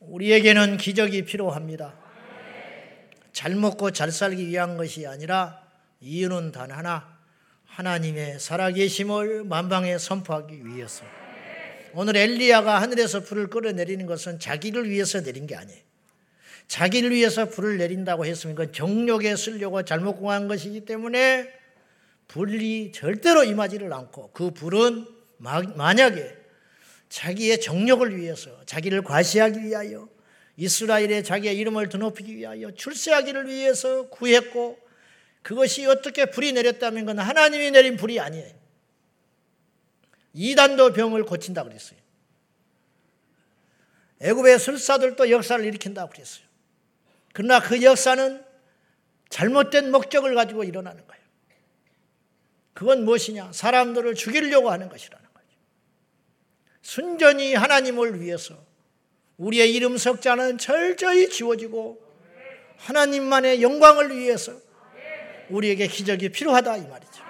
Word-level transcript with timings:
우리에게는 0.00 0.78
기적이 0.78 1.24
필요합니다. 1.24 1.94
잘 3.32 3.54
먹고 3.54 3.90
잘 3.92 4.10
살기 4.10 4.48
위한 4.48 4.76
것이 4.76 5.06
아니라 5.06 5.62
이유는 6.00 6.52
단 6.52 6.70
하나. 6.70 7.18
하나님의 7.66 8.40
살아계심을 8.40 9.44
만방에 9.44 9.96
선포하기 9.98 10.66
위해서. 10.66 11.04
오늘 11.92 12.16
엘리야가 12.16 12.80
하늘에서 12.80 13.20
불을 13.20 13.48
끌어내리는 13.48 14.06
것은 14.06 14.38
자기를 14.40 14.88
위해서 14.90 15.22
내린 15.22 15.46
게 15.46 15.54
아니에요. 15.54 15.80
자기를 16.66 17.10
위해서 17.10 17.48
불을 17.48 17.78
내린다고 17.78 18.26
했으면 18.26 18.56
그건 18.56 18.72
정욕에 18.72 19.36
쓰려고 19.36 19.82
잘못 19.84 20.16
공한 20.16 20.48
것이기 20.48 20.84
때문에 20.84 21.48
불이 22.28 22.92
절대로 22.92 23.44
임하지를 23.44 23.92
않고 23.92 24.30
그 24.32 24.50
불은 24.52 25.06
만약에 25.38 26.39
자기의 27.10 27.60
정욕을 27.60 28.16
위해서 28.16 28.64
자기를 28.64 29.02
과시하기 29.02 29.62
위하여 29.62 30.08
이스라엘에 30.56 31.22
자기의 31.22 31.58
이름을 31.58 31.88
드높이기 31.88 32.36
위하여 32.36 32.70
출세하기를 32.70 33.48
위해서 33.48 34.08
구했고 34.08 34.78
그것이 35.42 35.86
어떻게 35.86 36.26
불이 36.26 36.52
내렸다면 36.52 37.06
그건 37.06 37.18
하나님이 37.18 37.72
내린 37.72 37.96
불이 37.96 38.20
아니에요. 38.20 38.54
이단도 40.32 40.92
병을 40.92 41.24
고친다 41.24 41.64
그랬어요. 41.64 41.98
애굽의 44.20 44.58
술사들도 44.58 45.30
역사를 45.30 45.64
일으킨다 45.64 46.06
그랬어요. 46.06 46.44
그러나 47.32 47.60
그 47.60 47.82
역사는 47.82 48.44
잘못된 49.30 49.90
목적을 49.90 50.34
가지고 50.34 50.62
일어나는 50.62 51.06
거예요. 51.06 51.22
그건 52.74 53.04
무엇이냐? 53.04 53.52
사람들을 53.52 54.14
죽이려고 54.14 54.70
하는 54.70 54.88
것이라는 54.88 55.18
거죠. 55.18 55.19
순전히 56.82 57.54
하나님을 57.54 58.20
위해서 58.20 58.56
우리의 59.36 59.74
이름 59.74 59.96
석자는 59.96 60.58
철저히 60.58 61.28
지워지고 61.28 62.00
하나님만의 62.76 63.62
영광을 63.62 64.16
위해서 64.16 64.52
우리에게 65.48 65.86
기적이 65.86 66.30
필요하다 66.30 66.76
이 66.78 66.86
말이죠. 66.86 67.22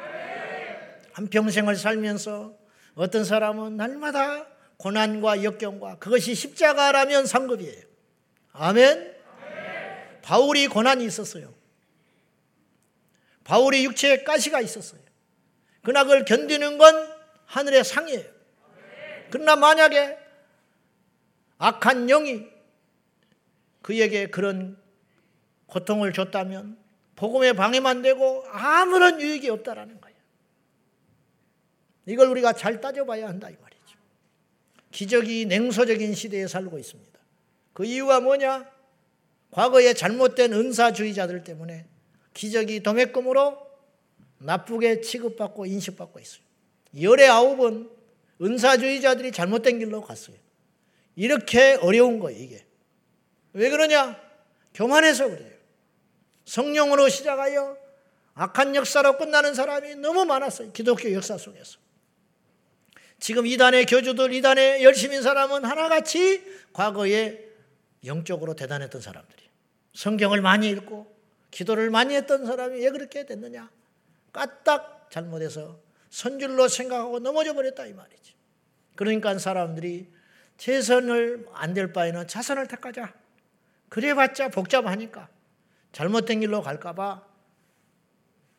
한 1.12 1.28
평생을 1.28 1.76
살면서 1.76 2.54
어떤 2.94 3.24
사람은 3.24 3.76
날마다 3.76 4.46
고난과 4.76 5.42
역경과 5.44 5.98
그것이 5.98 6.34
십자가라면 6.34 7.26
상급이에요. 7.26 7.82
아멘. 8.52 9.16
바울이 10.22 10.68
고난이 10.68 11.04
있었어요. 11.04 11.52
바울이 13.44 13.84
육체에 13.84 14.22
가시가 14.22 14.60
있었어요. 14.60 15.00
그러나 15.82 16.04
그걸 16.04 16.24
견디는 16.24 16.78
건 16.78 17.12
하늘의 17.46 17.84
상이에요. 17.84 18.39
그러나 19.30 19.56
만약에 19.56 20.18
악한 21.58 22.06
영이 22.06 22.46
그에게 23.82 24.26
그런 24.26 24.78
고통을 25.66 26.12
줬다면 26.12 26.78
복음에 27.16 27.52
방해만 27.52 28.02
되고 28.02 28.44
아무런 28.48 29.20
유익이 29.20 29.48
없다라는 29.50 30.00
거예요. 30.00 30.16
이걸 32.06 32.28
우리가 32.28 32.54
잘 32.54 32.80
따져봐야 32.80 33.28
한다 33.28 33.50
이 33.50 33.56
말이죠. 33.60 33.98
기적이 34.90 35.46
냉소적인 35.46 36.14
시대에 36.14 36.46
살고 36.46 36.78
있습니다. 36.78 37.20
그 37.72 37.84
이유가 37.84 38.20
뭐냐? 38.20 38.68
과거에 39.50 39.94
잘못된 39.94 40.52
은사주의자들 40.52 41.44
때문에 41.44 41.86
기적이 42.34 42.82
도매금으로 42.82 43.58
나쁘게 44.38 45.02
취급받고 45.02 45.66
인식받고 45.66 46.18
있어요. 46.20 46.42
열의 47.00 47.28
아홉은 47.28 47.90
은사주의자들이 48.40 49.32
잘못된 49.32 49.78
길로 49.78 50.00
갔어요. 50.00 50.36
이렇게 51.16 51.74
어려운 51.80 52.18
거예요, 52.18 52.38
이게. 52.42 52.64
왜 53.52 53.68
그러냐? 53.70 54.20
교만해서 54.74 55.28
그래요. 55.28 55.50
성령으로 56.44 57.08
시작하여 57.08 57.76
악한 58.34 58.74
역사로 58.74 59.18
끝나는 59.18 59.54
사람이 59.54 59.96
너무 59.96 60.24
많았어요. 60.24 60.72
기독교 60.72 61.12
역사 61.12 61.36
속에서. 61.36 61.78
지금 63.18 63.46
이단의 63.46 63.84
교주들, 63.86 64.32
이단의 64.32 64.82
열심인 64.82 65.20
사람은 65.20 65.64
하나같이 65.64 66.42
과거에 66.72 67.44
영적으로 68.04 68.54
대단했던 68.54 69.00
사람들이. 69.02 69.42
성경을 69.92 70.40
많이 70.40 70.70
읽고 70.70 71.14
기도를 71.50 71.90
많이 71.90 72.14
했던 72.14 72.46
사람이 72.46 72.80
왜 72.80 72.90
그렇게 72.90 73.26
됐느냐? 73.26 73.70
까딱 74.32 75.08
잘못해서 75.10 75.78
선줄로 76.10 76.68
생각하고 76.68 77.20
넘어져 77.20 77.54
버렸다 77.54 77.86
이 77.86 77.92
말이지. 77.94 78.34
그러니까 78.96 79.38
사람들이 79.38 80.12
최선을 80.58 81.46
안 81.54 81.72
될 81.72 81.92
바에는 81.92 82.26
차선을 82.28 82.66
택하자. 82.66 83.14
그래봤자 83.88 84.48
복잡하니까 84.48 85.28
잘못된 85.92 86.40
길로 86.40 86.62
갈까봐 86.62 87.26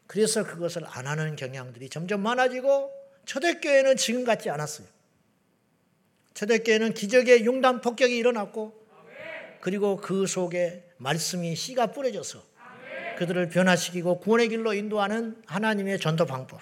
그래서 0.07 0.43
그것을 0.43 0.83
안 0.87 1.07
하는 1.07 1.35
경향들이 1.35 1.89
점점 1.89 2.21
많아지고 2.21 2.91
초대교회는 3.25 3.95
지금 3.97 4.25
같지 4.25 4.49
않았어요. 4.49 4.87
초대교회는 6.33 6.93
기적의 6.93 7.45
융단 7.45 7.81
폭격이 7.81 8.17
일어났고 8.17 8.73
그리고 9.61 9.97
그 9.97 10.25
속에 10.25 10.89
말씀이 10.97 11.55
씨가 11.55 11.91
뿌려져서 11.91 12.43
그들을 13.19 13.49
변화시키고 13.49 14.19
구원의 14.19 14.49
길로 14.49 14.73
인도하는 14.73 15.41
하나님의 15.45 15.99
전도 15.99 16.25
방법. 16.25 16.59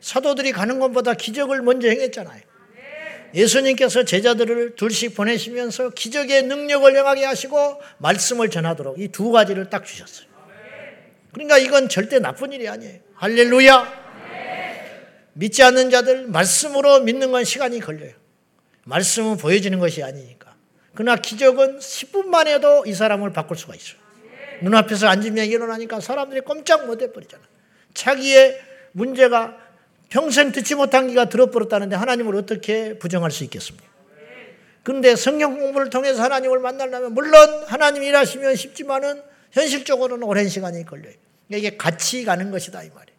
사도들이 0.00 0.52
가는 0.52 0.78
것보다 0.78 1.14
기적을 1.14 1.62
먼저 1.62 1.88
행했잖아요. 1.88 2.40
예수님께서 3.34 4.04
제자들을 4.04 4.76
둘씩 4.76 5.14
보내시면서 5.14 5.90
기적의 5.90 6.44
능력을 6.44 6.94
영하게 6.94 7.24
하시고 7.24 7.80
말씀을 7.98 8.50
전하도록 8.50 8.98
이 9.00 9.08
두 9.08 9.30
가지를 9.30 9.68
딱 9.68 9.84
주셨어요. 9.84 10.26
그러니까 11.32 11.58
이건 11.58 11.88
절대 11.88 12.18
나쁜 12.18 12.52
일이 12.52 12.68
아니에요. 12.68 13.00
할렐루야! 13.14 14.06
믿지 15.34 15.62
않는 15.62 15.90
자들 15.90 16.28
말씀으로 16.28 17.00
믿는 17.00 17.30
건 17.30 17.44
시간이 17.44 17.80
걸려요. 17.80 18.12
말씀은 18.84 19.36
보여지는 19.36 19.78
것이 19.80 20.02
아니니까. 20.02 20.54
그러나 20.94 21.16
기적은 21.20 21.78
10분 21.78 22.26
만에도 22.26 22.84
이 22.86 22.94
사람을 22.94 23.32
바꿀 23.32 23.58
수가 23.58 23.74
있어요. 23.74 23.98
눈앞에서 24.62 25.08
앉으면 25.08 25.44
일어나니까 25.44 26.00
사람들이 26.00 26.40
꼼짝 26.40 26.86
못 26.86 27.02
해버리잖아. 27.02 27.42
자기의 27.92 28.58
문제가 28.92 29.58
평생 30.08 30.52
듣지 30.52 30.74
못한 30.74 31.08
기가 31.08 31.28
들어버렸다는데 31.28 31.96
하나님을 31.96 32.36
어떻게 32.36 32.98
부정할 32.98 33.30
수 33.30 33.44
있겠습니까? 33.44 33.86
그런데 34.82 35.16
성경 35.16 35.58
공부를 35.58 35.90
통해서 35.90 36.22
하나님을 36.22 36.60
만나려면 36.60 37.12
물론 37.12 37.64
하나님 37.66 38.04
일하시면 38.04 38.54
쉽지만은 38.54 39.20
현실적으로는 39.50 40.22
오랜 40.22 40.48
시간이 40.48 40.84
걸려요. 40.84 41.14
이게 41.48 41.76
같이 41.76 42.24
가는 42.24 42.50
것이다 42.50 42.82
이 42.84 42.90
말이에요. 42.90 43.16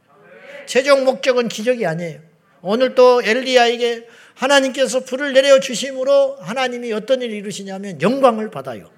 최종 0.65 1.03
목적은 1.03 1.49
기적이 1.49 1.85
아니에요. 1.85 2.19
오늘 2.61 2.95
또 2.95 3.21
엘리야에게 3.21 4.07
하나님께서 4.35 5.01
불을 5.01 5.33
내려 5.33 5.59
주심으로 5.59 6.37
하나님이 6.39 6.93
어떤 6.93 7.21
일을 7.21 7.35
이루시냐면 7.35 8.01
영광을 8.01 8.49
받아요. 8.49 8.89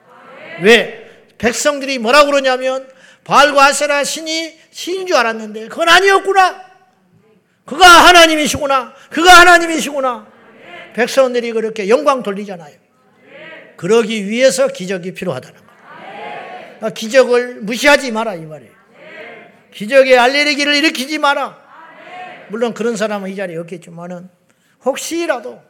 왜? 0.61 1.07
백성들이 1.37 1.97
뭐라고 1.99 2.27
그러냐면 2.27 2.87
바알과 3.23 3.65
아세라 3.65 4.03
신이 4.03 4.59
신인 4.71 5.07
줄 5.07 5.15
알았는데 5.15 5.69
그건 5.69 5.89
아니었구나. 5.89 6.68
그가 7.69 7.85
하나님이시구나. 8.07 8.95
그가 9.11 9.41
하나님이시구나. 9.41 10.27
백성들이 10.95 11.51
그렇게 11.51 11.87
영광 11.87 12.23
돌리잖아요. 12.23 12.75
그러기 13.77 14.27
위해서 14.27 14.67
기적이 14.67 15.13
필요하다는 15.13 15.61
거예요. 16.79 16.93
기적을 16.95 17.61
무시하지 17.61 18.11
마라 18.11 18.33
이 18.33 18.41
말이에요. 18.47 18.71
기적의 19.71 20.17
알레르기를 20.17 20.73
일으키지 20.77 21.19
마라. 21.19 21.59
물론 22.49 22.73
그런 22.73 22.97
사람은 22.97 23.29
이 23.29 23.35
자리에 23.35 23.55
없겠지만은 23.57 24.29
혹시라도 24.83 25.61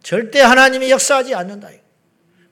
절대 0.00 0.40
하나님이 0.40 0.92
역사하지 0.92 1.34
않는다. 1.34 1.70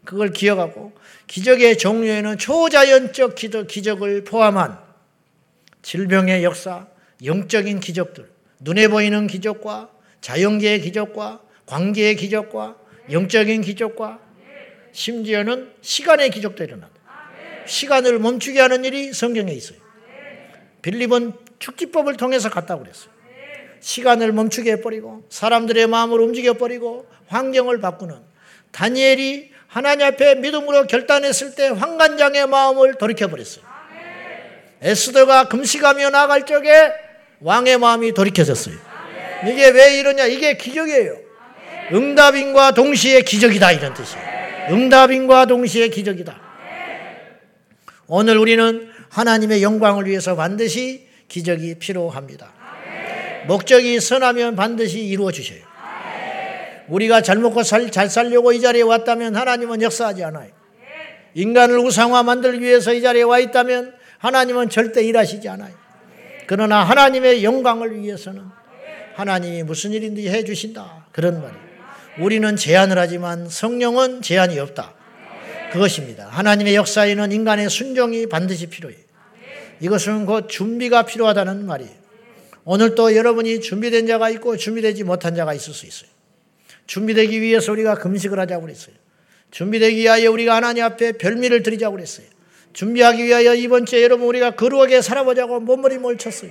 그걸 0.04 0.32
기억하고 0.32 0.92
기적의 1.28 1.78
종류에는 1.78 2.38
초자연적 2.38 3.36
기적을 3.36 4.24
포함한 4.24 4.80
질병의 5.82 6.42
역사, 6.42 6.88
영적인 7.24 7.78
기적들, 7.78 8.35
눈에 8.60 8.88
보이는 8.88 9.26
기적과 9.26 9.90
자연계의 10.20 10.80
기적과 10.80 11.40
관계의 11.66 12.16
기적과 12.16 12.76
영적인 13.10 13.60
기적과 13.60 14.20
심지어는 14.92 15.72
시간의 15.80 16.30
기적도 16.30 16.64
일어난다. 16.64 16.96
시간을 17.66 18.18
멈추게 18.18 18.60
하는 18.60 18.84
일이 18.84 19.12
성경에 19.12 19.52
있어요. 19.52 19.78
빌립은 20.82 21.32
축지법을 21.58 22.16
통해서 22.16 22.48
갔다고 22.48 22.82
그랬어요. 22.82 23.10
시간을 23.80 24.32
멈추게 24.32 24.72
해버리고 24.72 25.24
사람들의 25.28 25.86
마음을 25.86 26.20
움직여버리고 26.20 27.06
환경을 27.28 27.80
바꾸는 27.80 28.16
다니엘이 28.72 29.52
하나님 29.68 30.06
앞에 30.06 30.36
믿음으로 30.36 30.86
결단했을 30.86 31.54
때 31.54 31.68
황관장의 31.68 32.46
마음을 32.46 32.94
돌이켜버렸어요. 32.94 33.64
에스더가 34.82 35.48
금식하며 35.48 36.10
나갈 36.10 36.46
적에 36.46 36.92
왕의 37.40 37.78
마음이 37.78 38.12
돌이켜졌어요. 38.12 38.74
이게 39.46 39.68
왜 39.68 39.98
이러냐? 39.98 40.26
이게 40.26 40.56
기적이에요. 40.56 41.16
응답인과 41.92 42.72
동시에 42.72 43.22
기적이다 43.22 43.72
이런 43.72 43.94
뜻이에요. 43.94 44.24
응답인과 44.70 45.46
동시에 45.46 45.88
기적이다. 45.88 46.40
오늘 48.08 48.38
우리는 48.38 48.90
하나님의 49.10 49.62
영광을 49.62 50.06
위해서 50.06 50.34
반드시 50.34 51.06
기적이 51.28 51.76
필요합니다. 51.78 52.52
목적이 53.46 54.00
선하면 54.00 54.56
반드시 54.56 55.00
이루어 55.00 55.30
주셔요. 55.30 55.60
우리가 56.88 57.20
잘 57.22 57.38
먹고 57.38 57.62
살, 57.62 57.90
잘 57.90 58.08
살려고 58.08 58.52
이 58.52 58.60
자리에 58.60 58.82
왔다면 58.82 59.34
하나님은 59.36 59.82
역사하지 59.82 60.24
않아요. 60.24 60.50
인간을 61.34 61.78
우상화 61.78 62.22
만들기 62.22 62.64
위해서 62.64 62.92
이 62.92 63.02
자리에 63.02 63.22
와 63.22 63.38
있다면 63.38 63.94
하나님은 64.18 64.70
절대 64.70 65.02
일하시지 65.04 65.48
않아요. 65.48 65.74
그러나 66.46 66.84
하나님의 66.84 67.44
영광을 67.44 68.00
위해서는 68.00 68.44
하나님이 69.14 69.62
무슨 69.62 69.92
일인지 69.92 70.28
해 70.28 70.44
주신다. 70.44 71.06
그런 71.12 71.40
말이에요. 71.40 71.66
우리는 72.20 72.56
제한을 72.56 72.98
하지만 72.98 73.48
성령은 73.48 74.22
제한이 74.22 74.58
없다. 74.58 74.94
그것입니다. 75.72 76.28
하나님의 76.28 76.74
역사에는 76.76 77.32
인간의 77.32 77.68
순종이 77.68 78.26
반드시 78.26 78.66
필요해요. 78.66 78.98
이것은 79.80 80.26
곧 80.26 80.48
준비가 80.48 81.04
필요하다는 81.04 81.66
말이에요. 81.66 82.06
오늘 82.64 82.94
또 82.94 83.14
여러분이 83.14 83.60
준비된 83.60 84.06
자가 84.06 84.30
있고 84.30 84.56
준비되지 84.56 85.04
못한 85.04 85.34
자가 85.34 85.54
있을 85.54 85.72
수 85.72 85.86
있어요. 85.86 86.10
준비되기 86.86 87.40
위해서 87.40 87.72
우리가 87.72 87.96
금식을 87.96 88.38
하자고 88.40 88.62
그랬어요. 88.62 88.94
준비되기 89.50 89.98
위하여 89.98 90.30
우리가 90.30 90.56
하나님 90.56 90.84
앞에 90.84 91.12
별미를 91.12 91.62
드리자고 91.62 91.96
그랬어요. 91.96 92.26
준비하기 92.76 93.24
위하여 93.24 93.54
이번 93.54 93.86
주에 93.86 94.02
여러분 94.02 94.28
우리가 94.28 94.50
거룩하게 94.50 95.00
살아보자고 95.00 95.60
몸머리 95.60 95.96
몰 95.96 96.18
쳤어요. 96.18 96.50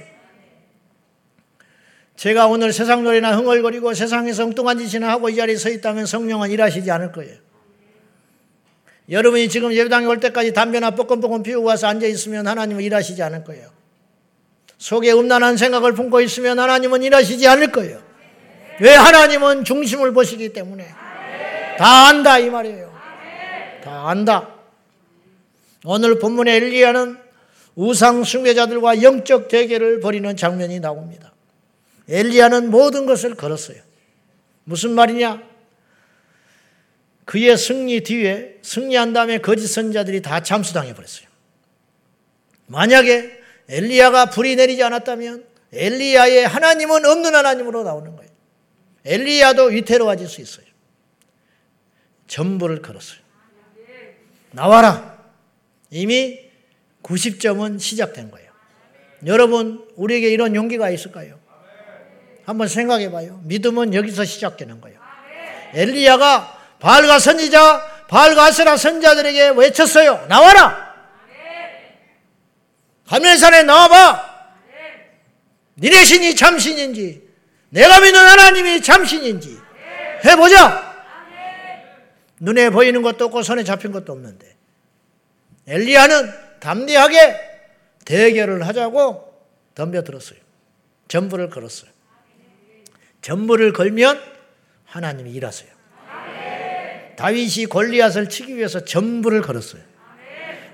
제가 2.16 2.48
오늘 2.48 2.74
세상 2.74 3.04
노래나 3.04 3.38
흥얼거리고 3.38 3.94
세상에서 3.94 4.46
엉뚱한 4.46 4.80
짓이나 4.80 5.08
하고 5.08 5.30
이 5.30 5.36
자리에 5.36 5.56
서 5.56 5.70
있다면 5.70 6.08
성령은 6.08 6.50
일하시지 6.50 6.90
않을 6.90 7.12
거예요. 7.12 7.38
여러분이 9.08 9.50
지금 9.50 9.72
예배당에 9.72 10.08
올 10.08 10.20
때까지 10.20 10.52
담배나 10.52 10.92
뻐끔뻐끔 10.92 11.44
피우고 11.44 11.68
와서 11.68 11.86
앉아 11.86 12.08
있으면 12.08 12.48
하나님은 12.48 12.82
일하시지 12.82 13.22
않을 13.22 13.44
거예요. 13.44 13.70
속에 14.80 15.12
음란한 15.12 15.58
생각을 15.58 15.94
품고 15.94 16.22
있으면 16.22 16.58
하나님은 16.58 17.04
일하시지 17.04 17.48
않을 17.48 17.72
거예요. 17.72 18.02
왜 18.80 18.96
하나님은 18.96 19.64
중심을 19.64 20.12
보시기 20.12 20.54
때문에 20.54 20.88
다 21.78 22.08
안다 22.08 22.40
이 22.40 22.50
말이에요. 22.50 22.92
다 23.84 24.10
안다. 24.10 24.55
오늘 25.86 26.20
본문의 26.20 26.56
엘리야는 26.56 27.18
우상 27.76 28.24
숭배자들과 28.24 29.04
영적 29.04 29.48
대결을 29.48 30.00
벌이는 30.00 30.36
장면이 30.36 30.80
나옵니다. 30.80 31.34
엘리야는 32.10 32.70
모든 32.72 33.06
것을 33.06 33.36
걸었어요. 33.36 33.82
무슨 34.64 34.92
말이냐? 34.92 35.42
그의 37.26 37.58
승리 37.58 38.02
뒤에 38.02 38.60
승리한 38.62 39.14
다음에 39.14 39.40
거짓 39.40 39.68
선자들이 39.68 40.22
다 40.22 40.42
잠수당해 40.42 40.94
버렸어요. 40.94 41.28
만약에 42.68 43.40
엘리야가 43.68 44.30
불이 44.30 44.56
내리지 44.56 44.84
않았다면 44.84 45.46
엘리야의 45.74 46.48
하나님은 46.48 47.06
없는 47.06 47.36
하나님으로 47.36 47.84
나오는 47.84 48.16
거예요. 48.16 48.32
엘리야도 49.06 49.66
위태로워질 49.66 50.28
수 50.28 50.42
있어요. 50.42 50.66
전부를 52.28 52.82
걸었어요. 52.82 53.20
나와라. 54.52 55.15
이미 55.96 56.38
90점은 57.04 57.80
시작된 57.80 58.30
거예요. 58.30 58.52
여러분, 59.26 59.88
우리에게 59.96 60.30
이런 60.30 60.54
용기가 60.54 60.90
있을까요? 60.90 61.40
한번 62.44 62.68
생각해 62.68 63.12
봐요. 63.12 63.40
믿음은 63.46 63.94
여기서 63.94 64.26
시작되는 64.26 64.82
거예요. 64.82 65.00
엘리야가 65.74 66.76
바알과 66.80 67.20
선지자, 67.20 68.08
바알과 68.10 68.44
아세라 68.44 68.76
선자들에게 68.76 69.50
외쳤어요. 69.56 70.26
나와라! 70.28 70.94
하늘산에 73.08 73.64
나와봐! 73.64 74.36
니네 75.78 76.04
신이 76.04 76.36
참신인지, 76.36 77.24
내가 77.70 78.02
믿는 78.02 78.20
하나님이 78.20 78.82
참신인지 78.82 79.58
해보자! 80.26 80.94
눈에 82.42 82.70
보이는 82.70 83.02
것도 83.02 83.26
없고 83.26 83.44
손에 83.44 83.64
잡힌 83.64 83.94
것도 83.94 84.12
없는데. 84.12 84.55
엘리야는 85.68 86.32
담대하게 86.60 87.36
대결을 88.06 88.68
하자고 88.68 89.34
덤벼들었어요. 89.76 90.40
전부를 91.08 91.50
걸었어요. 91.50 91.92
전부를 93.22 93.74
걸면 93.74 94.22
하나님이 94.86 95.32
일하세요. 95.32 95.70
다윗이 97.18 97.66
골리앗을 97.68 98.30
치기 98.30 98.56
위해서 98.56 98.84
전부를 98.84 99.42
걸었어요. 99.42 99.82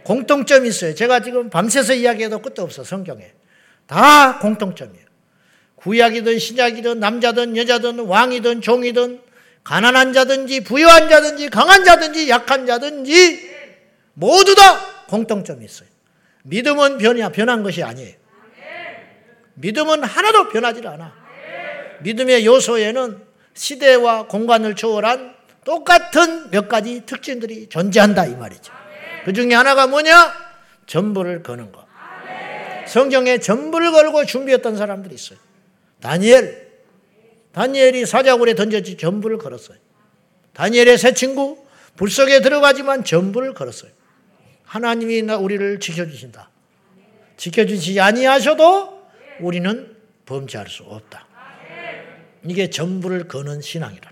공통점이 0.03 0.67
있어요. 0.67 0.95
제가 0.95 1.21
지금 1.21 1.49
밤새서 1.49 1.93
이야기해도 1.93 2.41
끝도 2.41 2.63
없어 2.63 2.83
성경에. 2.83 3.31
다 3.87 4.39
공통점이에요. 4.39 5.05
구약이든 5.75 6.39
신약이든 6.39 6.99
남자든 6.99 7.57
여자든 7.57 7.99
왕이든 7.99 8.61
종이든 8.61 9.21
가난한 9.63 10.13
자든지 10.13 10.63
부유한 10.63 11.09
자든지 11.09 11.49
강한 11.49 11.83
자든지 11.83 12.29
약한 12.29 12.65
자든지 12.65 13.50
모두 14.13 14.55
다 14.55 15.05
공통점이 15.07 15.65
있어요. 15.65 15.89
믿음은 16.43 16.97
변이야 16.97 17.29
변한 17.29 17.63
것이 17.63 17.83
아니에요. 17.83 18.15
믿음은 19.55 20.03
하나도 20.03 20.49
변하지 20.49 20.85
않아. 20.87 21.13
믿음의 22.01 22.45
요소에는 22.45 23.21
시대와 23.53 24.27
공간을 24.27 24.75
초월한 24.75 25.35
똑같은 25.63 26.49
몇 26.49 26.67
가지 26.67 27.05
특징들이 27.05 27.69
존재한다 27.69 28.25
이 28.25 28.35
말이죠. 28.35 28.73
그 29.25 29.33
중에 29.33 29.53
하나가 29.53 29.85
뭐냐? 29.87 30.33
전부를 30.87 31.43
거는 31.43 31.71
것. 31.71 31.85
성경에 32.87 33.37
전부를 33.37 33.91
걸고 33.91 34.25
준비했던 34.25 34.75
사람들이 34.77 35.13
있어요. 35.13 35.37
다니엘. 36.01 36.71
다니엘이 37.53 38.05
사자굴에 38.05 38.55
던졌지 38.55 38.97
전부를 38.97 39.37
걸었어요. 39.37 39.77
다니엘의 40.53 40.97
새 40.97 41.13
친구 41.13 41.63
불 41.95 42.09
속에 42.09 42.41
들어가지만 42.41 43.03
전부를 43.03 43.53
걸었어요. 43.53 43.91
하나님이 44.71 45.19
우리를 45.19 45.81
지켜주신다. 45.81 46.49
지켜주시지 47.35 47.99
아니하셔도 47.99 49.03
우리는 49.41 49.97
범죄할 50.25 50.69
수 50.69 50.83
없다. 50.83 51.27
이게 52.45 52.69
전부를 52.69 53.27
거는 53.27 53.59
신앙이라. 53.59 54.09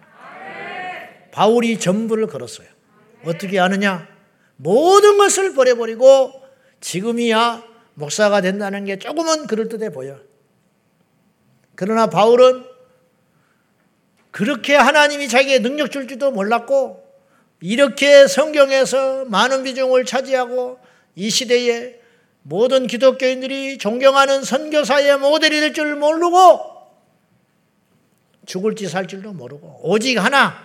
바울이 1.31 1.79
전부를 1.79 2.27
걸었어요. 2.27 2.67
어떻게 3.23 3.57
아느냐? 3.57 4.05
모든 4.57 5.17
것을 5.17 5.53
버려버리고 5.53 6.33
지금이야 6.81 7.63
목사가 7.93 8.41
된다는 8.41 8.83
게 8.83 8.99
조금은 8.99 9.47
그럴듯해 9.47 9.93
보여. 9.93 10.19
그러나 11.75 12.07
바울은 12.07 12.65
그렇게 14.31 14.75
하나님이 14.75 15.29
자기의 15.29 15.61
능력 15.61 15.89
줄지도 15.89 16.31
몰랐고 16.31 17.08
이렇게 17.61 18.27
성경에서 18.27 19.25
많은 19.25 19.63
비중을 19.63 20.05
차지하고 20.05 20.79
이 21.15 21.29
시대에 21.29 21.99
모든 22.41 22.87
기독교인들이 22.87 23.77
존경하는 23.77 24.43
선교사의 24.43 25.17
모델이 25.19 25.59
될 25.59 25.73
줄 25.73 25.95
모르고 25.95 26.79
죽을지 28.45 28.87
살 28.87 29.07
줄도 29.07 29.33
모르고 29.33 29.81
오직 29.83 30.17
하나 30.17 30.55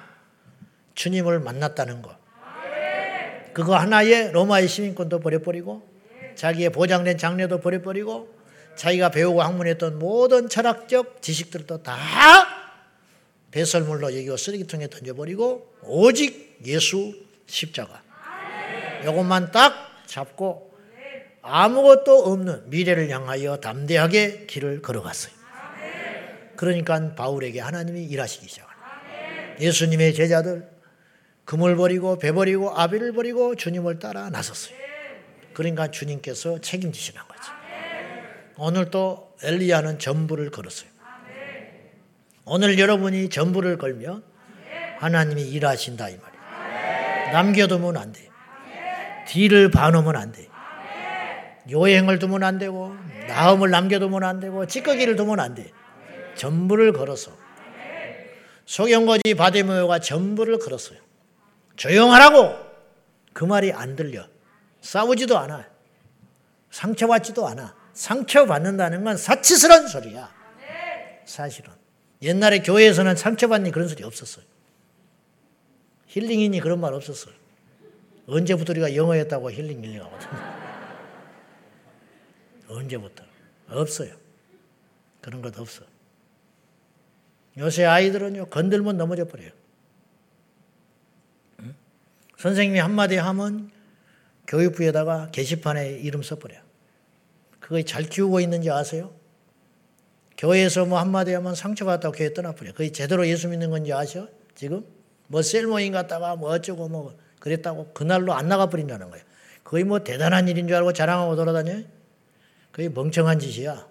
주님을 0.94 1.40
만났다는 1.40 2.00
것. 2.00 2.16
그거 3.52 3.76
하나에 3.76 4.30
로마의 4.32 4.68
시민권도 4.68 5.20
버려버리고 5.20 5.86
자기의 6.34 6.70
보장된 6.70 7.18
장례도 7.18 7.60
버려버리고 7.60 8.32
자기가 8.76 9.10
배우고 9.10 9.42
학문했던 9.42 9.98
모든 9.98 10.48
철학적 10.48 11.22
지식들도 11.22 11.82
다 11.82 11.96
배설물로 13.54 14.12
여기고 14.16 14.37
쓰레기통에 14.37 14.88
던져버리고 14.88 15.76
오직 15.82 16.58
예수 16.66 17.14
십자가 17.46 18.02
이것만 19.02 19.52
딱 19.52 20.02
잡고 20.06 20.75
아무것도 21.40 22.25
없는 22.25 22.68
미래를 22.70 23.11
향하여 23.11 23.58
담대하게 23.58 24.46
길을 24.46 24.82
걸어갔어요. 24.82 25.32
그러니까 26.56 27.14
바울에게 27.14 27.61
하나님이 27.61 28.04
일하시기 28.06 28.49
시작합니다. 28.49 29.61
예수님의 29.61 30.14
제자들 30.14 30.68
금을 31.44 31.76
버리고 31.76 32.18
배 32.18 32.32
버리고 32.32 32.76
아비를 32.76 33.12
버리고 33.12 33.54
주님을 33.54 34.00
따라 34.00 34.30
나섰어요. 34.30 34.75
그러니까 35.52 35.92
주님께서 35.92 36.61
책임지시는 36.61 37.20
거죠. 37.23 37.52
오늘 38.56 38.90
또 38.90 39.37
엘리야는 39.44 40.00
전부를 40.00 40.50
걸었어요. 40.50 40.93
오늘 42.46 42.78
여러분이 42.78 43.30
전부를 43.30 43.78
걸면 43.78 44.22
하나님이 44.98 45.42
일하신다 45.42 46.08
이 46.10 46.18
말이에요. 46.18 47.32
남겨두면 47.32 47.96
안 47.96 48.12
돼. 48.12 48.28
뒤를 49.26 49.70
봐놓으면 49.70 50.16
안 50.16 50.32
돼. 50.32 50.48
요행을 51.70 52.18
두면 52.18 52.42
안 52.42 52.58
되고 52.58 52.94
나음을 53.26 53.70
남겨두면 53.70 54.22
안 54.22 54.40
되고 54.40 54.66
찌꺼기를 54.66 55.16
두면 55.16 55.40
안 55.40 55.54
돼. 55.54 55.70
전부를 56.36 56.92
걸어서 56.92 57.32
소경거지 58.66 59.34
바데모가 59.34 60.00
전부를 60.00 60.58
걸었어요. 60.58 60.98
조용하라고 61.76 62.54
그 63.32 63.44
말이 63.44 63.72
안 63.72 63.96
들려. 63.96 64.26
싸우지도 64.82 65.38
않아. 65.38 65.66
상처받지도 66.70 67.46
않아. 67.48 67.74
상처받는다는 67.94 69.04
건 69.04 69.16
사치스러운 69.16 69.88
소리야. 69.88 70.30
사실은. 71.24 71.83
옛날에 72.23 72.61
교회에서는 72.61 73.16
상처받니 73.16 73.71
그런 73.71 73.88
소리 73.88 74.04
없었어요. 74.04 74.44
힐링이니 76.06 76.61
그런 76.61 76.80
말 76.80 76.94
없었어요. 76.94 77.35
언제부터 78.26 78.73
우리가 78.73 78.94
영어였다고 78.94 79.50
힐링 79.50 79.85
힐링 79.85 80.02
하거든. 80.04 80.28
언제부터? 82.68 83.25
없어요. 83.68 84.14
그런 85.21 85.42
것 85.42 85.59
없어. 85.59 85.85
요새 87.56 87.85
아이들은요, 87.85 88.47
건들면 88.47 88.97
넘어져 88.97 89.26
버려요. 89.26 89.50
응? 91.61 91.75
선생님이 92.38 92.78
한마디 92.78 93.16
하면 93.16 93.71
교육부에다가 94.47 95.30
게시판에 95.30 95.99
이름 95.99 96.23
써버려요. 96.23 96.62
그거 97.61 97.80
잘 97.83 98.04
키우고 98.04 98.40
있는지 98.40 98.71
아세요? 98.71 99.14
교회에서 100.36 100.84
뭐 100.84 100.98
한마디 100.98 101.32
하면 101.34 101.54
상처받았다고 101.54 102.16
교회 102.16 102.32
떠나버려요. 102.32 102.74
그게 102.74 102.90
제대로 102.90 103.26
예수 103.26 103.48
믿는 103.48 103.70
건지 103.70 103.92
아셔? 103.92 104.28
지금? 104.54 104.84
뭐 105.28 105.42
셀모인 105.42 105.92
갔다가 105.92 106.36
뭐 106.36 106.50
어쩌고 106.50 106.88
뭐 106.88 107.16
그랬다고 107.40 107.92
그날로 107.92 108.32
안 108.32 108.48
나가버린다는 108.48 109.10
거예요. 109.10 109.24
거의 109.62 109.84
뭐 109.84 110.00
대단한 110.00 110.48
일인 110.48 110.66
줄 110.68 110.76
알고 110.76 110.92
자랑하고 110.92 111.36
돌아다녀 111.36 111.82
그게 112.72 112.88
멍청한 112.88 113.38
짓이야. 113.38 113.86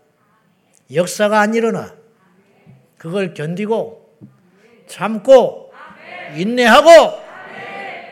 역사가 0.94 1.40
안 1.40 1.54
일어나. 1.54 1.96
그걸 2.98 3.34
견디고 3.34 4.18
참고 4.88 5.74
인내하고 6.36 6.90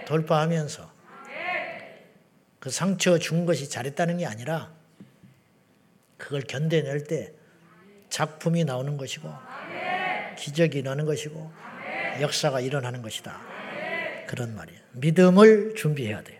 돌파하면서 0.05 0.91
그 2.59 2.69
상처 2.69 3.17
준 3.17 3.45
것이 3.45 3.69
잘했다는 3.69 4.17
게 4.17 4.25
아니라 4.25 4.71
그걸 6.17 6.41
견뎌낼 6.41 7.05
때 7.05 7.33
작품이 8.12 8.65
나오는 8.65 8.98
것이고 8.98 9.34
기적이 10.38 10.84
나는 10.84 11.06
것이고 11.06 11.51
역사가 12.20 12.60
일어나는 12.60 13.01
것이다. 13.01 13.41
그런 14.27 14.53
말이에요. 14.56 14.80
믿음을 14.91 15.74
준비해야 15.75 16.22
돼요. 16.22 16.39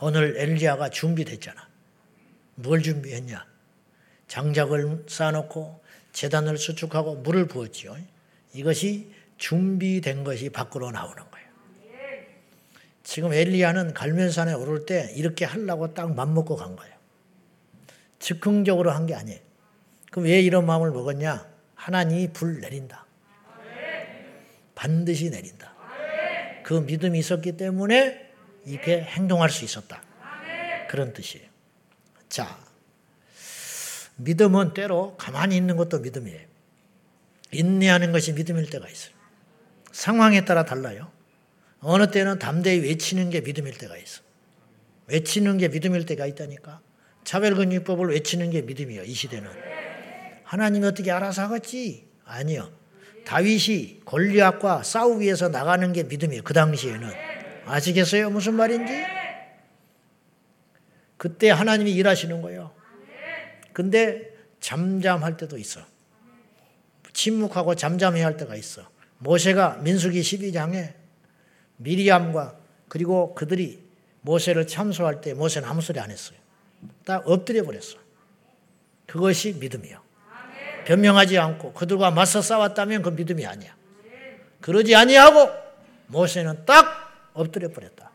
오늘 0.00 0.36
엘리야가 0.38 0.90
준비됐잖아. 0.90 1.68
뭘 2.54 2.82
준비했냐? 2.82 3.44
장작을 4.28 5.04
쌓아놓고 5.08 5.82
재단을 6.12 6.56
수축하고 6.58 7.16
물을 7.16 7.46
부었지요. 7.46 7.96
이것이 8.52 9.12
준비된 9.38 10.24
것이 10.24 10.50
밖으로 10.50 10.90
나오는 10.90 11.16
거예요. 11.16 11.48
지금 13.02 13.32
엘리야는 13.32 13.94
갈면산에 13.94 14.52
오를 14.52 14.84
때 14.84 15.12
이렇게 15.16 15.44
하려고 15.44 15.94
딱 15.94 16.14
맘먹고 16.14 16.56
간 16.56 16.76
거예요. 16.76 16.94
즉흥적으로 18.18 18.90
한 18.92 19.06
게 19.06 19.14
아니에요. 19.14 19.40
그럼 20.10 20.26
왜 20.26 20.40
이런 20.40 20.66
마음을 20.66 20.90
먹었냐? 20.90 21.46
하나님이 21.74 22.32
불 22.32 22.60
내린다. 22.60 23.06
반드시 24.74 25.30
내린다. 25.30 25.74
그 26.64 26.74
믿음이 26.74 27.18
있었기 27.18 27.56
때문에 27.56 28.30
이렇게 28.66 29.00
행동할 29.00 29.50
수 29.50 29.64
있었다. 29.64 30.02
그런 30.88 31.12
뜻이에요. 31.12 31.48
자, 32.28 32.58
믿음은 34.16 34.74
때로 34.74 35.16
가만히 35.16 35.56
있는 35.56 35.76
것도 35.76 36.00
믿음이에요. 36.00 36.48
인내하는 37.52 38.12
것이 38.12 38.32
믿음일 38.32 38.70
때가 38.70 38.88
있어요. 38.88 39.14
상황에 39.92 40.44
따라 40.44 40.64
달라요. 40.64 41.10
어느 41.80 42.10
때는 42.10 42.38
담대히 42.38 42.80
외치는 42.80 43.30
게 43.30 43.40
믿음일 43.40 43.78
때가 43.78 43.96
있어. 43.96 44.22
외치는 45.06 45.58
게 45.58 45.68
믿음일 45.68 46.06
때가 46.06 46.26
있다니까. 46.26 46.80
차별금융법을 47.24 48.10
외치는 48.10 48.50
게 48.50 48.62
믿음이에요. 48.62 49.02
이 49.04 49.12
시대는. 49.12 49.50
하나님이 50.50 50.84
어떻게 50.84 51.12
알아서 51.12 51.42
하겠지? 51.42 52.08
아니요. 52.24 52.72
다윗이 53.24 54.00
골리앗과 54.04 54.82
싸우기 54.82 55.24
위해서 55.24 55.48
나가는 55.48 55.92
게 55.92 56.02
믿음이에요. 56.02 56.42
그 56.42 56.52
당시에는. 56.54 57.08
아시겠어요? 57.66 58.30
무슨 58.30 58.54
말인지? 58.54 58.92
그때 61.16 61.50
하나님이 61.50 61.92
일하시는 61.92 62.42
거예요. 62.42 62.72
근데 63.72 64.34
잠잠할 64.58 65.36
때도 65.36 65.56
있어. 65.56 65.82
침묵하고 67.12 67.76
잠잠해야 67.76 68.26
할 68.26 68.36
때가 68.36 68.56
있어. 68.56 68.82
모세가 69.18 69.76
민수기 69.84 70.20
12장에 70.20 70.94
미리암과 71.76 72.58
그리고 72.88 73.36
그들이 73.36 73.84
모세를 74.22 74.66
참소할 74.66 75.20
때 75.20 75.32
모세는 75.32 75.68
아무 75.68 75.80
소리 75.80 76.00
안 76.00 76.10
했어요. 76.10 76.40
딱 77.04 77.22
엎드려 77.28 77.62
버렸어. 77.62 77.98
그것이 79.06 79.52
믿음이요. 79.52 80.09
변명하지 80.90 81.38
않고 81.38 81.72
그들과 81.72 82.10
맞서 82.10 82.42
싸웠다면 82.42 83.02
그 83.02 83.10
믿음이 83.10 83.46
아니야. 83.46 83.76
그러지 84.60 84.96
아니하고 84.96 85.48
모세는 86.08 86.64
딱 86.66 87.30
엎드려 87.32 87.68
버렸다. 87.68 88.10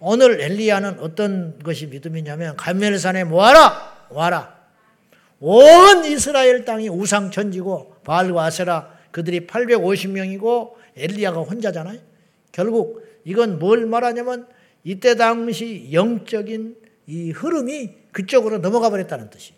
오늘 0.00 0.40
엘리야는 0.40 0.98
어떤 0.98 1.60
것이 1.60 1.86
믿음이냐면 1.86 2.56
갈멜산에 2.56 3.22
모아라 3.22 4.06
와라. 4.10 4.56
온 5.38 6.04
이스라엘 6.04 6.64
땅이 6.64 6.88
우상 6.88 7.30
천지고 7.30 7.94
바알과 8.02 8.44
아세라 8.44 8.90
그들이 9.12 9.46
850명이고 9.46 10.72
엘리야가 10.96 11.40
혼자잖아요. 11.40 12.00
결국 12.50 13.06
이건 13.24 13.60
뭘 13.60 13.86
말하냐면 13.86 14.48
이때 14.82 15.14
당시 15.14 15.90
영적인 15.92 16.76
이 17.06 17.30
흐름이 17.30 17.90
그쪽으로 18.10 18.58
넘어가 18.58 18.90
버렸다는 18.90 19.30
뜻이. 19.30 19.54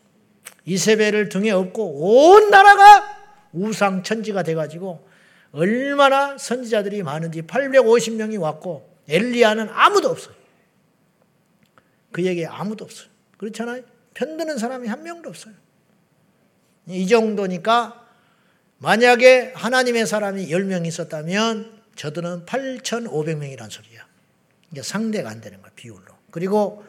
이세벨을 0.65 1.29
등에 1.29 1.51
업고 1.51 2.33
온 2.33 2.51
나라가 2.51 3.17
우상 3.53 4.03
천지가 4.03 4.43
돼가지고 4.43 5.07
얼마나 5.53 6.37
선지자들이 6.37 7.03
많은지 7.03 7.43
850명이 7.43 8.41
왔고 8.41 8.89
엘리야는 9.09 9.69
아무도 9.71 10.11
없어요. 10.11 10.35
그에게 12.13 12.47
아무도 12.47 12.85
없어요. 12.85 13.09
그렇잖아요. 13.39 13.83
편드는 14.15 14.59
사람이 14.59 14.89
한 14.89 15.03
명도 15.03 15.29
없어요. 15.31 15.55
이 16.89 17.07
정도니까 17.07 18.07
만약에 18.79 19.53
하나님의 19.55 20.07
사람이 20.07 20.49
10명 20.49 20.87
있었다면 20.87 21.79
저들은 21.97 22.47
8,500명이란 22.47 23.71
소리야. 23.71 24.07
이게 24.71 24.83
상대가 24.83 25.31
안 25.31 25.41
되는 25.41 25.61
거야, 25.61 25.71
비율로. 25.75 26.07
그리고 26.31 26.85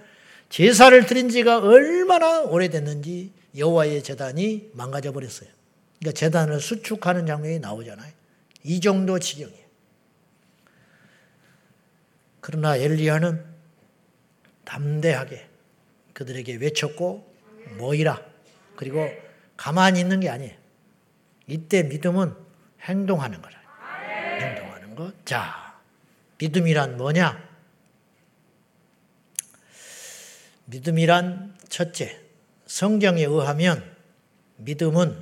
제사를 0.50 1.06
드린 1.06 1.30
지가 1.30 1.60
얼마나 1.60 2.42
오래됐는지 2.42 3.32
여호와의 3.58 4.04
재단이 4.04 4.72
망가져 4.74 5.12
버렸어요. 5.12 5.50
그러니까 6.00 6.18
재단을 6.18 6.60
수축하는 6.60 7.26
장면이 7.26 7.60
나오잖아요. 7.60 8.12
이 8.64 8.80
정도 8.80 9.20
지경이에요. 9.20 9.66
그러나 12.42 12.78
엘리야는 12.78 13.46
담대하게 14.66 15.48
그들에게 16.14 16.56
외쳤고 16.56 17.34
모이라. 17.78 18.22
그리고 18.76 19.10
가만히 19.58 20.00
있는 20.00 20.20
게 20.20 20.30
아니에요. 20.30 20.56
이때 21.48 21.84
믿음은 21.84 22.34
행동하는 22.82 23.42
거라. 23.42 23.60
행동하는 24.40 24.96
거. 24.96 25.12
자, 25.26 25.80
믿음이란 26.38 26.98
뭐냐? 26.98 27.50
믿음이란 30.66 31.58
첫째, 31.68 32.22
성경에 32.70 33.24
의하면 33.24 33.84
믿음은 34.58 35.18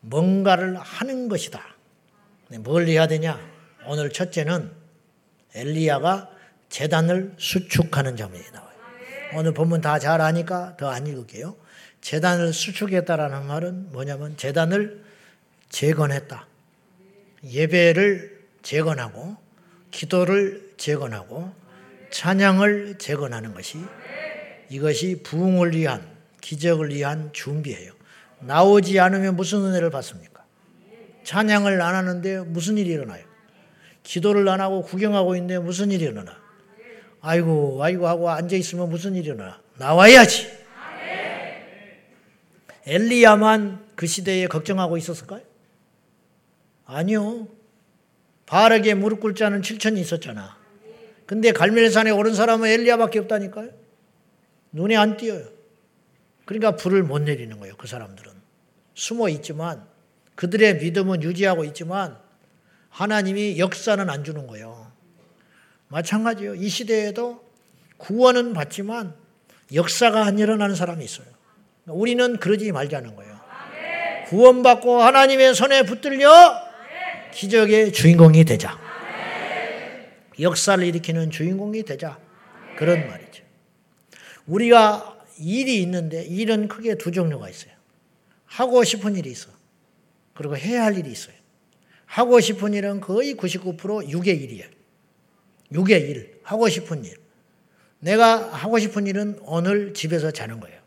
뭔가를 0.00 0.76
하는 0.76 1.28
것이다. 1.28 1.64
네, 2.48 2.58
뭘 2.58 2.86
해야 2.86 3.06
되냐? 3.06 3.40
오늘 3.86 4.10
첫째는 4.10 4.70
엘리야가 5.54 6.30
재단을 6.68 7.34
수축하는 7.38 8.16
장면이 8.18 8.44
나와요. 8.52 8.70
오늘 9.34 9.54
본문 9.54 9.80
다 9.80 9.98
잘 9.98 10.20
아니까 10.20 10.76
더 10.76 10.90
안 10.90 11.06
읽을게요. 11.06 11.56
재단을 12.02 12.52
수축했다라는 12.52 13.46
말은 13.46 13.92
뭐냐면 13.92 14.36
재단을 14.36 15.02
재건했다. 15.70 16.46
예배를 17.44 18.44
재건하고 18.60 19.38
기도를 19.90 20.74
재건하고 20.76 21.50
찬양을 22.10 22.98
재건하는 22.98 23.54
것이 23.54 23.78
이것이 24.72 25.20
부흥을 25.22 25.74
위한 25.74 26.02
기적을 26.40 26.94
위한 26.94 27.30
준비예요. 27.34 27.92
나오지 28.40 28.98
않으면 28.98 29.36
무슨 29.36 29.66
은혜를 29.66 29.90
받습니까? 29.90 30.42
찬양을 31.24 31.80
안 31.82 31.94
하는데 31.94 32.40
무슨 32.40 32.78
일이 32.78 32.90
일어나요? 32.90 33.22
기도를 34.02 34.48
안 34.48 34.62
하고 34.62 34.82
구경하고 34.82 35.36
있는데 35.36 35.58
무슨 35.58 35.90
일이 35.90 36.06
일어나? 36.06 36.40
아이고 37.20 37.84
아이고 37.84 38.08
하고 38.08 38.30
앉아 38.30 38.56
있으면 38.56 38.88
무슨 38.88 39.14
일이 39.14 39.26
일어나? 39.26 39.60
나와야지. 39.76 40.62
엘리야만 42.86 43.90
그 43.94 44.06
시대에 44.06 44.46
걱정하고 44.46 44.96
있었을까요? 44.96 45.42
아니요. 46.86 47.46
바르게 48.46 48.94
무릎 48.94 49.20
꿇지 49.20 49.44
않은 49.44 49.60
7천이 49.60 49.98
있었잖아. 49.98 50.56
근데 51.26 51.52
갈멜산에 51.52 52.10
오른 52.10 52.34
사람은 52.34 52.68
엘리야밖에 52.68 53.18
없다니까요. 53.18 53.81
눈에 54.72 54.96
안 54.96 55.16
띄어요. 55.16 55.44
그러니까 56.44 56.76
불을 56.76 57.02
못 57.02 57.20
내리는 57.20 57.58
거예요. 57.60 57.76
그 57.76 57.86
사람들은. 57.86 58.32
숨어 58.94 59.28
있지만 59.28 59.86
그들의 60.34 60.78
믿음은 60.78 61.22
유지하고 61.22 61.64
있지만 61.64 62.18
하나님이 62.88 63.58
역사는 63.58 64.10
안 64.10 64.24
주는 64.24 64.46
거예요. 64.46 64.90
마찬가지예요. 65.88 66.54
이 66.56 66.68
시대에도 66.68 67.44
구원은 67.98 68.52
받지만 68.54 69.14
역사가 69.72 70.26
안 70.26 70.38
일어나는 70.38 70.74
사람이 70.74 71.04
있어요. 71.04 71.26
우리는 71.86 72.38
그러지 72.38 72.72
말자는 72.72 73.16
거예요. 73.16 73.40
구원받고 74.28 75.02
하나님의 75.02 75.54
손에 75.54 75.82
붙들려 75.82 76.56
기적의 77.32 77.92
주인공이 77.92 78.44
되자. 78.44 78.78
역사를 80.40 80.82
일으키는 80.82 81.30
주인공이 81.30 81.82
되자. 81.84 82.18
그런 82.76 83.08
말이죠. 83.08 83.41
우리가 84.52 85.18
일이 85.38 85.80
있는데 85.82 86.24
일은 86.24 86.68
크게 86.68 86.96
두 86.96 87.10
종류가 87.10 87.48
있어요. 87.48 87.72
하고 88.44 88.84
싶은 88.84 89.16
일이 89.16 89.30
있어. 89.30 89.50
그리고 90.34 90.56
해야 90.56 90.84
할 90.84 90.96
일이 90.98 91.10
있어요. 91.10 91.34
하고 92.04 92.38
싶은 92.38 92.74
일은 92.74 93.00
거의 93.00 93.34
99% 93.34 94.10
육의 94.10 94.36
일이에요. 94.42 94.66
육의 95.72 96.02
일. 96.02 96.40
하고 96.42 96.68
싶은 96.68 97.04
일. 97.04 97.16
내가 98.00 98.52
하고 98.52 98.78
싶은 98.78 99.06
일은 99.06 99.38
오늘 99.42 99.94
집에서 99.94 100.30
자는 100.30 100.60
거예요. 100.60 100.80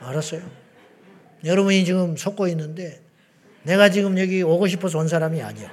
알았어요? 0.00 0.42
여러분이 1.44 1.84
지금 1.84 2.16
속고 2.16 2.48
있는데 2.48 3.00
내가 3.62 3.90
지금 3.90 4.18
여기 4.18 4.42
오고 4.42 4.66
싶어서 4.66 4.98
온 4.98 5.06
사람이 5.06 5.40
아니야. 5.40 5.70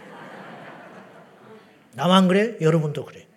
나만 1.93 2.27
그래? 2.27 2.57
여러분도 2.61 3.05
그래. 3.05 3.30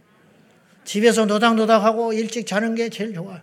집에서 0.85 1.25
노닥노닥하고 1.25 2.13
일찍 2.13 2.47
자는 2.47 2.75
게 2.75 2.89
제일 2.89 3.15
좋아. 3.15 3.43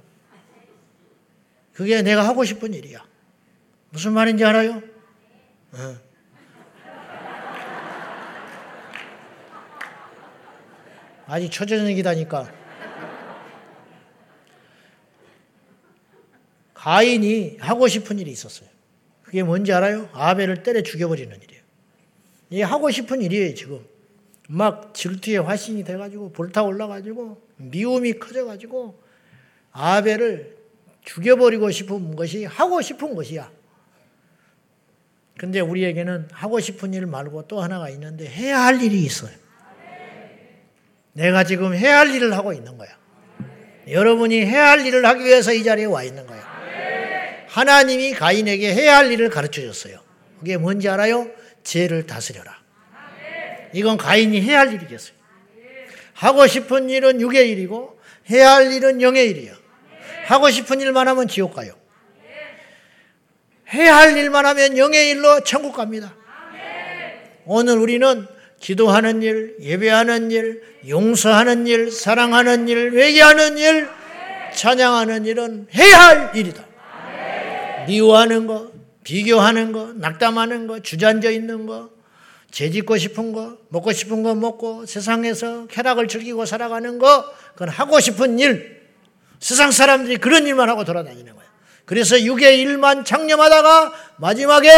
그게 1.73 2.01
내가 2.01 2.27
하고 2.27 2.43
싶은 2.43 2.73
일이야. 2.73 3.03
무슨 3.89 4.13
말인지 4.13 4.45
알아요? 4.45 4.81
어. 5.73 5.97
아직 11.25 11.49
초저녁이다니까. 11.49 12.51
가인이 16.73 17.57
하고 17.59 17.87
싶은 17.87 18.19
일이 18.19 18.31
있었어요. 18.31 18.67
그게 19.23 19.43
뭔지 19.43 19.71
알아요? 19.71 20.09
아벨을 20.13 20.63
때려 20.63 20.81
죽여버리는 20.81 21.33
일이에요. 21.41 21.63
이게 22.49 22.63
하고 22.63 22.91
싶은 22.91 23.21
일이에요, 23.21 23.53
지금. 23.55 23.85
막 24.51 24.93
질투의 24.93 25.37
화신이 25.37 25.85
돼가지고 25.85 26.33
불타 26.33 26.63
올라가지고 26.63 27.41
미움이 27.55 28.19
커져가지고 28.19 29.01
아벨을 29.71 30.57
죽여버리고 31.05 31.71
싶은 31.71 32.17
것이 32.17 32.43
하고 32.43 32.81
싶은 32.81 33.15
것이야. 33.15 33.49
근데 35.37 35.61
우리에게는 35.61 36.27
하고 36.33 36.59
싶은 36.59 36.93
일 36.93 37.05
말고 37.05 37.47
또 37.47 37.61
하나가 37.61 37.89
있는데 37.91 38.27
해야 38.27 38.65
할 38.65 38.81
일이 38.81 39.01
있어요. 39.03 39.31
내가 41.13 41.45
지금 41.45 41.73
해야 41.73 41.99
할 41.99 42.13
일을 42.13 42.33
하고 42.33 42.51
있는 42.51 42.77
거야. 42.77 42.89
여러분이 43.87 44.45
해야 44.45 44.71
할 44.71 44.85
일을 44.85 45.05
하기 45.05 45.23
위해서 45.23 45.53
이 45.53 45.63
자리에 45.63 45.85
와 45.85 46.03
있는 46.03 46.27
거야. 46.27 46.41
하나님이 47.47 48.13
가인에게 48.13 48.73
해야 48.73 48.97
할 48.97 49.11
일을 49.13 49.29
가르쳐 49.29 49.61
줬어요. 49.61 50.01
그게 50.39 50.57
뭔지 50.57 50.89
알아요? 50.89 51.29
죄를 51.63 52.05
다스려라. 52.05 52.60
이건 53.73 53.97
가인이 53.97 54.41
해야 54.41 54.59
할 54.59 54.73
일이겠어요. 54.73 55.13
하고 56.13 56.45
싶은 56.47 56.89
일은 56.89 57.19
육의 57.21 57.49
일이고 57.49 57.99
해야 58.29 58.53
할 58.53 58.71
일은 58.71 59.01
영의 59.01 59.29
일이에요. 59.29 59.53
하고 60.25 60.49
싶은 60.49 60.79
일만 60.79 61.07
하면 61.07 61.27
지옥 61.27 61.55
가요. 61.55 61.73
해야 63.73 63.97
할 63.97 64.17
일만 64.17 64.45
하면 64.45 64.77
영의 64.77 65.09
일로 65.09 65.43
천국 65.43 65.73
갑니다. 65.73 66.15
오늘 67.45 67.77
우리는 67.77 68.27
기도하는 68.59 69.23
일, 69.23 69.55
예배하는 69.59 70.29
일, 70.29 70.61
용서하는 70.87 71.65
일, 71.65 71.89
사랑하는 71.91 72.67
일, 72.67 72.91
회개하는 72.93 73.57
일, 73.57 73.89
찬양하는 74.53 75.25
일은 75.25 75.67
해야 75.73 75.99
할 75.99 76.31
일이다. 76.35 76.63
미워하는 77.87 78.45
거, 78.45 78.71
비교하는 79.03 79.71
거, 79.71 79.93
낙담하는 79.95 80.67
거, 80.67 80.79
주저앉아 80.81 81.31
있는 81.31 81.65
거, 81.65 81.89
재짓고 82.51 82.97
싶은 82.97 83.31
거, 83.31 83.57
먹고 83.69 83.93
싶은 83.93 84.23
거 84.23 84.35
먹고 84.35 84.85
세상에서 84.85 85.67
쾌락을 85.67 86.07
즐기고 86.07 86.45
살아가는 86.45 86.99
거, 86.99 87.25
그건 87.53 87.69
하고 87.69 87.99
싶은 87.99 88.39
일. 88.39 88.81
세상 89.39 89.71
사람들이 89.71 90.17
그런 90.17 90.45
일만 90.45 90.69
하고 90.69 90.83
돌아다니는 90.83 91.33
거예요. 91.33 91.49
그래서 91.85 92.21
육의 92.21 92.59
일만 92.61 93.05
창념하다가 93.05 93.93
마지막에 94.17 94.69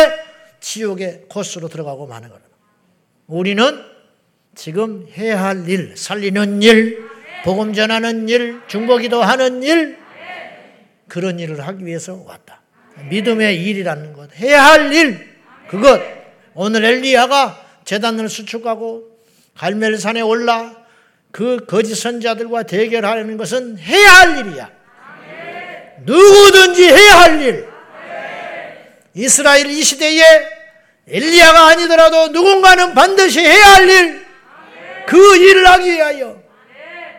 지옥의 0.62 1.26
코스로 1.28 1.68
들어가고 1.68 2.08
마는 2.08 2.30
거예요. 2.30 2.44
우리는 3.28 3.84
지금 4.56 5.08
해야 5.18 5.44
할 5.44 5.68
일, 5.68 5.98
살리는 5.98 6.62
일, 6.62 7.10
복음 7.44 7.74
전하는 7.74 8.30
일, 8.30 8.62
중보기도 8.68 9.22
하는 9.22 9.64
일, 9.64 9.98
그런 11.08 11.40
일을 11.40 11.68
하기 11.68 11.86
위해서 11.86 12.24
왔다. 12.26 12.62
믿음의 13.10 13.64
일이라는 13.64 14.14
것, 14.14 14.34
해야 14.36 14.64
할 14.64 14.94
일, 14.94 15.28
그것. 15.68 16.02
오늘 16.54 16.86
엘리야가 16.86 17.63
재단을 17.86 18.30
수축하고 18.30 19.04
갈멜산에 19.58 20.22
올라 20.22 20.76
그 21.32 21.66
거짓 21.66 21.96
선자들과 21.96 22.64
대결하는 22.64 23.38
것은 23.38 23.78
해야 23.80 24.12
할 24.12 24.38
일이야. 24.38 24.72
누구든지 26.06 26.84
해야 26.86 27.20
할 27.22 27.42
일. 27.42 27.68
이스라엘 29.16 29.68
이 29.68 29.84
시대에 29.84 30.22
엘리야가 31.08 31.68
아니더라도 31.68 32.28
누군가는 32.30 32.94
반드시 32.94 33.40
해야 33.40 33.76
할 33.76 33.90
일. 33.90 34.26
그 35.08 35.38
일을 35.38 35.68
하기 35.68 35.92
위하여 35.92 36.42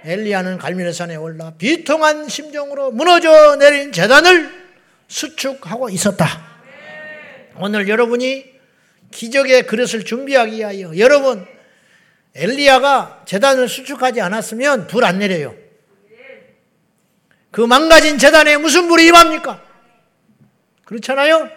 엘리야는 0.05 0.59
갈멜산에 0.59 1.17
올라 1.17 1.53
비통한 1.57 2.29
심정으로 2.29 2.91
무너져 2.91 3.57
내린 3.57 3.93
재단을 3.93 4.51
수축하고 5.09 5.91
있었다. 5.91 6.27
오늘 7.57 7.89
여러분이 7.89 8.54
기적의 9.15 9.67
그릇을 9.67 10.05
준비하기 10.05 10.57
위하여 10.57 10.99
여러분 10.99 11.47
엘리야가 12.35 13.23
재단을 13.27 13.69
수축하지 13.69 14.21
않았으면 14.21 14.89
불 14.89 15.05
안 15.05 15.21
내려요. 15.21 15.55
그 17.53 17.61
망가진 17.61 18.19
재단에 18.19 18.57
무슨 18.57 18.89
불이 18.89 19.07
임합니까? 19.07 19.63
그렇잖아요? 20.85 21.49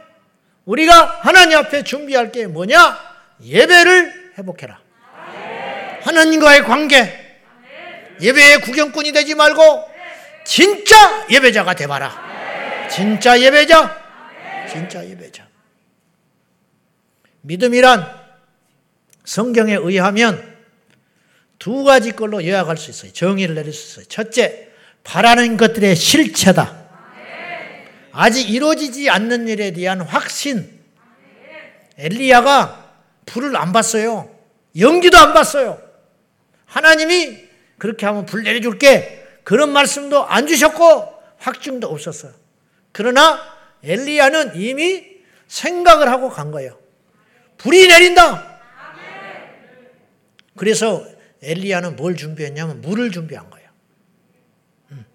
우리가 0.66 1.22
하나님 1.24 1.58
앞에 1.58 1.84
준비할 1.84 2.32
게 2.32 2.46
뭐냐? 2.46 3.00
예배를 3.44 4.34
회복해라. 4.38 4.80
하나님과의 6.04 6.64
관계. 6.64 7.42
예배의 8.22 8.62
구경꾼이 8.62 9.12
되지 9.12 9.34
말고 9.34 9.90
진짜 10.46 11.26
예배자가 11.32 11.74
되봐라. 11.74 12.88
진짜 12.92 13.40
예배자. 13.40 14.06
진짜 14.70 15.04
예배자. 15.04 15.47
믿음이란 17.48 18.14
성경에 19.24 19.74
의하면 19.74 20.56
두 21.60 21.84
가지 21.84 22.12
걸로 22.12 22.46
요약할 22.46 22.78
수 22.78 22.92
있어요. 22.92 23.14
정의를 23.14 23.56
내릴 23.56 23.74
수 23.74 24.02
있어요. 24.02 24.06
첫째, 24.06 24.70
바라는 25.04 25.58
것들의 25.58 25.96
실체다. 25.96 26.86
아직 28.12 28.50
이루어지지 28.50 29.10
않는 29.10 29.48
일에 29.48 29.72
대한 29.72 30.02
확신. 30.02 30.78
엘리야가 31.98 32.94
불을 33.26 33.56
안 33.56 33.72
봤어요. 33.72 34.30
연기도 34.78 35.18
안 35.18 35.34
봤어요. 35.34 35.82
하나님이 36.66 37.46
그렇게 37.78 38.06
하면 38.06 38.26
불 38.26 38.44
내려줄게. 38.44 39.26
그런 39.44 39.72
말씀도 39.72 40.26
안 40.26 40.48
주셨고 40.48 41.14
확증도 41.38 41.88
없었어요. 41.88 42.34
그러나 42.92 43.40
엘리야는 43.84 44.60
이미 44.60 45.06
생각을 45.48 46.10
하고 46.10 46.30
간 46.30 46.52
거예요. 46.52 46.78
불이 47.58 47.88
내린다. 47.88 48.60
그래서 50.56 51.06
엘리야는 51.42 51.96
뭘 51.96 52.16
준비했냐면 52.16 52.82
물을 52.82 53.12
준비한 53.12 53.50
거예요. 53.50 53.70
음. 54.92 55.06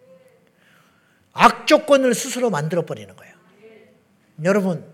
악조건을 1.32 2.14
스스로 2.14 2.50
만들어 2.50 2.84
버리는 2.84 3.14
거예요. 3.14 3.34
여러분, 4.44 4.92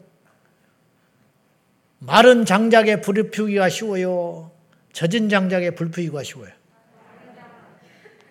마른 1.98 2.44
장작에 2.44 3.00
불을 3.00 3.30
피우기가 3.30 3.68
쉬워요. 3.68 4.52
젖은 4.92 5.28
장작에 5.28 5.70
불 5.72 5.90
피우기가 5.90 6.22
쉬워요. 6.22 6.52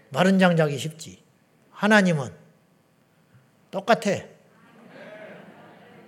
마른 0.10 0.40
장작이 0.40 0.78
쉽지. 0.78 1.22
하나님은 1.72 2.32
똑같아. 3.72 4.12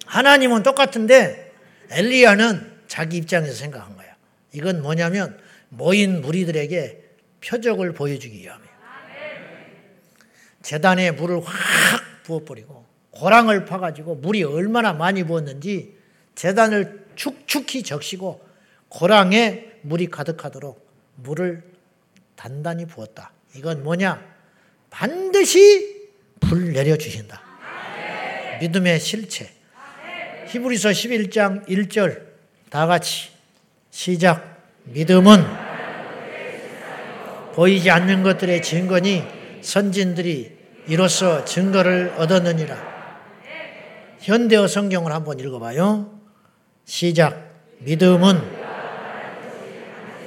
하나님은 0.05 0.63
똑같은데 0.63 1.53
엘리야는 1.91 2.68
자기 2.89 3.17
입장에서 3.17 3.53
생각한 3.53 3.95
거야. 3.95 4.17
이건 4.51 4.81
뭐냐면 4.81 5.39
모인 5.69 6.21
무리들에게 6.21 7.03
표적을 7.45 7.93
보여주기 7.93 8.39
위함이에요. 8.39 8.69
재단에 10.61 11.11
물을 11.11 11.39
확 11.39 11.53
부어버리고 12.23 12.85
고랑을 13.11 13.65
파가지고 13.65 14.15
물이 14.15 14.43
얼마나 14.43 14.91
많이 14.91 15.23
부었는지 15.23 15.95
재단을 16.35 17.05
축축히 17.15 17.83
적시고 17.83 18.45
고랑에 18.89 19.67
물이 19.83 20.07
가득하도록 20.07 20.89
물을 21.15 21.63
단단히 22.35 22.85
부었다. 22.85 23.31
이건 23.55 23.83
뭐냐? 23.83 24.25
반드시 24.89 26.09
불 26.39 26.73
내려주신다. 26.73 27.41
믿음의 28.61 28.99
실체. 28.99 29.53
히브리서 30.47 30.89
11장 30.89 31.67
1절 31.67 32.28
다 32.69 32.85
같이 32.85 33.29
시작. 33.89 34.57
믿음은 34.85 35.43
보이지 37.53 37.89
않는 37.89 38.23
것들의 38.23 38.61
증거니 38.61 39.23
선진들이 39.61 40.57
이로써 40.87 41.43
증거를 41.45 42.13
얻었느니라. 42.17 42.89
현대어 44.21 44.67
성경을 44.67 45.11
한번 45.11 45.39
읽어봐요. 45.39 46.19
시작. 46.85 47.49
믿음은 47.79 48.41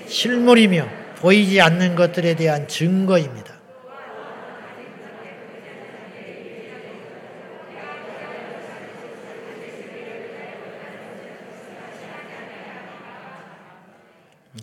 실물이며 0.07 0.88
보이지 1.16 1.61
않는 1.61 1.94
것들에 1.94 2.35
대한 2.35 2.66
증거입니다. 2.68 3.52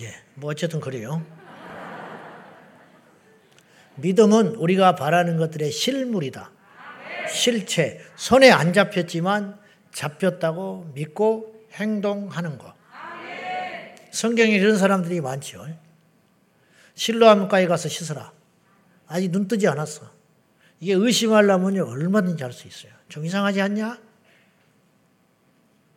예, 0.02 0.14
뭐 0.40 0.52
어쨌든 0.52 0.80
그래요. 0.80 1.26
믿음은 3.96 4.56
우리가 4.56 4.96
바라는 4.96 5.38
것들의 5.38 5.72
실물이다. 5.72 6.52
실체, 7.30 8.00
손에 8.16 8.50
안 8.50 8.72
잡혔지만 8.72 9.60
잡혔다고 9.92 10.92
믿고 10.94 11.66
행동하는 11.74 12.58
것. 12.58 12.74
성경에 14.12 14.52
이런 14.52 14.78
사람들이 14.78 15.22
많죠. 15.22 15.68
실로암가에 16.96 17.68
가서 17.68 17.90
씻어라. 17.90 18.32
아직 19.08 19.32
눈 19.32 19.48
뜨지 19.48 19.68
않았어. 19.68 20.10
이게 20.80 20.94
의심하려면 20.94 21.80
얼마든지 21.82 22.44
할 22.44 22.54
수 22.54 22.68
있어요. 22.68 22.94
좀 23.10 23.26
이상하지 23.26 23.62
않냐? 23.62 24.00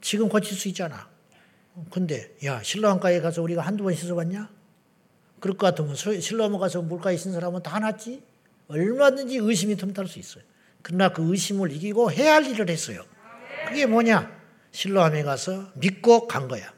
지금 0.00 0.28
고칠 0.28 0.56
수 0.56 0.66
있잖아. 0.68 1.08
근데 1.90 2.34
야 2.44 2.62
신라암가에 2.62 3.20
가서 3.20 3.42
우리가 3.42 3.62
한두 3.62 3.84
번 3.84 3.94
씻어봤냐? 3.94 4.50
그럴 5.40 5.56
것 5.56 5.66
같으면 5.66 5.94
신라암 5.94 6.58
가서 6.58 6.82
물가에 6.82 7.16
씻은 7.16 7.32
사람은 7.32 7.62
다 7.62 7.78
낫지. 7.78 8.22
얼마든지 8.68 9.36
의심이 9.36 9.76
틈탈 9.76 10.06
수 10.06 10.18
있어요. 10.18 10.44
그러나 10.82 11.10
그 11.10 11.30
의심을 11.30 11.72
이기고 11.72 12.12
해야 12.12 12.34
할 12.34 12.46
일을 12.46 12.68
했어요. 12.68 13.04
그게 13.68 13.86
뭐냐? 13.86 14.30
실로암에 14.70 15.22
가서 15.22 15.70
믿고 15.74 16.26
간 16.28 16.48
거야. 16.48 16.72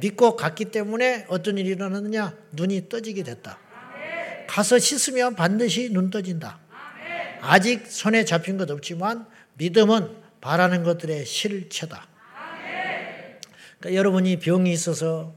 믿고 0.00 0.36
갔기 0.36 0.66
때문에 0.66 1.26
어떤 1.28 1.58
일이 1.58 1.70
일어났느냐? 1.70 2.36
눈이 2.52 2.88
떠지게 2.88 3.22
됐다. 3.22 3.58
가서 4.48 4.78
씻으면 4.78 5.34
반드시 5.34 5.90
눈 5.90 6.10
떠진다. 6.10 6.60
아직 7.40 7.86
손에 7.86 8.24
잡힌 8.24 8.56
것 8.56 8.70
없지만 8.70 9.26
믿음은 9.54 10.16
바라는 10.40 10.82
것들의 10.82 11.24
실체다. 11.24 12.11
그러니까 13.82 13.94
여러분이 13.98 14.38
병이 14.38 14.72
있어서 14.72 15.34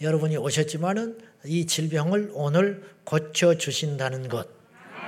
여러분이 0.00 0.36
오셨지만은 0.36 1.18
이 1.46 1.66
질병을 1.66 2.30
오늘 2.32 2.84
고쳐 3.02 3.58
주신다는 3.58 4.28
것 4.28 4.48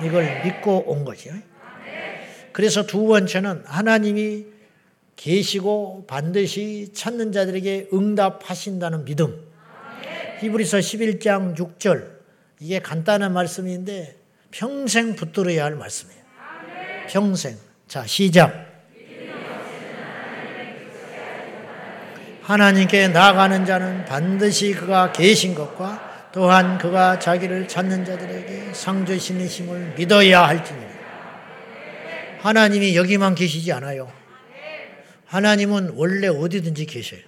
이걸 0.03 0.43
믿고 0.45 0.91
온 0.91 1.05
것이요. 1.05 1.35
그래서 2.53 2.85
두 2.85 3.07
번째는 3.07 3.63
하나님이 3.65 4.47
계시고 5.15 6.07
반드시 6.09 6.91
찾는 6.93 7.31
자들에게 7.31 7.91
응답하신다는 7.93 9.05
믿음. 9.05 9.47
히브리서 10.41 10.79
11장 10.79 11.57
6절 11.57 12.11
이게 12.59 12.81
간단한 12.81 13.33
말씀인데 13.33 14.17
평생 14.51 15.15
붙들어야 15.15 15.65
할 15.65 15.77
말씀이에요. 15.77 16.21
평생. 17.09 17.57
자, 17.87 18.05
시작. 18.05 18.70
하나님께 22.51 23.07
나아가는 23.07 23.65
자는 23.65 24.05
반드시 24.07 24.73
그가 24.73 25.13
계신 25.13 25.55
것과 25.55 26.31
또한 26.33 26.79
그가 26.79 27.21
자기를 27.21 27.69
찾는 27.69 28.05
자들에게 28.05 28.75
상 28.75 29.07
주시는 29.07 29.47
힘을 29.47 29.95
믿어야 29.97 30.49
할지니 30.49 30.81
하나님이 32.41 32.97
여기만 32.97 33.37
계시지 33.37 33.71
않아요. 33.75 34.11
하나님은 35.27 35.93
원래 35.95 36.27
어디든지 36.27 36.87
계셔요. 36.87 37.21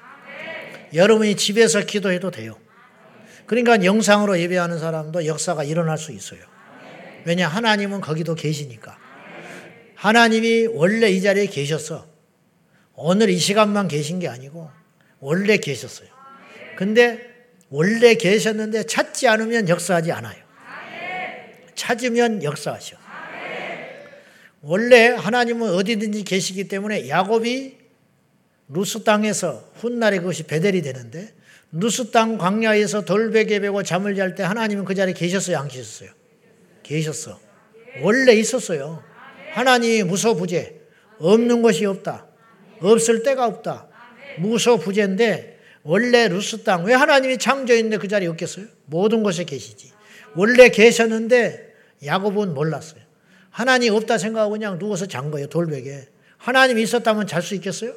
여러분이 0.92 1.36
집에서 1.36 1.82
기도해도 1.82 2.32
돼요. 2.32 2.58
그러니까 3.46 3.84
영상으로 3.84 4.40
예배하는 4.40 4.80
사람도 4.80 5.26
역사가 5.26 5.62
일어날 5.62 5.98
수 5.98 6.10
있어요. 6.10 6.40
왜냐 7.24 7.46
하나님은 7.46 8.00
거기도 8.00 8.34
계시니까. 8.34 8.98
하나님이 9.94 10.66
원래 10.72 11.10
이 11.10 11.22
자리에 11.22 11.46
계셨어. 11.46 12.08
오늘 12.94 13.30
이 13.30 13.38
시간만 13.38 13.86
계신 13.86 14.18
게 14.18 14.26
아니고 14.26 14.81
원래 15.22 15.56
계셨어요. 15.56 16.08
근데 16.76 17.20
원래 17.70 18.14
계셨는데 18.14 18.82
찾지 18.86 19.28
않으면 19.28 19.68
역사하지 19.68 20.10
않아요. 20.10 20.42
찾으면 21.76 22.42
역사하셔. 22.42 22.96
원래 24.62 25.08
하나님은 25.10 25.74
어디든지 25.74 26.24
계시기 26.24 26.66
때문에 26.66 27.08
야곱이 27.08 27.78
루스 28.68 29.04
땅에서 29.04 29.70
훗날에 29.76 30.18
그것이 30.18 30.42
벧엘이 30.42 30.82
되는데 30.82 31.32
루스 31.70 32.10
땅 32.10 32.36
광야에서 32.36 33.04
돌베개 33.04 33.60
베고 33.60 33.84
잠을 33.84 34.16
잘 34.16 34.34
때 34.34 34.42
하나님은 34.42 34.84
그 34.84 34.94
자리에 34.94 35.14
계셨어요, 35.14 35.56
안 35.56 35.68
계셨어요? 35.68 36.10
계셨어. 36.82 37.40
원래 38.02 38.32
있었어요. 38.32 39.04
하나님이 39.52 40.02
무소부재. 40.02 40.80
없는 41.18 41.62
것이 41.62 41.84
없다. 41.84 42.26
없을 42.80 43.22
때가 43.22 43.46
없다. 43.46 43.91
무소부재인데 44.38 45.58
원래 45.82 46.28
루스 46.28 46.62
땅, 46.62 46.84
왜 46.84 46.94
하나님이 46.94 47.38
창조했는데 47.38 47.98
그 47.98 48.08
자리에 48.08 48.28
없겠어요? 48.28 48.66
모든 48.86 49.22
곳에 49.22 49.44
계시지. 49.44 49.92
원래 50.34 50.68
계셨는데 50.68 51.72
야곱은 52.04 52.54
몰랐어요. 52.54 53.00
하나님 53.50 53.94
없다 53.94 54.18
생각하고 54.18 54.52
그냥 54.52 54.78
누워서 54.78 55.06
잔 55.06 55.30
거예요, 55.30 55.48
돌베개. 55.48 56.08
하나님이 56.38 56.82
있었다면 56.82 57.26
잘 57.26 57.42
수 57.42 57.54
있겠어요? 57.54 57.94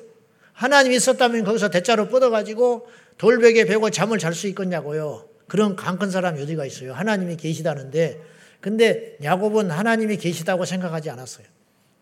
하나님이 0.53 0.95
있었다면 0.95 1.43
거기서 1.43 1.69
대자로 1.69 2.09
뻗어가지고 2.09 2.87
돌베개 3.17 3.65
베고 3.65 3.89
잠을 3.89 4.19
잘 4.19 4.33
수 4.33 4.47
있겠냐고요. 4.47 5.27
그런 5.47 5.75
강큰 5.75 6.11
사람이 6.11 6.41
어디가 6.41 6.65
있어요. 6.65 6.93
하나님이 6.93 7.37
계시다는데. 7.37 8.19
근데 8.61 9.15
야곱은 9.23 9.69
하나님이 9.69 10.17
계시다고 10.17 10.65
생각하지 10.65 11.09
않았어요. 11.09 11.45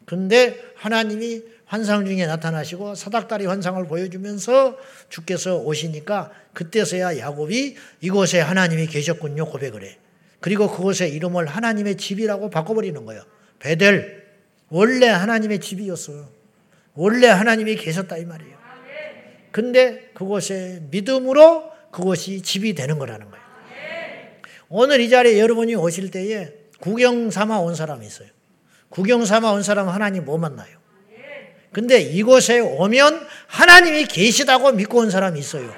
근데 0.06 0.60
하나님이 0.76 1.43
환상 1.73 2.05
중에 2.05 2.27
나타나시고 2.27 2.93
사닥다리 2.93 3.47
환상을 3.47 3.83
보여주면서 3.88 4.77
주께서 5.09 5.57
오시니까 5.57 6.29
그때서야 6.53 7.17
야곱이 7.17 7.75
이곳에 7.99 8.39
하나님이 8.41 8.86
계셨군요 8.86 9.47
고백을 9.47 9.81
해. 9.83 9.97
그리고 10.39 10.69
그곳의 10.69 11.12
이름을 11.15 11.47
하나님의 11.47 11.97
집이라고 11.97 12.51
바꿔버리는 12.51 13.03
거예요. 13.07 13.23
베델. 13.57 14.23
원래 14.69 15.07
하나님의 15.07 15.62
집이었어요. 15.62 16.29
원래 16.93 17.25
하나님이 17.25 17.75
계셨다 17.77 18.17
이 18.17 18.25
말이에요. 18.25 18.55
근데 19.51 20.12
그곳에 20.13 20.83
믿음으로 20.91 21.71
그것이 21.89 22.43
집이 22.43 22.75
되는 22.75 22.99
거라는 22.99 23.31
거예요. 23.31 23.43
오늘 24.69 25.01
이 25.01 25.09
자리에 25.09 25.39
여러분이 25.39 25.73
오실 25.73 26.12
때에 26.12 26.53
구경 26.79 27.31
삼아 27.31 27.57
온 27.62 27.73
사람이 27.73 28.05
있어요. 28.05 28.27
구경 28.89 29.25
삼아 29.25 29.53
온 29.53 29.63
사람은 29.63 29.91
하나님 29.91 30.23
못 30.25 30.38
만나요. 30.38 30.83
근데 31.73 31.99
이곳에 31.99 32.59
오면 32.59 33.27
하나님이 33.47 34.05
계시다고 34.05 34.71
믿고 34.71 34.99
온 34.99 35.09
사람이 35.09 35.39
있어요. 35.39 35.73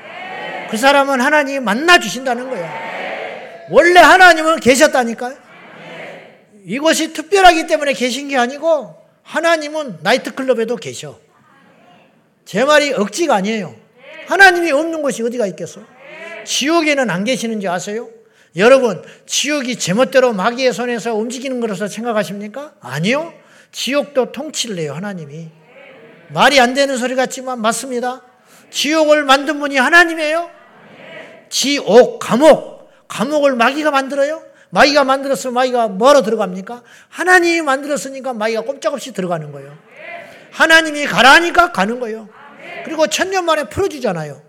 그 0.70 0.78
사람은 0.78 1.22
하나님이 1.22 1.60
만나 1.62 2.00
주신다는 2.00 2.50
거예요. 2.50 2.70
원래 3.70 4.00
하나님은 4.00 4.60
계셨다니까요. 4.60 5.38
이것이 6.66 7.14
특별하기 7.14 7.68
때문에 7.68 7.94
계신 7.94 8.28
게 8.28 8.38
아니고 8.38 8.96
하나님은 9.24 10.00
나이트클럽에도 10.02 10.76
계셔. 10.76 11.18
제 12.44 12.66
말이 12.66 12.92
억지가 12.92 13.34
아니에요. 13.36 13.76
하나님이 14.28 14.72
없는 14.72 15.02
곳이 15.02 15.24
어디가 15.24 15.48
있겠어? 15.48 15.82
지옥에는 16.44 17.10
안 17.10 17.24
계시는지 17.24 17.68
아세요? 17.68 18.10
여러분, 18.58 19.04
지옥이 19.26 19.78
제멋대로 19.78 20.34
마귀의 20.34 20.74
손에서 20.74 21.16
움직이는 21.16 21.60
것으로 21.60 21.88
생각하십니까? 21.88 22.74
아니요. 22.80 23.34
지옥도 23.72 24.32
통치를 24.32 24.78
해요, 24.80 24.94
하나님이. 24.94 25.50
말이 26.30 26.60
안 26.60 26.74
되는 26.74 26.98
소리 26.98 27.16
같지만 27.16 27.62
맞습니다. 27.62 28.22
지옥을 28.72 29.24
만든 29.24 29.60
분이 29.60 29.78
하나님이에요. 29.78 30.50
지옥, 31.50 32.20
감옥, 32.20 32.90
감옥을 33.08 33.56
마귀가 33.56 33.92
만들어요? 33.92 34.44
마귀가 34.70 35.04
만들었으면 35.04 35.54
마귀가 35.54 35.88
뭐하러 35.90 36.22
들어갑니까? 36.24 36.84
하나님이 37.10 37.62
만들었으니까 37.62 38.34
마귀가 38.34 38.62
꼼짝없이 38.62 39.14
들어가는 39.14 39.52
거예요. 39.52 39.78
하나님이 40.52 41.06
가라니까 41.06 41.72
가는 41.72 42.00
거예요. 42.00 42.28
그리고 42.84 43.08
천년 43.08 43.46
만에 43.46 43.66
풀어주잖아요. 43.66 44.42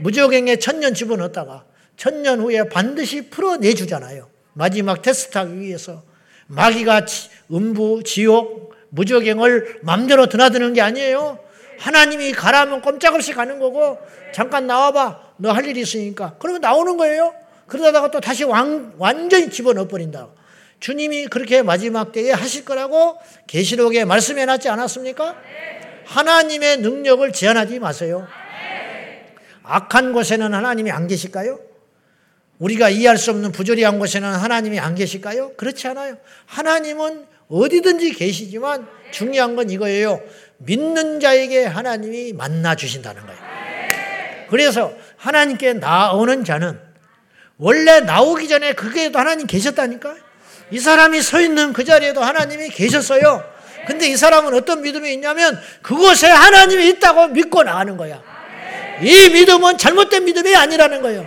무적행에 0.00 0.56
천년 0.56 0.94
집어넣었다가 0.94 1.64
천년 1.96 2.40
후에 2.40 2.68
반드시 2.68 3.28
풀어내주잖아요. 3.28 4.28
마지막 4.52 5.02
테스트하기 5.02 5.60
위해서. 5.60 6.02
마귀가 6.46 7.04
음부, 7.52 8.02
지옥, 8.04 8.74
무적행을 8.90 9.80
맘대로 9.82 10.26
드나드는 10.26 10.72
게 10.72 10.80
아니에요. 10.80 11.38
하나님이 11.78 12.32
가라면 12.32 12.82
꼼짝없이 12.82 13.32
가는 13.34 13.58
거고 13.58 13.98
잠깐 14.32 14.66
나와봐. 14.66 15.28
너 15.36 15.52
할 15.52 15.66
일이 15.66 15.80
있으니까. 15.80 16.34
그러면 16.40 16.60
나오는 16.60 16.96
거예요. 16.96 17.32
그러다가 17.66 18.10
또 18.10 18.20
다시 18.20 18.44
완, 18.44 18.92
완전히 18.98 19.50
집어넣어 19.50 19.86
버린다. 19.88 20.28
주님이 20.80 21.26
그렇게 21.26 21.62
마지막 21.62 22.12
때에 22.12 22.32
하실 22.32 22.64
거라고 22.64 23.18
계시록에 23.46 24.04
말씀해 24.04 24.44
놨지 24.46 24.68
않았습니까? 24.68 25.36
하나님의 26.06 26.78
능력을 26.78 27.30
제한하지 27.32 27.78
마세요. 27.78 28.26
악한 29.62 30.12
곳에는 30.12 30.54
하나님이 30.54 30.90
안 30.90 31.06
계실까요? 31.06 31.60
우리가 32.58 32.88
이해할 32.88 33.18
수 33.18 33.30
없는 33.30 33.52
부조리한 33.52 33.98
곳에는 33.98 34.28
하나님이 34.28 34.80
안 34.80 34.94
계실까요? 34.94 35.52
그렇지 35.56 35.86
않아요. 35.88 36.16
하나님은 36.46 37.26
어디든지 37.50 38.12
계시지만 38.12 38.86
중요한 39.10 39.56
건 39.56 39.70
이거예요. 39.70 40.20
믿는 40.58 41.20
자에게 41.20 41.64
하나님이 41.64 42.32
만나 42.32 42.74
주신다는 42.74 43.24
거예요. 43.26 43.38
그래서 44.50 44.92
하나님께 45.16 45.74
나오는 45.74 46.44
자는 46.44 46.78
원래 47.58 48.00
나오기 48.00 48.48
전에 48.48 48.72
그게도 48.72 49.18
하나님 49.18 49.46
계셨다니까? 49.46 50.14
이 50.70 50.78
사람이 50.78 51.22
서 51.22 51.40
있는 51.40 51.72
그 51.72 51.84
자리에도 51.84 52.22
하나님이 52.22 52.68
계셨어요. 52.68 53.44
근데 53.86 54.08
이 54.08 54.16
사람은 54.16 54.54
어떤 54.54 54.82
믿음이 54.82 55.12
있냐면 55.14 55.58
그곳에 55.82 56.28
하나님이 56.28 56.88
있다고 56.88 57.28
믿고 57.28 57.62
나가는 57.62 57.96
거야. 57.96 58.22
이 59.00 59.30
믿음은 59.30 59.78
잘못된 59.78 60.24
믿음이 60.24 60.54
아니라는 60.54 61.02
거예요. 61.02 61.26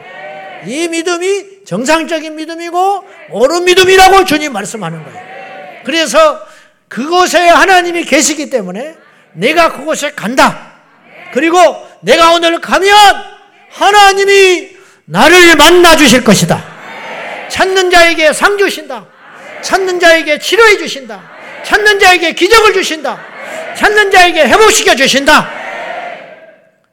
이 0.68 0.88
믿음이 0.88 1.66
정상적인 1.66 2.36
믿음이고 2.36 3.04
옳은 3.32 3.66
믿음이라고 3.66 4.26
주님 4.26 4.54
말씀하는 4.54 5.04
거예요. 5.04 5.41
그래서 5.86 6.40
그곳에 6.88 7.48
하나님이 7.48 8.04
계시기 8.04 8.50
때문에 8.50 8.96
내가 9.34 9.72
그곳에 9.72 10.12
간다. 10.12 10.74
그리고 11.34 11.58
내가 12.02 12.34
오늘 12.34 12.60
가면 12.60 12.94
하나님이 13.70 14.76
나를 15.06 15.56
만나 15.56 15.96
주실 15.96 16.24
것이다. 16.24 16.64
찾는 17.50 17.90
자에게 17.92 18.34
상 18.34 18.58
주신다. 18.58 19.06
찾는 19.62 20.00
자에게 20.00 20.40
치료해 20.40 20.78
주신다. 20.78 21.22
찾는 21.64 22.00
자에게 22.00 22.34
기적을 22.34 22.74
주신다. 22.74 23.20
찾는 23.78 24.12
자에게 24.12 24.46
회복시켜 24.48 24.96
주신다. 24.96 25.50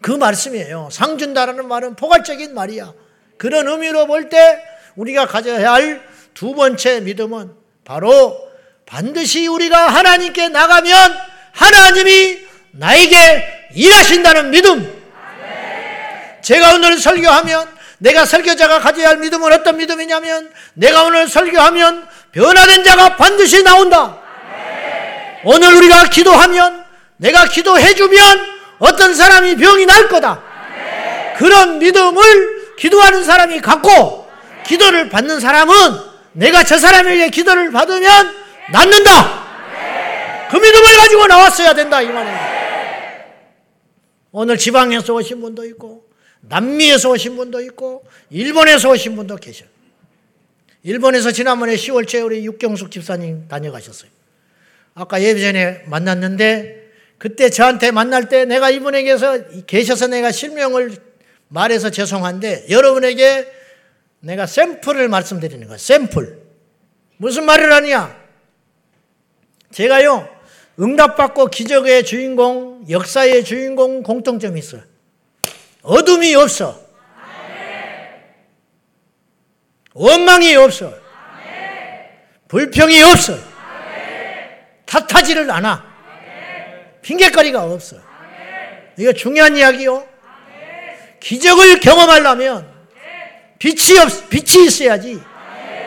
그 0.01 0.13
말씀이에요. 0.13 0.89
상 0.93 1.19
준다라는 1.19 1.67
말은 1.67 1.97
포괄적인 1.97 2.55
말이야. 2.55 2.93
그런 3.37 3.67
의미로 3.69 4.07
볼 4.07 4.29
때 4.29 4.63
우리가 4.97 5.27
가져야 5.27 5.73
할 5.73 6.01
두 6.35 6.55
번째 6.55 7.01
믿음은 7.01 7.51
바로 7.85 8.49
반드시 8.89 9.47
우리가 9.47 9.89
하나님께 9.89 10.49
나가면 10.49 11.15
하나님이 11.53 12.39
나에게 12.73 13.69
일하신다는 13.75 14.51
믿음. 14.51 14.99
제가 16.43 16.75
오늘 16.75 16.99
설교하면 16.99 17.69
내가 17.99 18.25
설교자가 18.25 18.79
가져야 18.79 19.09
할 19.09 19.19
믿음은 19.19 19.53
어떤 19.53 19.77
믿음이냐면 19.77 20.51
내가 20.73 21.03
오늘 21.03 21.29
설교하면 21.29 22.09
변화된 22.33 22.85
자가 22.85 23.17
반드시 23.17 23.63
나온다. 23.63 24.17
오늘 25.45 25.75
우리가 25.75 26.05
기도하면 26.05 26.85
내가 27.19 27.45
기도해주면 27.47 28.59
어떤 28.79 29.15
사람이 29.15 29.57
병이 29.57 29.85
날 29.85 30.09
거다. 30.09 30.43
그런 31.37 31.79
믿음을 31.79 32.77
기도하는 32.79 33.25
사람이 33.25 33.61
갖고 33.61 34.31
기도를 34.65 35.11
받는 35.11 35.41
사람은 35.41 35.75
내가 36.33 36.63
저 36.65 36.79
사람에게 36.79 37.29
기도를 37.29 37.71
받으면 37.71 38.48
낫는다. 38.73 40.49
그 40.51 40.57
믿음을 40.57 40.97
가지고 40.97 41.27
나왔어야 41.27 41.75
된다 41.75 42.01
이 42.03 42.09
말이에요. 42.09 42.59
오늘 44.33 44.57
지방에서 44.59 45.15
오신 45.15 45.41
분도 45.41 45.65
있고 45.67 46.09
남미에서 46.41 47.11
오신 47.11 47.37
분도 47.37 47.61
있고 47.63 48.05
일본에서 48.31 48.91
오신 48.91 49.17
분도 49.17 49.37
계셔요. 49.37 49.69
일본에서 50.83 51.33
지난번에 51.33 51.75
10월째 51.75 52.25
우리 52.25 52.45
육경숙 52.45 52.91
집사님 52.91 53.49
다녀가셨어요. 53.49 54.11
아까 54.95 55.21
예배 55.21 55.41
전에 55.41 55.83
만났는데 55.87 56.89
그때 57.19 57.51
저한테 57.51 57.91
만날 57.91 58.29
때 58.29 58.45
내가 58.45 58.71
이분에게서 58.71 59.65
계셔서 59.67 60.07
내가 60.07 60.31
실명을 60.31 60.97
말해서 61.49 61.91
죄송한데 61.91 62.67
여러분에게 62.71 63.53
내가 64.21 64.47
샘플을 64.47 65.09
말씀드리는 65.09 65.67
거예요. 65.67 65.79
샘플. 65.79 66.39
무슨 67.17 67.45
말을 67.45 67.73
하냐? 67.73 68.18
제가요, 69.71 70.29
응답받고 70.81 71.49
기적의 71.49 72.05
주인공, 72.05 72.85
역사의 72.89 73.45
주인공 73.45 74.03
공통점이 74.03 74.59
있어요. 74.59 74.83
어둠이 75.83 76.35
없어. 76.35 76.81
원망이 79.95 80.55
없어. 80.55 80.93
불평이 82.47 83.03
없어. 83.03 83.37
탓하지를 84.87 85.51
않아. 85.51 85.85
핑계거리가 87.03 87.65
없어. 87.65 87.97
이거 88.97 89.13
중요한 89.13 89.57
이야기요. 89.57 90.07
기적을 91.21 91.81
경험하려면 91.81 92.69
빛이 93.59 93.99
없, 93.99 94.29
빛이 94.31 94.67
있어야지. 94.67 95.21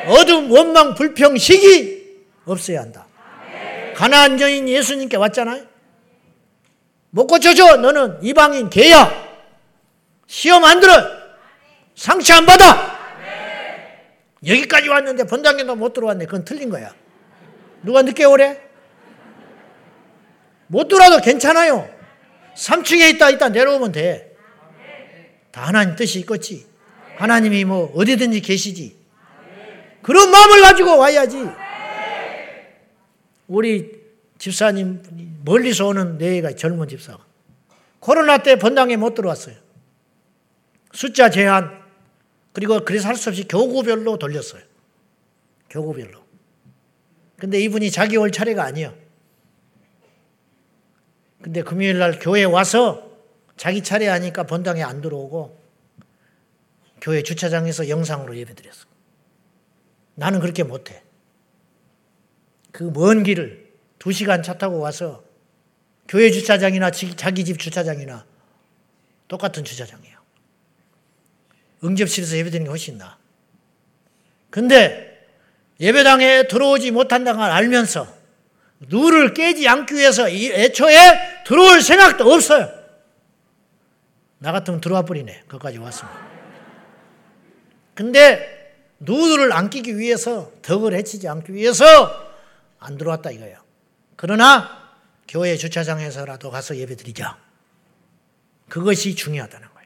어둠, 0.08 0.52
원망, 0.52 0.96
불평, 0.96 1.38
시기 1.38 2.02
없어야 2.46 2.82
한다. 2.82 3.06
가나안 4.02 4.42
여인 4.42 4.68
예수님께 4.68 5.16
왔잖아요. 5.16 5.64
못 7.12 7.28
고쳐줘. 7.28 7.78
너는 7.78 8.18
이방인 8.24 8.72
개야. 8.72 9.14
시험 10.26 10.66
안 10.66 10.80
들어. 10.80 10.92
상처 11.94 12.34
안 12.34 12.48
받아. 12.48 13.00
여기까지 14.48 14.90
왔는데 14.90 15.26
본당에도 15.26 15.76
못 15.76 15.94
들어왔네. 15.94 16.26
그건 16.26 16.44
틀린 16.44 16.72
거야. 16.72 16.96
누가 17.84 18.02
늦게 18.02 18.24
오래? 18.24 18.60
못 20.66 20.88
들어와도 20.88 21.22
괜찮아요. 21.22 21.88
3층에 22.58 23.14
있다 23.14 23.30
있다 23.30 23.50
내려오면 23.50 23.92
돼. 23.92 24.36
다 25.52 25.68
하나님 25.68 25.96
뜻이 25.96 26.22
있겠지. 26.22 26.66
하나님이 27.18 27.66
뭐 27.66 27.94
어디든지 27.96 28.42
계시지. 28.42 28.98
그런 30.02 30.32
마음을 30.32 30.60
가지고 30.64 30.98
와야지. 30.98 31.61
우리 33.52 34.02
집사님 34.38 35.42
멀리서 35.44 35.88
오는 35.88 36.18
내가 36.18 36.56
젊은 36.56 36.88
집사가 36.88 37.24
코로나 38.00 38.38
때 38.38 38.56
본당에 38.56 38.96
못 38.96 39.14
들어왔어요. 39.14 39.56
숫자 40.94 41.30
제한 41.30 41.82
그리고 42.54 42.84
그래서 42.86 43.10
할 43.10 43.18
수 43.18 43.30
없이 43.30 43.46
교구별로 43.48 44.18
돌렸어요. 44.18 44.64
교구별로. 45.70 46.24
근데 47.38 47.60
이분이 47.60 47.92
자기 47.92 48.16
올 48.16 48.32
차례가 48.32 48.64
아니에요. 48.64 48.96
근데 51.42 51.62
금요일 51.62 51.98
날 51.98 52.20
교회 52.20 52.46
와서 52.46 53.12
자기 53.58 53.84
차례 53.84 54.08
하니까 54.08 54.44
본당에 54.44 54.82
안 54.82 55.02
들어오고 55.02 55.60
교회 57.02 57.22
주차장에서 57.22 57.90
영상으로 57.90 58.38
예배 58.38 58.56
드렸어. 58.56 58.86
나는 60.16 60.40
그렇게 60.40 60.64
못해. 60.64 61.04
그 62.72 62.86
먼 62.92 63.24
길을 63.24 63.72
두 64.00 64.12
시간 64.12 64.42
차 64.44 64.58
타고 64.58 64.80
와서 64.80 65.24
교회 66.08 66.32
주차장이나 66.32 66.92
자기 66.92 67.46
집 67.46 67.60
주차장이나 67.60 68.26
똑같은 69.28 69.64
주차장이에요. 69.64 70.18
응접실에서 71.84 72.38
예배드리는 72.38 72.66
게 72.66 72.70
훨씬 72.70 72.98
나. 72.98 73.18
근데 74.50 75.28
예배당에 75.80 76.48
들어오지 76.48 76.92
못한다는 76.92 77.40
걸 77.40 77.50
알면서 77.50 78.08
누를 78.82 79.34
깨지 79.34 79.68
않기 79.68 79.94
위해서 79.94 80.30
애초에 80.30 81.44
들어올 81.46 81.82
생각도 81.82 82.32
없어요. 82.32 82.70
나 84.40 84.52
같으면 84.52 84.82
들어와 84.82 85.04
버리네. 85.04 85.44
거기까지 85.48 85.78
왔으면. 85.78 86.12
근데 87.94 88.74
누를 89.00 89.54
안 89.54 89.70
끼기 89.70 89.98
위해서 89.98 90.52
덕을 90.62 90.94
해치지 90.96 91.28
않기 91.28 91.54
위해서 91.54 92.31
안 92.82 92.98
들어왔다 92.98 93.32
이거예요. 93.32 93.64
그러나 94.18 94.92
교회 95.28 95.56
주차장에서라도 95.56 96.52
가서 96.52 96.76
예배 96.76 96.98
드리자. 96.98 97.40
그것이 98.68 99.16
중요하다는 99.16 99.68
거예요. 99.70 99.82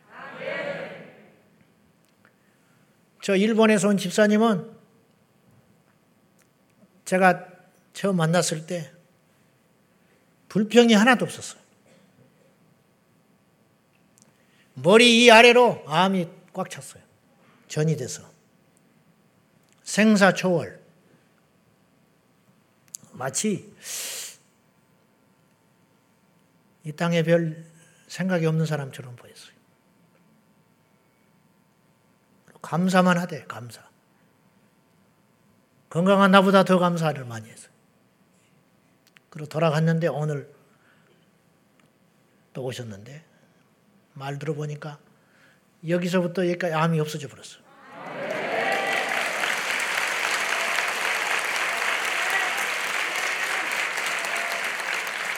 저 3.21 3.36
일본에서 3.36 3.89
온 3.89 3.97
집사님은 3.97 4.71
제가 7.03 7.47
처음 7.93 8.17
만났을 8.17 8.65
때 8.65 8.91
불평이 10.49 10.93
하나도 10.93 11.25
없었어요. 11.25 11.62
머리 14.75 15.25
이 15.25 15.31
아래로 15.31 15.84
암이 15.88 16.29
꽉 16.53 16.69
찼어요. 16.69 17.03
전이 17.67 17.97
돼서. 17.97 18.23
생사초월. 19.84 20.85
마치 23.15 23.73
이 26.84 26.91
땅에 26.91 27.23
별 27.23 27.65
생각이 28.08 28.45
없는 28.45 28.65
사람처럼 28.65 29.15
보였어요. 29.15 29.56
감사만 32.62 33.17
하대, 33.17 33.43
감사. 33.45 33.84
건강한 35.89 36.32
나보다 36.32 36.63
더 36.63 36.78
감사를 36.78 37.23
많이 37.25 37.49
했어요. 37.49 37.71
그리고 39.30 39.47
돌아갔는데 39.49 40.08
오늘 40.08 40.54
또 42.54 42.63
오셨는데 42.63 43.23
말 44.13 44.39
들어보니까 44.39 44.99
여기서부터 45.88 46.47
여기까지 46.47 46.73
암이 46.73 46.99
없어져 46.99 47.28
버렸어. 47.28 47.64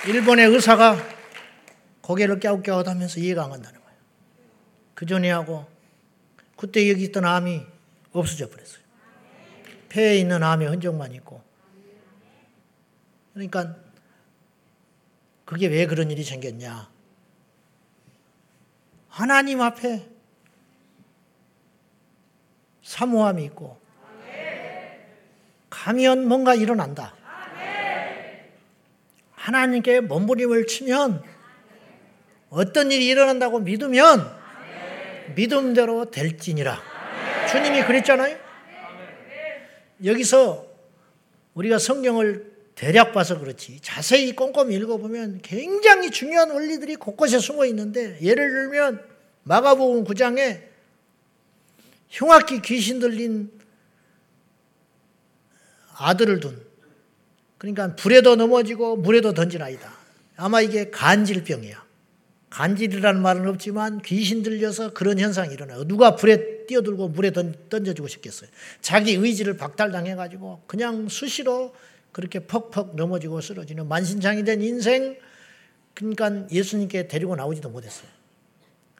일본의 0.07 0.47
의사가 0.47 0.97
고개를 2.01 2.39
깨웃깨웃 2.39 2.87
하면서 2.87 3.19
이해가 3.19 3.43
안 3.43 3.49
간다는 3.49 3.81
거예요. 3.81 3.97
그 4.95 5.05
전에 5.05 5.29
하고 5.29 5.67
그때 6.55 6.89
여기 6.89 7.03
있던 7.03 7.25
암이 7.25 7.61
없어져 8.13 8.49
버렸어요. 8.49 8.81
폐에 9.89 10.17
있는 10.17 10.43
암의 10.43 10.69
흔적만 10.69 11.11
있고. 11.15 11.43
그러니까 13.33 13.75
그게 15.43 15.67
왜 15.67 15.85
그런 15.85 16.09
일이 16.09 16.23
생겼냐? 16.23 16.89
하나님 19.09 19.61
앞에 19.61 20.07
사모함이 22.81 23.43
있고 23.45 23.77
가면 25.69 26.29
뭔가 26.29 26.55
일어난다. 26.55 27.13
하나님께 29.47 30.01
몸부림을 30.01 30.67
치면 30.67 31.23
어떤 32.49 32.91
일이 32.91 33.07
일어난다고 33.07 33.59
믿으면 33.59 34.29
믿음대로 35.35 36.11
될지니라. 36.11 36.81
주님이 37.49 37.85
그랬잖아요. 37.85 38.37
여기서 40.03 40.67
우리가 41.53 41.79
성경을 41.79 42.57
대략 42.75 43.13
봐서 43.13 43.39
그렇지 43.39 43.79
자세히 43.81 44.35
꼼꼼히 44.35 44.75
읽어보면 44.75 45.39
굉장히 45.43 46.11
중요한 46.11 46.51
원리들이 46.51 46.97
곳곳에 46.97 47.39
숨어 47.39 47.65
있는데 47.67 48.17
예를 48.21 48.49
들면 48.49 49.01
마가복음 49.43 50.03
9장에 50.03 50.61
흉악기 52.09 52.61
귀신 52.61 52.99
들린 52.99 53.49
아들을 55.97 56.41
둔 56.41 56.66
그러니까 57.57 57.95
불에도 57.95 58.35
넘어지고 58.35 58.97
물에도 58.97 59.33
던진 59.33 59.61
아이다. 59.61 59.91
아마 60.35 60.61
이게 60.61 60.89
간질병이야. 60.89 61.85
간질이라는 62.49 63.21
말은 63.21 63.47
없지만 63.47 64.01
귀신 64.01 64.41
들려서 64.41 64.93
그런 64.93 65.19
현상이 65.19 65.53
일어나요. 65.53 65.83
누가 65.85 66.15
불에 66.15 66.65
뛰어들고 66.65 67.09
물에 67.09 67.31
던져주고 67.31 68.07
싶겠어요. 68.07 68.49
자기 68.81 69.13
의지를 69.13 69.57
박탈당해가지고 69.57 70.63
그냥 70.67 71.09
수시로 71.09 71.73
그렇게 72.11 72.39
퍽퍽 72.39 72.95
넘어지고 72.95 73.41
쓰러지는 73.41 73.87
만신창이 73.87 74.43
된 74.43 74.61
인생 74.61 75.17
그러니까 75.93 76.47
예수님께 76.51 77.07
데리고 77.07 77.35
나오지도 77.35 77.69
못했어요. 77.69 78.07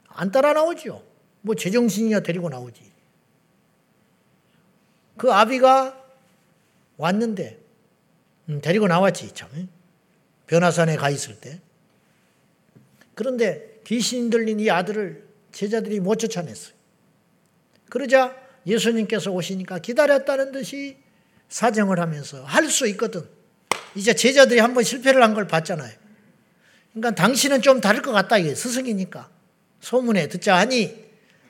안 0.08 0.30
따라 0.30 0.52
나오죠. 0.52 1.02
뭐 1.42 1.54
제정신이야 1.54 2.20
데리고 2.20 2.48
나오지. 2.48 2.82
그 5.16 5.32
아비가 5.32 6.00
왔는데 6.96 7.57
음, 7.57 7.57
데리고 8.62 8.88
나왔지 8.88 9.32
참. 9.34 9.48
변화산에 10.46 10.96
가 10.96 11.10
있을 11.10 11.38
때. 11.40 11.60
그런데 13.14 13.80
귀신 13.84 14.30
들린 14.30 14.60
이 14.60 14.70
아들을 14.70 15.26
제자들이 15.52 16.00
못 16.00 16.16
쫓아냈어요. 16.16 16.74
그러자 17.90 18.34
예수님께서 18.66 19.30
오시니까 19.30 19.78
기다렸다는 19.78 20.52
듯이 20.52 20.96
사정을 21.48 22.00
하면서 22.00 22.42
할 22.44 22.68
수 22.68 22.86
있거든. 22.88 23.26
이제 23.94 24.14
제자들이 24.14 24.60
한번 24.60 24.84
실패를 24.84 25.22
한 25.22 25.34
걸 25.34 25.46
봤잖아요. 25.46 25.92
그러니까 26.92 27.14
당신은 27.22 27.62
좀 27.62 27.80
다를 27.80 28.02
것 28.02 28.12
같다. 28.12 28.38
이게 28.38 28.54
스승이니까. 28.54 29.30
소문에 29.80 30.28
듣자 30.28 30.56
하니 30.56 31.04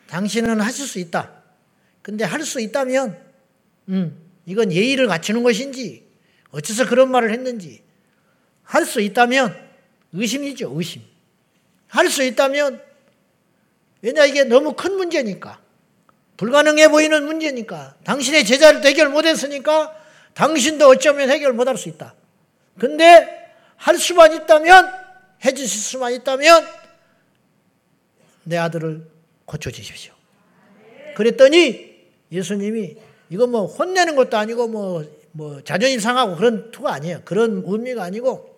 당신은 0.09 0.61
하실 0.61 0.87
수 0.87 0.99
있다. 0.99 1.43
근데 2.03 2.25
할 2.25 2.43
수 2.45 2.61
있다면, 2.61 3.19
음, 3.89 4.17
이건 4.47 4.73
예의를 4.73 5.07
갖추는 5.09 5.43
것인지, 5.43 6.08
어째서 6.51 6.89
그런 6.89 7.11
말을 7.11 7.31
했는지, 7.33 7.83
할 8.63 8.85
수 8.85 9.01
있다면 9.01 9.55
의심이죠, 10.13 10.73
의심. 10.75 11.03
할 11.89 12.09
수 12.11 12.23
있다면, 12.23 12.83
왜냐, 14.03 14.25
이게 14.25 14.45
너무 14.45 14.75
큰 14.75 14.97
문제니까. 14.97 15.61
불가능해 16.37 16.89
보이는 16.89 17.25
문제니까 17.27 17.97
당신의 18.05 18.45
제자를 18.45 18.85
해결 18.85 19.09
못했으니까 19.09 19.93
당신도 20.35 20.87
어쩌면 20.87 21.31
해결 21.31 21.53
못할 21.53 21.77
수 21.77 21.89
있다. 21.89 22.15
근데 22.79 23.53
할 23.75 23.99
수만 23.99 24.33
있다면 24.33 24.89
해주실 25.45 25.81
수만 25.81 26.13
있다면 26.13 26.65
내 28.45 28.57
아들을 28.57 29.05
고쳐주십시오. 29.47 30.13
그랬더니 31.17 32.07
예수님이 32.31 32.97
이거 33.31 33.49
뭐 33.49 33.67
혼내는 33.67 34.15
것도 34.15 34.37
아니고 34.37 34.69
뭐, 34.69 35.05
뭐 35.33 35.63
자존심 35.63 36.01
상하고 36.01 36.37
그런 36.37 36.71
투가 36.71 36.93
아니에요. 36.95 37.23
그런 37.25 37.63
의미가 37.67 38.03
아니고 38.03 38.57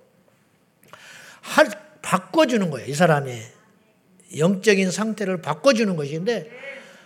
할, 1.40 1.68
바꿔주는 2.02 2.70
거예요. 2.70 2.88
이 2.88 2.94
사람의 2.94 3.42
영적인 4.38 4.90
상태를 4.90 5.42
바꿔주는 5.42 5.94
것인데 5.96 6.50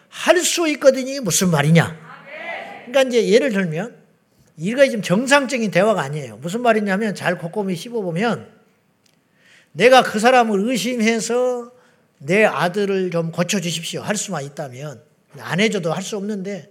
할 0.08 0.38
수 0.44 0.68
있거든요. 0.68 1.20
무슨 1.22 1.50
말이냐? 1.50 1.98
그러니까 2.86 3.02
이제 3.02 3.28
예를 3.28 3.50
들면 3.50 3.96
이거 4.56 4.84
지금 4.84 5.02
정상적인 5.02 5.70
대화가 5.72 6.02
아니에요. 6.02 6.36
무슨 6.36 6.60
말이냐면 6.62 7.14
잘 7.14 7.38
곰곰이 7.38 7.74
씹어보면 7.74 8.52
내가 9.72 10.02
그 10.02 10.20
사람을 10.20 10.60
의심해서 10.68 11.72
내 12.18 12.44
아들을 12.44 13.10
좀 13.10 13.32
고쳐주십시오. 13.32 14.02
할 14.02 14.16
수만 14.16 14.44
있다면 14.44 15.02
안 15.40 15.58
해줘도 15.58 15.92
할 15.92 16.02
수 16.02 16.16
없는데 16.16 16.70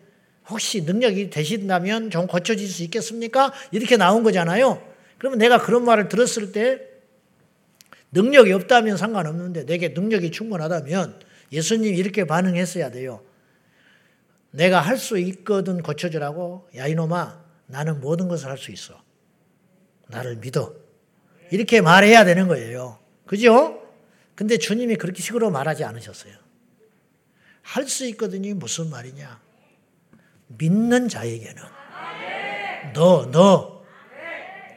혹시 0.50 0.82
능력이 0.82 1.30
되신다면 1.30 2.10
좀 2.10 2.28
고쳐줄 2.28 2.68
수 2.68 2.84
있겠습니까? 2.84 3.54
이렇게 3.72 3.98
나온 3.98 4.24
거잖아요. 4.24 4.86
그러면 5.18 5.40
내가 5.40 5.62
그런 5.62 5.86
말을 5.86 6.10
들었을 6.10 6.52
때 6.52 6.82
능력이 8.12 8.52
없다면 8.52 8.98
상관없는데 8.98 9.66
내게 9.66 9.90
능력이 9.90 10.32
충분하다면 10.32 11.20
예수님 11.52 11.96
이렇게 11.96 12.26
반응했어야 12.26 12.92
돼요. 12.92 13.24
내가 14.52 14.80
할 14.82 14.98
수 14.98 15.18
있거든 15.18 15.82
고쳐주라고 15.82 16.70
야 16.76 16.88
이놈아 16.88 17.42
나는 17.68 18.02
모든 18.02 18.28
것을 18.28 18.50
할 18.50 18.58
수 18.58 18.72
있어. 18.72 19.02
나를 20.08 20.36
믿어. 20.38 20.76
이렇게 21.52 21.82
말해야 21.82 22.24
되는 22.26 22.48
거예요. 22.48 23.00
그죠? 23.26 23.82
근데 24.36 24.58
주님이 24.58 24.96
그렇게 24.98 25.22
식으로 25.22 25.50
말하지 25.50 25.84
않으셨어요. 25.84 26.34
할 27.62 27.88
수 27.88 28.06
있거든이 28.08 28.54
무슨 28.54 28.90
말이냐? 28.90 29.42
믿는 30.58 31.10
자에게는 31.10 31.62
너, 32.94 33.30
너 33.32 33.84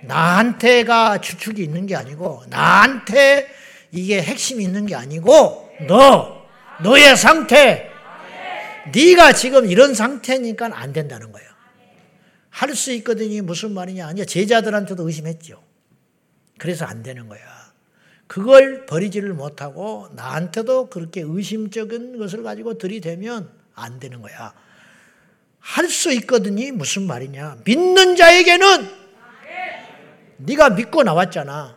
나한테가 0.02 1.20
주축이 1.20 1.62
있는 1.62 1.86
게 1.86 1.96
아니고 1.96 2.44
나한테 2.48 3.48
이게 3.92 4.22
핵심이 4.22 4.62
있는 4.64 4.86
게 4.86 4.94
아니고 4.94 5.70
너, 5.88 6.42
너의 6.82 7.16
상태, 7.16 7.90
네가 8.94 9.32
지금 9.32 9.66
이런 9.66 9.94
상태니까 9.94 10.70
안 10.72 10.92
된다는 10.92 11.32
거예요. 11.32 11.46
할 12.50 12.74
수 12.74 12.92
있거든요. 12.94 13.42
무슨 13.42 13.72
말이냐? 13.72 14.06
아니야. 14.06 14.24
제자들한테도 14.24 15.06
의심했죠. 15.06 15.62
그래서 16.58 16.86
안 16.86 17.02
되는 17.02 17.28
거야. 17.28 17.40
그걸 18.26 18.86
버리지를 18.86 19.34
못하고 19.34 20.08
나한테도 20.14 20.88
그렇게 20.88 21.20
의심적인 21.20 22.18
것을 22.18 22.42
가지고 22.42 22.78
들이대면 22.78 23.50
안 23.74 23.98
되는 24.00 24.22
거야. 24.22 24.54
할 25.66 25.88
수 25.90 26.12
있거든요. 26.12 26.72
무슨 26.74 27.02
말이냐? 27.08 27.58
믿는 27.64 28.14
자에게는 28.14 28.88
네가 30.38 30.70
믿고 30.70 31.02
나왔잖아. 31.02 31.76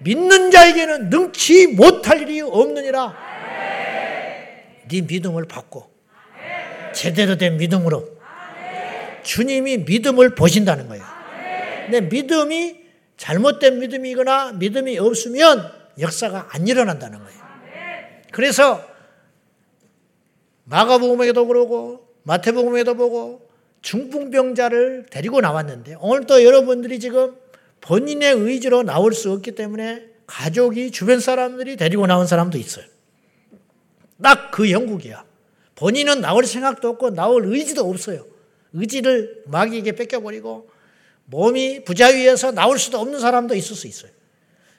믿는 0.00 0.50
자에게는 0.50 1.10
능치 1.10 1.68
못할 1.68 2.22
일이 2.22 2.40
없느니라. 2.40 3.14
네 4.88 5.00
믿음을 5.02 5.44
받고 5.44 5.90
제대로 6.94 7.36
된 7.36 7.58
믿음으로. 7.58 8.08
주님이 9.22 9.78
믿음을 9.78 10.34
보신다는 10.34 10.88
거예요. 10.88 11.04
근데 11.84 12.00
믿음이 12.00 12.80
잘못된 13.18 13.78
믿음이거나 13.78 14.52
믿음이 14.52 14.98
없으면 14.98 15.70
역사가 16.00 16.48
안 16.50 16.66
일어난다는 16.66 17.18
거예요. 17.18 17.42
그래서 18.32 18.82
마가복음에도 20.64 21.46
그러고 21.46 22.11
마태복음에도 22.24 22.94
보고 22.94 23.48
중풍병자를 23.82 25.06
데리고 25.10 25.40
나왔는데 25.40 25.96
오늘 26.00 26.26
또 26.26 26.44
여러분들이 26.44 27.00
지금 27.00 27.36
본인의 27.80 28.34
의지로 28.34 28.82
나올 28.82 29.12
수 29.12 29.32
없기 29.32 29.52
때문에 29.52 30.06
가족이 30.26 30.92
주변 30.92 31.20
사람들이 31.20 31.76
데리고 31.76 32.06
나온 32.06 32.26
사람도 32.26 32.58
있어요. 32.58 32.84
딱그 34.22 34.68
형국이야. 34.68 35.24
본인은 35.74 36.20
나올 36.20 36.46
생각도 36.46 36.88
없고 36.90 37.10
나올 37.10 37.44
의지도 37.46 37.88
없어요. 37.88 38.24
의지를 38.72 39.42
마귀에게 39.46 39.92
뺏겨버리고 39.92 40.70
몸이 41.24 41.84
부자위에서 41.84 42.52
나올 42.52 42.78
수도 42.78 42.98
없는 42.98 43.18
사람도 43.18 43.54
있을 43.54 43.74
수 43.74 43.86
있어요. 43.86 44.12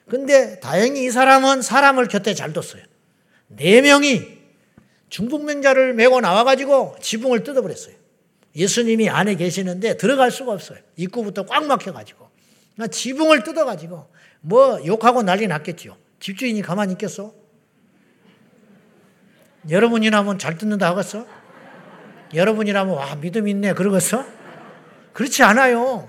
근데 0.08 0.58
다행히 0.60 1.04
이 1.04 1.10
사람은 1.10 1.62
사람을 1.62 2.08
곁에 2.08 2.34
잘 2.34 2.52
뒀어요. 2.52 2.82
네 3.48 3.80
명이 3.82 4.33
중풍병자를 5.14 5.94
메고 5.94 6.20
나와가지고 6.20 6.96
지붕을 7.00 7.44
뜯어버렸어요. 7.44 7.94
예수님이 8.56 9.08
안에 9.08 9.36
계시는데 9.36 9.96
들어갈 9.96 10.32
수가 10.32 10.50
없어요. 10.52 10.80
입구부터 10.96 11.46
꽉 11.46 11.66
막혀가지고. 11.66 12.28
그러니까 12.74 12.92
지붕을 12.92 13.44
뜯어가지고 13.44 14.08
뭐 14.40 14.84
욕하고 14.84 15.22
난리 15.22 15.46
났겠지요. 15.46 15.96
집주인이 16.18 16.60
가만히 16.62 16.94
있겠어? 16.94 17.32
여러분이라면 19.70 20.40
잘 20.40 20.58
뜯는다 20.58 20.90
하겠어? 20.90 21.24
여러분이라면 22.34 22.94
와 22.96 23.14
믿음 23.14 23.46
있네 23.46 23.74
그러겠어? 23.74 24.24
그렇지 25.12 25.44
않아요. 25.44 26.08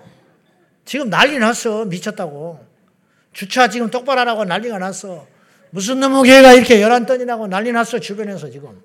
지금 0.84 1.12
난리 1.12 1.38
났어 1.38 1.86
미쳤다고. 1.86 2.66
주차 3.34 3.70
지금 3.70 3.92
똑바로 3.92 4.22
하라고 4.22 4.46
난리가 4.46 4.80
났어. 4.80 5.28
무슨 5.70 6.00
놈의 6.00 6.24
교회가 6.24 6.54
이렇게 6.54 6.82
열한 6.82 7.06
던이라고 7.06 7.46
난리 7.46 7.72
났어 7.72 8.00
주변에서 8.00 8.50
지금. 8.50 8.82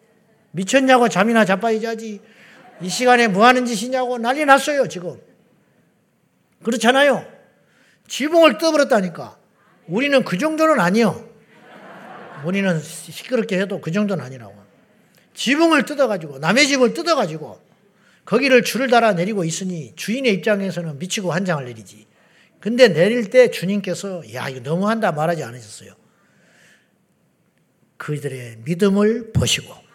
미쳤냐고 0.52 1.08
잠이나 1.08 1.44
자빠이 1.44 1.80
자지. 1.80 2.20
이 2.80 2.88
시간에 2.88 3.28
뭐 3.28 3.46
하는 3.46 3.66
짓이냐고 3.66 4.18
난리 4.18 4.44
났어요 4.44 4.88
지금. 4.88 5.20
그렇잖아요. 6.62 7.26
지붕을 8.08 8.58
떠버렸다니까. 8.58 9.38
우리는 9.86 10.24
그 10.24 10.38
정도는 10.38 10.80
아니요. 10.80 11.28
우리는 12.44 12.80
시끄럽게 12.80 13.58
해도 13.58 13.80
그 13.80 13.92
정도는 13.92 14.24
아니라고. 14.24 14.54
지붕을 15.34 15.84
뜯어가지고 15.84 16.38
남의 16.38 16.66
집을 16.66 16.94
뜯어가지고 16.94 17.60
거기를 18.24 18.62
줄을 18.62 18.88
달아 18.88 19.14
내리고 19.14 19.44
있으니 19.44 19.94
주인의 19.96 20.32
입장에서는 20.34 20.98
미치고 20.98 21.32
한장을 21.32 21.64
내리지. 21.64 22.06
근데 22.60 22.88
내릴 22.88 23.30
때 23.30 23.50
주님께서 23.50 24.34
야 24.34 24.48
이거 24.48 24.60
너무한다 24.60 25.12
말하지 25.12 25.42
않으셨어요. 25.42 25.94
그들의 27.96 28.58
믿음을 28.64 29.32
보시고 29.32 29.89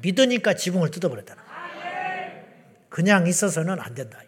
믿으니까 0.00 0.54
지붕을 0.54 0.90
뜯어버렸다는 0.90 1.42
거예요. 1.42 2.42
그냥 2.88 3.26
있어서는 3.26 3.80
안 3.80 3.94
된다. 3.94 4.20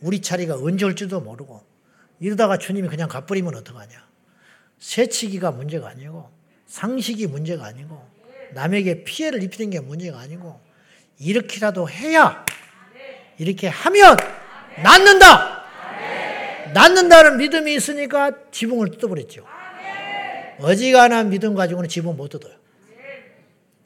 우리 0.00 0.20
차례가 0.20 0.56
언제 0.56 0.84
올지도 0.84 1.20
모르고 1.20 1.64
이러다가 2.20 2.58
주님이 2.58 2.88
그냥 2.88 3.08
가버리면 3.08 3.54
어떡하냐. 3.56 4.06
새치기가 4.78 5.50
문제가 5.50 5.88
아니고 5.88 6.30
상식이 6.66 7.26
문제가 7.26 7.66
아니고 7.66 8.06
남에게 8.52 9.04
피해를 9.04 9.42
입히는 9.42 9.70
게 9.70 9.80
문제가 9.80 10.20
아니고 10.20 10.60
이렇게라도 11.18 11.88
해야 11.88 12.44
이렇게 13.38 13.68
하면 13.68 14.16
낫는다. 14.82 15.64
낫는다는 16.72 17.38
믿음이 17.38 17.74
있으니까 17.74 18.32
지붕을 18.50 18.90
뜯어버렸죠. 18.90 19.46
어지간한 20.58 21.30
믿음 21.30 21.54
가지고는 21.54 21.88
지붕 21.88 22.16
못 22.16 22.28
뜯어요. 22.28 22.54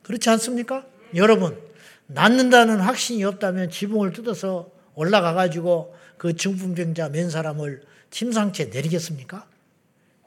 그렇지 0.09 0.31
않습니까? 0.31 0.87
여러분, 1.15 1.61
낫는다는 2.07 2.81
확신이 2.81 3.23
없다면 3.25 3.69
지붕을 3.69 4.15
뜯어서 4.15 4.71
올라가 4.95 5.35
가지고 5.35 5.95
그 6.17 6.35
중풍병자 6.35 7.11
맨 7.11 7.29
사람을 7.29 7.83
침상채 8.11 8.71
내리겠습니까? 8.73 9.47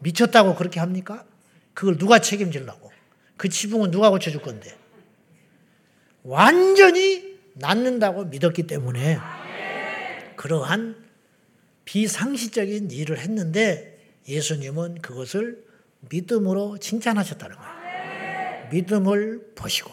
미쳤다고 0.01 0.53
그렇게 0.53 0.79
합니까? 0.79 1.25
그걸 1.73 1.97
누가 1.97 2.19
책임질라고? 2.19 2.91
그 3.37 3.49
지붕은 3.49 3.89
누가 3.89 4.11
고쳐줄 4.11 4.43
건데? 4.43 4.77
완전히 6.21 7.39
낫는다고 7.55 8.25
믿었기 8.25 8.67
때문에 8.67 9.17
그러한 10.35 10.95
비상식적인 11.85 12.91
일을 12.91 13.17
했는데 13.17 13.97
예수님은 14.27 15.01
그것을 15.01 15.65
믿음으로 16.01 16.77
칭찬하셨다는 16.77 17.55
거예요. 17.55 17.80
믿음을 18.71 19.53
보시고 19.55 19.91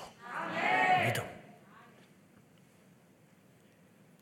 믿음. 1.06 1.22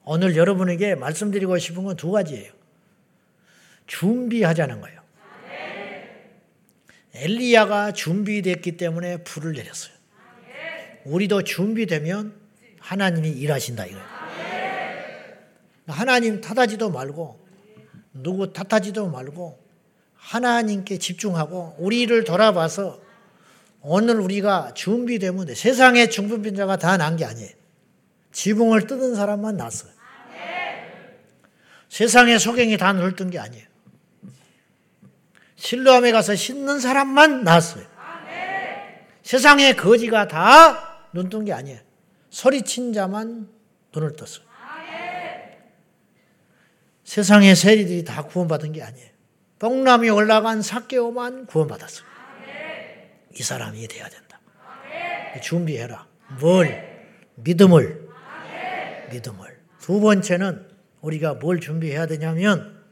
오늘 0.04 0.36
여러분에게 0.36 0.94
말씀드리고 0.94 1.58
싶은 1.58 1.84
건 1.84 1.96
두 1.96 2.10
가지예요. 2.10 2.52
준비하자는 3.86 4.80
거예요. 4.80 5.00
엘리야가 7.14 7.92
준비됐기 7.92 8.76
때문에 8.76 9.18
불을 9.24 9.52
내렸어요. 9.54 9.94
우리도 11.04 11.44
준비되면 11.44 12.34
하나님이 12.80 13.30
일하신다 13.30 13.86
이거예요. 13.86 14.04
하나님 15.86 16.40
탓하지도 16.40 16.90
말고 16.90 17.46
누구 18.12 18.52
탓하지도 18.52 19.08
말고 19.08 19.64
하나님께 20.14 20.98
집중하고 20.98 21.76
우리를 21.78 22.24
돌아봐서 22.24 23.00
오늘 23.88 24.18
우리가 24.20 24.74
준비되면 24.74 25.54
세상에 25.54 26.08
중풍병자가 26.08 26.76
다 26.76 26.96
난 26.96 27.16
게 27.16 27.24
아니에요. 27.24 27.50
지붕을 28.32 28.88
뜯은 28.88 29.14
사람만 29.14 29.56
났어요. 29.56 29.92
세상에 31.88 32.36
소경이 32.36 32.76
다 32.78 32.92
늘뜬 32.92 33.30
게 33.30 33.38
아니에요. 33.38 33.64
실로암에 35.54 36.10
가서 36.10 36.34
씻는 36.34 36.80
사람만 36.80 37.44
나왔어요. 37.44 37.84
세상에 39.22 39.74
거지가 39.74 40.26
다 40.26 41.06
눈뜬 41.12 41.44
게 41.44 41.52
아니에요. 41.52 41.78
소리친 42.30 42.92
자만 42.92 43.48
눈을 43.94 44.16
떴어요. 44.16 44.44
세상의 47.04 47.54
세리들이 47.54 48.04
다 48.04 48.22
구원받은 48.24 48.72
게 48.72 48.82
아니에요. 48.82 49.08
뽕남이 49.60 50.10
올라간 50.10 50.60
사개오만 50.60 51.46
구원받았어요. 51.46 52.15
이 53.38 53.42
사람이 53.42 53.86
돼야 53.88 54.08
된다. 54.08 54.40
준비해라. 55.42 56.06
뭘? 56.40 57.06
믿음을. 57.36 58.08
믿음을. 59.10 59.60
두 59.80 60.00
번째는 60.00 60.68
우리가 61.02 61.34
뭘 61.34 61.60
준비해야 61.60 62.06
되냐면 62.06 62.82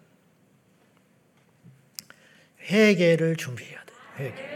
회개를 2.71 3.37
준비해야 3.37 3.79
돼. 3.85 3.93
회개. 4.25 4.55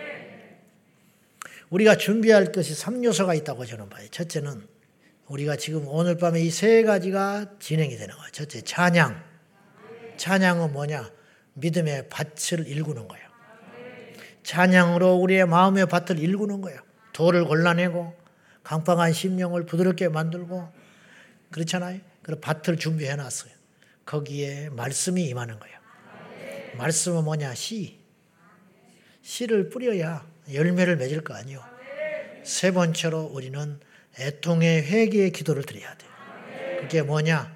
우리가 1.70 1.97
준비할 1.97 2.53
것이 2.53 2.74
3요소가 2.74 3.36
있다고 3.39 3.64
저는 3.66 3.89
봐요. 3.89 4.07
첫째는 4.11 4.66
우리가 5.26 5.57
지금 5.57 5.86
오늘 5.89 6.16
밤에 6.16 6.41
이 6.41 6.51
세 6.51 6.82
가지가 6.82 7.59
진행이 7.59 7.97
되는 7.97 8.14
거예요. 8.14 8.30
첫째, 8.32 8.62
찬양. 8.62 9.22
찬양은 10.16 10.72
뭐냐? 10.72 11.11
믿음의 11.55 12.09
밭을 12.09 12.66
일구는 12.66 13.09
거예요. 13.09 13.28
찬양으로 14.49 15.16
우리의 15.16 15.46
마음의 15.46 15.88
밭을 15.88 16.18
일구는 16.18 16.62
거예요. 16.62 16.80
돌을 17.12 17.44
골라내고 17.44 18.16
강팍한 18.62 19.12
심령을 19.12 19.66
부드럽게 19.66 20.09
만들고 20.09 20.72
그렇잖아요. 21.51 22.01
그래서 22.22 22.40
밭을 22.40 22.78
준비해 22.78 23.14
놨어요. 23.14 23.53
거기에 24.07 24.70
말씀이 24.70 25.22
임하는 25.26 25.59
거예요. 25.59 25.78
말씀은 26.78 27.24
뭐냐? 27.24 27.55
씨. 27.55 28.01
씨를 29.20 29.68
뿌려야 29.68 30.26
열매를 30.51 30.96
맺을 30.96 31.24
거 31.24 31.34
아니요. 31.34 31.62
세 32.42 32.70
번째로 32.70 33.24
우리는 33.24 33.78
애통의 34.18 34.82
회개의 34.84 35.32
기도를 35.32 35.64
드려야 35.64 35.94
돼요. 35.94 36.11
그게 36.80 37.03
뭐냐? 37.03 37.55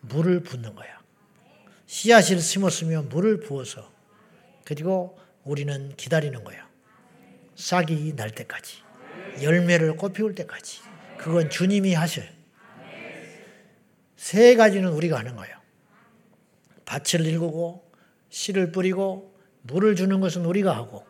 물을 0.00 0.42
붓는 0.42 0.74
거야. 0.74 1.00
씨앗을 1.86 2.40
심었으면 2.40 3.08
물을 3.08 3.40
부어서 3.40 3.90
그리고 4.66 5.21
우리는 5.44 5.94
기다리는 5.96 6.42
거야. 6.44 6.68
싹이 7.56 8.14
날 8.16 8.30
때까지. 8.30 8.78
열매를 9.42 9.96
꽃피울 9.96 10.34
때까지. 10.34 10.80
그건 11.18 11.50
주님이 11.50 11.94
하셔요. 11.94 12.26
세 14.16 14.54
가지는 14.54 14.90
우리가 14.92 15.18
하는 15.18 15.36
거예요. 15.36 15.56
밭을 16.84 17.26
일구고 17.26 17.90
씨를 18.30 18.72
뿌리고 18.72 19.34
물을 19.62 19.96
주는 19.96 20.20
것은 20.20 20.44
우리가 20.44 20.74
하고 20.76 21.04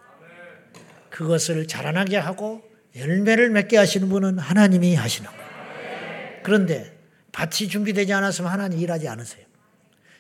그것을 1.11 1.67
자라나게 1.67 2.17
하고 2.17 2.63
열매를 2.97 3.51
맺게 3.51 3.77
하시는 3.77 4.09
분은 4.09 4.39
하나님이 4.39 4.95
하시는 4.95 5.29
거예요. 5.31 5.43
그런데 6.43 6.99
밭이 7.33 7.69
준비되지 7.69 8.13
않았으면 8.13 8.51
하나님 8.51 8.79
일하지 8.79 9.09
않으세요. 9.09 9.45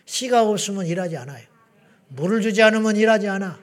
씨가 0.04 0.48
없으면 0.48 0.86
일하지 0.86 1.16
않아요. 1.16 1.46
물을 2.08 2.40
주지 2.40 2.62
않으면 2.62 2.96
일하지 2.96 3.28
않아. 3.28 3.58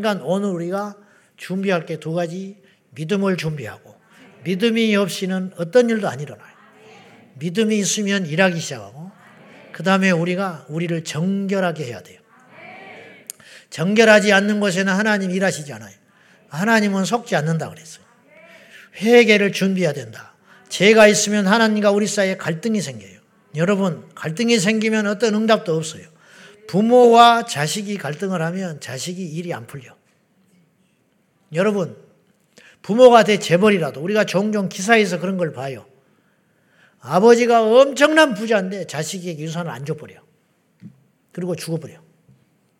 그러니까 0.00 0.24
오늘 0.24 0.50
우리가 0.50 0.96
준비할 1.36 1.86
게 1.86 1.98
두 1.98 2.12
가지 2.12 2.56
믿음을 2.90 3.36
준비하고 3.36 3.96
믿음이 4.44 4.94
없이는 4.96 5.52
어떤 5.56 5.90
일도 5.90 6.08
안 6.08 6.20
일어나요. 6.20 6.48
믿음이 7.34 7.78
있으면 7.78 8.26
일하기 8.26 8.58
시작하고 8.58 9.10
그 9.72 9.82
다음에 9.82 10.10
우리가 10.10 10.66
우리를 10.68 11.04
정결하게 11.04 11.84
해야 11.84 12.02
돼요. 12.02 12.20
정결하지 13.70 14.32
않는 14.32 14.60
곳에는 14.60 14.92
하나님 14.92 15.30
일하시지 15.30 15.72
않아요. 15.72 15.94
하나님은 16.48 17.04
속지 17.04 17.36
않는다 17.36 17.68
그랬어요. 17.68 18.04
회개를 18.96 19.52
준비해야 19.52 19.92
된다. 19.92 20.34
죄가 20.68 21.06
있으면 21.06 21.46
하나님과 21.46 21.90
우리 21.90 22.06
사이에 22.06 22.36
갈등이 22.36 22.80
생겨요. 22.80 23.18
여러분, 23.56 24.08
갈등이 24.14 24.58
생기면 24.58 25.06
어떤 25.06 25.34
응답도 25.34 25.76
없어요. 25.76 26.04
부모와 26.68 27.46
자식이 27.46 27.96
갈등을 27.96 28.40
하면 28.42 28.78
자식이 28.78 29.26
일이 29.26 29.52
안 29.52 29.66
풀려. 29.66 29.96
여러분, 31.54 31.96
부모가 32.82 33.24
대 33.24 33.38
재벌이라도 33.38 34.00
우리가 34.00 34.24
종종 34.24 34.68
기사에서 34.68 35.18
그런 35.18 35.38
걸 35.38 35.52
봐요. 35.52 35.86
아버지가 37.00 37.62
엄청난 37.62 38.34
부자인데 38.34 38.86
자식에게 38.86 39.42
유산을 39.42 39.70
안 39.70 39.86
줘버려. 39.86 40.20
그리고 41.32 41.56
죽어버려. 41.56 42.00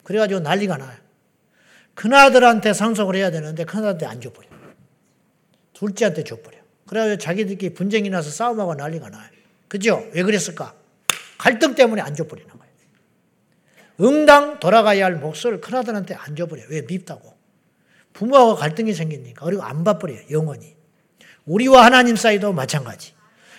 그래가지고 0.04 0.40
난리가 0.40 0.76
나요. 0.76 0.98
큰아들한테 1.94 2.74
상속을 2.74 3.16
해야 3.16 3.30
되는데 3.30 3.64
큰아들한테 3.64 4.04
안 4.04 4.20
줘버려. 4.20 4.48
둘째한테 5.72 6.24
줘버려. 6.24 6.58
그래가지고 6.86 7.18
자기들끼리 7.18 7.72
분쟁이 7.72 8.10
나서 8.10 8.30
싸움하고 8.30 8.74
난리가 8.74 9.08
나요. 9.08 9.30
그죠? 9.66 10.06
왜 10.12 10.22
그랬을까? 10.22 10.74
갈등 11.38 11.74
때문에 11.74 12.02
안 12.02 12.14
거예요. 12.48 12.57
응당 14.00 14.60
돌아가야 14.60 15.04
할 15.04 15.16
몫을 15.16 15.60
큰아들한테 15.60 16.14
안 16.14 16.36
줘버려. 16.36 16.62
왜? 16.70 16.82
밉다고. 16.82 17.36
부모하고 18.12 18.54
갈등이 18.56 18.92
생기니까. 18.94 19.44
그리고 19.44 19.62
안 19.62 19.84
봐버려요. 19.84 20.20
영원히. 20.30 20.76
우리와 21.46 21.84
하나님 21.84 22.16
사이도 22.16 22.52
마찬가지. 22.52 23.14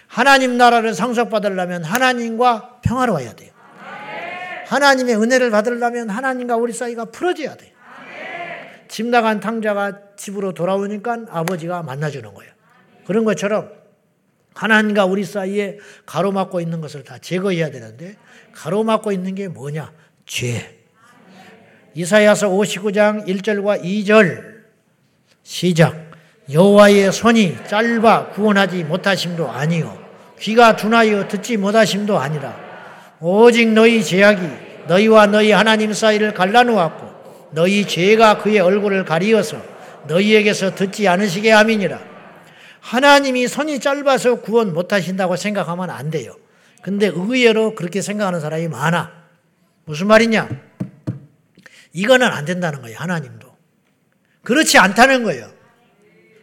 하나님 0.07 0.57
나라를 0.57 0.93
상속받으려면 0.93 1.83
하나님과 1.83 2.79
평화로워야 2.83 3.33
돼요. 3.33 3.51
하나님의 4.67 5.15
은혜를 5.15 5.49
받으려면 5.49 6.09
하나님과 6.09 6.55
우리 6.55 6.73
사이가 6.73 7.05
풀어져야 7.05 7.55
돼요. 7.55 7.71
집 8.87 9.05
나간 9.07 9.39
탕자가 9.39 10.15
집으로 10.15 10.53
돌아오니까 10.53 11.25
아버지가 11.29 11.83
만나주는 11.83 12.33
거예요. 12.33 12.51
그런 13.05 13.23
것처럼 13.23 13.71
하나님과 14.53 15.05
우리 15.05 15.23
사이에 15.23 15.77
가로막고 16.05 16.59
있는 16.59 16.81
것을 16.81 17.03
다 17.03 17.17
제거해야 17.17 17.71
되는데 17.71 18.17
가로막고 18.53 19.11
있는 19.11 19.35
게 19.35 19.47
뭐냐? 19.47 19.93
죄. 20.29 20.77
이사야서 21.95 22.49
59장 22.49 23.27
1절과 23.27 23.83
2절 23.83 24.59
시작. 25.43 26.11
여호와의 26.51 27.11
손이 27.11 27.57
짧아 27.67 28.29
구원하지 28.29 28.83
못하심도 28.83 29.49
아니요 29.49 29.97
귀가 30.39 30.75
둔하여 30.75 31.27
듣지 31.27 31.57
못하심도 31.57 32.17
아니라 32.17 32.55
오직 33.19 33.67
너희 33.69 34.03
죄악이 34.03 34.41
너희와 34.87 35.27
너희 35.27 35.51
하나님 35.51 35.93
사이를 35.93 36.33
갈라놓았고 36.33 37.49
너희 37.51 37.85
죄가 37.85 38.39
그의 38.39 38.59
얼굴을 38.59 39.05
가리어서 39.05 39.61
너희에게서 40.07 40.73
듣지 40.75 41.07
않으시게 41.07 41.51
함이니라 41.51 41.99
하나님이 42.79 43.47
손이 43.47 43.79
짧아서 43.79 44.41
구원 44.41 44.73
못하신다고 44.73 45.35
생각하면 45.35 45.89
안 45.89 46.09
돼요. 46.09 46.33
근데 46.81 47.07
의외로 47.07 47.75
그렇게 47.75 48.01
생각하는 48.01 48.39
사람이 48.39 48.69
많아. 48.69 49.18
무슨 49.89 50.05
말이냐? 50.05 50.47
이거는 51.93 52.27
안 52.27 52.45
된다는 52.45 52.83
거예요, 52.83 52.95
하나님도. 52.99 53.47
그렇지 54.43 54.77
않다는 54.77 55.23
거예요. 55.23 55.51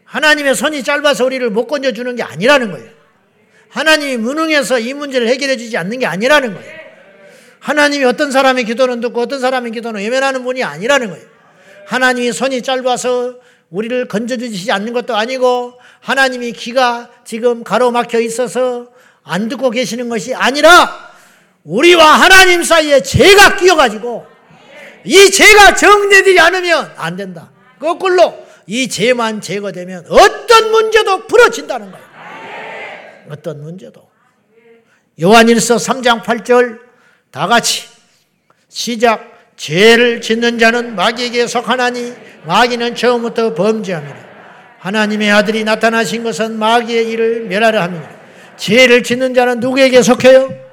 하나님의 0.05 0.57
손이 0.57 0.83
짧아서 0.83 1.25
우리를 1.25 1.49
못 1.51 1.69
건져주는 1.69 2.17
게 2.17 2.25
아니라는 2.25 2.73
거예요. 2.73 2.91
하나님이 3.69 4.17
무능해서 4.17 4.81
이 4.81 4.95
문제를 4.95 5.29
해결해 5.29 5.57
주지 5.57 5.77
않는 5.77 6.01
게 6.01 6.07
아니라는 6.07 6.55
거예요. 6.55 6.77
하나님이 7.61 8.05
어떤 8.07 8.33
사람의 8.33 8.65
기도는 8.65 9.01
듣고 9.01 9.21
어떤 9.21 9.39
사람의 9.39 9.71
기도는 9.71 10.01
외면하는 10.01 10.43
분이 10.43 10.65
아니라는 10.65 11.11
거예요. 11.11 11.25
하나님이 11.87 12.33
손이 12.33 12.63
짧아서 12.63 13.39
우리를 13.71 14.09
건져주시지 14.09 14.73
않는 14.73 14.93
것도 14.93 15.15
아니고 15.15 15.79
하나님이 16.01 16.51
귀가 16.51 17.11
지금 17.25 17.63
가로막혀 17.63 18.19
있어서 18.23 18.91
안 19.23 19.49
듣고 19.49 19.71
계시는 19.71 20.09
것이 20.09 20.35
아니라 20.35 21.06
우리와 21.67 22.05
하나님 22.05 22.63
사이에 22.63 23.03
죄가 23.03 23.57
끼어가지고 23.57 24.25
이 25.05 25.31
죄가 25.31 25.75
정제되지 25.75 26.39
않으면 26.39 26.93
안 26.97 27.17
된다. 27.17 27.51
거꾸로 27.79 28.47
이 28.67 28.89
죄만 28.89 29.41
제거되면 29.41 30.07
어떤 30.09 30.71
문제도 30.71 31.27
풀어진다는 31.27 31.91
거예요. 31.91 32.07
어떤 33.31 33.63
문제도. 33.63 34.09
요한일서 35.21 35.77
3장 35.77 36.23
8절 36.23 36.79
다 37.31 37.47
같이 37.47 37.89
시작 38.69 39.33
죄를 39.57 40.21
짓는 40.21 40.59
자는 40.59 40.95
마귀에게 40.95 41.47
속하나니 41.47 42.13
마귀는 42.45 42.95
처음부터 42.95 43.55
범죄합니다. 43.55 44.27
하나님의 44.79 45.33
아들이 45.33 45.65
나타나신 45.65 46.23
것은 46.23 46.59
마귀의 46.59 47.09
일을 47.11 47.41
멸하려 47.47 47.81
합니다. 47.83 48.09
죄를 48.57 49.03
짓는 49.03 49.35
자는 49.35 49.61
누구에게 49.61 50.03
속해요? 50.03 50.66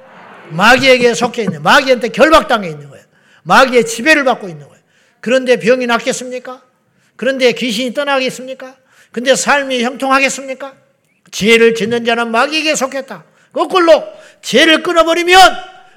마귀에게 0.50 1.14
속해 1.14 1.42
있는 1.42 1.62
마귀한테 1.62 2.08
결박당해 2.08 2.68
있는 2.68 2.88
거예요. 2.90 3.04
마귀의 3.42 3.86
지배를 3.86 4.24
받고 4.24 4.48
있는 4.48 4.66
거예요. 4.68 4.82
그런데 5.20 5.58
병이 5.58 5.86
낫겠습니까? 5.86 6.62
그런데 7.16 7.52
귀신이 7.52 7.94
떠나겠습니까? 7.94 8.76
근데 9.12 9.34
삶이 9.34 9.82
형통하겠습니까? 9.82 10.74
죄를 11.30 11.74
짓는 11.74 12.04
자는 12.04 12.30
마귀에게 12.30 12.74
속했다. 12.74 13.24
거꾸로 13.52 14.04
죄를 14.42 14.82
끊어버리면 14.82 15.38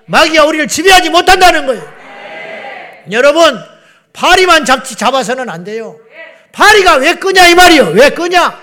마귀가 0.06 0.45
우리를 0.45 0.68
지배하지 0.68 1.10
못한다는 1.10 1.66
거예요. 1.66 1.98
여러분, 3.12 3.58
파리만 4.14 4.66
잡지 4.66 4.95
잡아서는 4.95 5.50
안 5.50 5.64
돼요. 5.64 6.00
파리가 6.52 6.95
왜 6.95 7.16
끄냐 7.16 7.48
이 7.48 7.56
말이요. 7.56 7.89
왜 7.89 8.10
끄냐? 8.10 8.60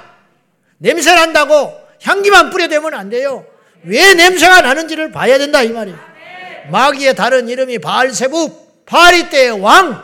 냄새 0.78 1.14
난다고 1.14 1.72
향기만 2.02 2.50
뿌려대면 2.50 2.94
안 2.94 3.10
돼요. 3.10 3.46
왜 3.84 4.14
냄새가 4.14 4.62
나는지를 4.62 5.10
봐야 5.10 5.38
된다 5.38 5.62
이 5.62 5.70
말이에요. 5.70 5.98
마귀의 6.70 7.14
다른 7.14 7.48
이름이 7.48 7.78
바알세부, 7.78 8.84
파리 8.86 9.28
때의 9.28 9.60
왕, 9.60 10.02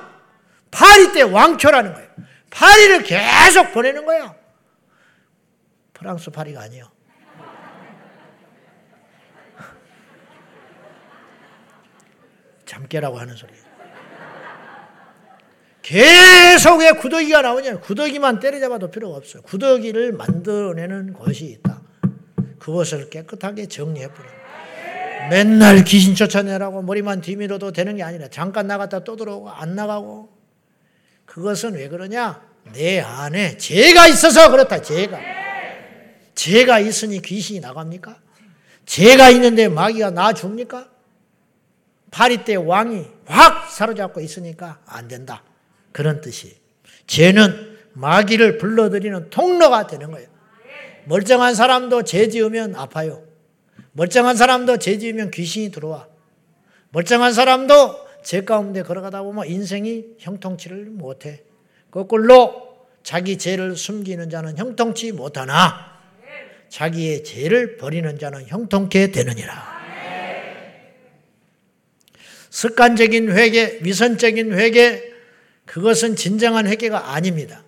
파리 0.70 1.12
때 1.12 1.22
왕초라는 1.22 1.94
거예요. 1.94 2.08
파리를 2.50 3.02
계속 3.04 3.72
보내는 3.72 4.04
거야. 4.04 4.34
프랑스 5.94 6.30
파리가 6.30 6.62
아니요. 6.62 6.90
잠깨라고 12.66 13.18
하는 13.18 13.34
소리예요. 13.34 13.70
계속 15.82 16.78
왜 16.78 16.92
구더기가 16.92 17.42
나오냐? 17.42 17.80
구더기만 17.80 18.38
때려잡아도 18.38 18.90
필요가 18.90 19.16
없어요. 19.16 19.42
구더기를 19.42 20.12
만들어내는 20.12 21.14
것이 21.14 21.46
있다. 21.46 21.79
그것을 22.60 23.10
깨끗하게 23.10 23.66
정리해 23.66 24.06
버려. 24.08 24.28
맨날 25.28 25.84
귀신 25.84 26.14
쫓아내라고 26.14 26.82
머리만 26.82 27.20
뒤밀어도 27.20 27.72
되는 27.72 27.96
게 27.96 28.02
아니라 28.02 28.28
잠깐 28.28 28.66
나갔다 28.66 29.04
또 29.04 29.16
들어오고 29.16 29.50
안 29.50 29.74
나가고 29.74 30.30
그것은 31.26 31.74
왜 31.74 31.88
그러냐? 31.88 32.42
내 32.72 33.00
안에 33.00 33.56
죄가 33.56 34.06
있어서 34.06 34.50
그렇다. 34.50 34.82
죄가. 34.82 35.18
죄가 36.34 36.78
있으니 36.78 37.20
귀신이 37.20 37.60
나갑니까? 37.60 38.18
죄가 38.86 39.30
있는데 39.30 39.68
마귀가 39.68 40.10
나 40.10 40.32
줍니까? 40.32 40.88
파리 42.10 42.44
때 42.44 42.56
왕이 42.56 43.06
확 43.26 43.70
사로잡고 43.70 44.20
있으니까 44.20 44.80
안 44.86 45.06
된다. 45.06 45.44
그런 45.92 46.20
뜻이. 46.20 46.58
죄는 47.06 47.78
마귀를 47.92 48.58
불러들이는 48.58 49.30
통로가 49.30 49.86
되는 49.86 50.10
거예요. 50.10 50.28
멀쩡한 51.10 51.56
사람도 51.56 52.04
죄 52.04 52.28
지으면 52.28 52.76
아파요. 52.76 53.24
멀쩡한 53.92 54.36
사람도 54.36 54.78
죄 54.78 54.96
지으면 54.96 55.32
귀신이 55.32 55.72
들어와. 55.72 56.06
멀쩡한 56.90 57.32
사람도 57.32 58.06
죄 58.22 58.44
가운데 58.44 58.84
걸어가다 58.84 59.22
보면 59.24 59.48
인생이 59.48 60.04
형통치를 60.18 60.84
못해. 60.84 61.42
거꾸로 61.90 62.86
자기 63.02 63.38
죄를 63.38 63.74
숨기는 63.74 64.30
자는 64.30 64.56
형통치 64.56 65.10
못하나 65.10 65.98
자기의 66.68 67.24
죄를 67.24 67.76
버리는 67.76 68.16
자는 68.16 68.46
형통케 68.46 69.10
되느니라. 69.10 69.80
습관적인 72.50 73.32
회개, 73.32 73.80
위선적인 73.82 74.52
회개, 74.52 75.02
그것은 75.66 76.14
진정한 76.14 76.68
회개가 76.68 77.14
아닙니다. 77.14 77.64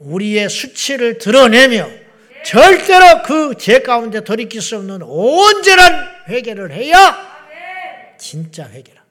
우리의 0.00 0.48
수치를 0.48 1.18
드러내며 1.18 2.03
절대로 2.44 3.22
그 3.22 3.54
죄 3.56 3.80
가운데 3.80 4.22
돌이킬 4.22 4.60
수 4.60 4.76
없는 4.76 5.02
온전한 5.02 6.08
회개를 6.28 6.72
해야 6.72 7.16
진짜 8.18 8.68
회개라. 8.68 9.02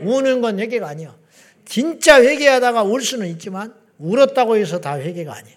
우는 0.00 0.40
건 0.40 0.58
회개가 0.58 0.88
아니야. 0.88 1.14
진짜 1.64 2.20
회개하다가 2.20 2.82
울 2.82 3.02
수는 3.02 3.28
있지만 3.28 3.74
울었다고 3.98 4.56
해서 4.56 4.80
다 4.80 4.98
회개가 4.98 5.34
아니에요. 5.34 5.56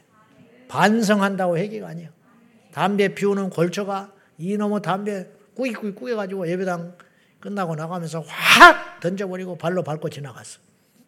반성한다고 0.68 1.58
회개가 1.58 1.88
아니에요. 1.88 2.10
담배 2.72 3.10
피우는 3.16 3.50
골초가 3.50 4.12
이놈의 4.38 4.82
담배 4.82 5.28
꾸이꾸이 5.56 5.94
꾸겨가지고 5.96 6.50
예배당 6.50 6.98
끝나고 7.40 7.76
나가면서 7.76 8.24
확 8.28 9.00
던져버리고 9.00 9.58
발로 9.58 9.84
밟고 9.84 10.10
지나갔어. 10.10 10.60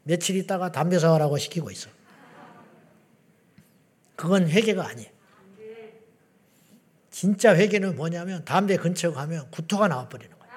며칠 0.04 0.38
있다가 0.38 0.72
담배 0.72 0.98
사와라고 0.98 1.38
시키고 1.38 1.70
있어. 1.72 1.90
그건 4.16 4.50
회개가 4.50 4.88
아니에요. 4.88 5.10
진짜 7.18 7.56
회개는 7.56 7.96
뭐냐면 7.96 8.46
담배 8.46 8.78
근처 8.78 9.12
가면 9.12 9.50
구토가 9.50 9.88
나와버리는 9.88 10.38
거예요. 10.38 10.54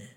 예. 0.00 0.16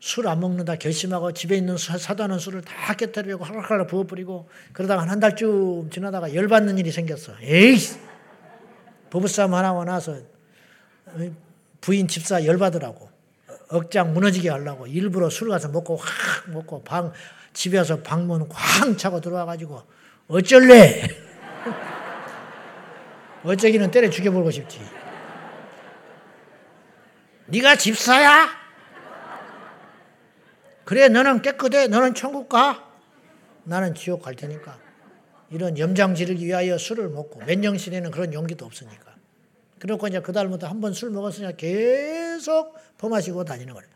술안 0.00 0.40
먹는다 0.40 0.74
결심하고 0.74 1.30
집에 1.34 1.58
있는 1.58 1.76
사다는 1.76 2.40
술을 2.40 2.62
다 2.62 2.94
깨뜨리고 2.94 3.44
할락할락 3.44 3.86
부어버리고 3.86 4.48
그러다가 4.72 5.06
한 5.06 5.20
달쯤 5.20 5.88
지나다가 5.90 6.34
열받는 6.34 6.78
일이 6.78 6.90
생겼어. 6.90 7.34
에이 7.42 7.76
부부싸움 9.10 9.54
하나고 9.54 9.84
나서 9.84 10.18
부인 11.80 12.08
집사 12.08 12.44
열받으라고 12.44 13.08
억장 13.68 14.14
무너지게 14.14 14.50
하려고 14.50 14.88
일부러 14.88 15.30
술 15.30 15.50
가서 15.50 15.68
먹고 15.68 15.94
확 15.94 16.50
먹고 16.50 16.82
방 16.82 17.12
집에 17.52 17.78
와서 17.78 18.00
방문 18.00 18.48
쾅 18.48 18.96
차고 18.96 19.20
들어와 19.20 19.44
가지고 19.44 19.80
어쩔래? 20.26 21.06
어쩌기는 23.44 23.90
때려 23.90 24.08
죽여보고 24.10 24.50
싶지. 24.50 24.80
네가 27.46 27.76
집사야? 27.76 28.48
그래 30.84 31.08
너는 31.08 31.42
깨끗해. 31.42 31.86
너는 31.88 32.14
천국 32.14 32.48
가. 32.48 32.90
나는 33.64 33.94
지옥 33.94 34.22
갈 34.22 34.34
테니까. 34.34 34.78
이런 35.50 35.78
염장 35.78 36.14
지르기 36.14 36.46
위하여 36.46 36.76
술을 36.78 37.08
먹고 37.10 37.40
맨정신에는 37.44 38.10
그런 38.10 38.32
용기도 38.32 38.64
없으니까. 38.66 39.14
그렇고 39.78 40.08
이제 40.08 40.20
그다음부터 40.20 40.66
한 40.66 40.80
번 40.80 40.92
술 40.94 41.10
먹었으니까 41.10 41.52
계속 41.56 42.74
퍼마시고 42.98 43.44
다니는 43.44 43.74
거예요. 43.74 43.88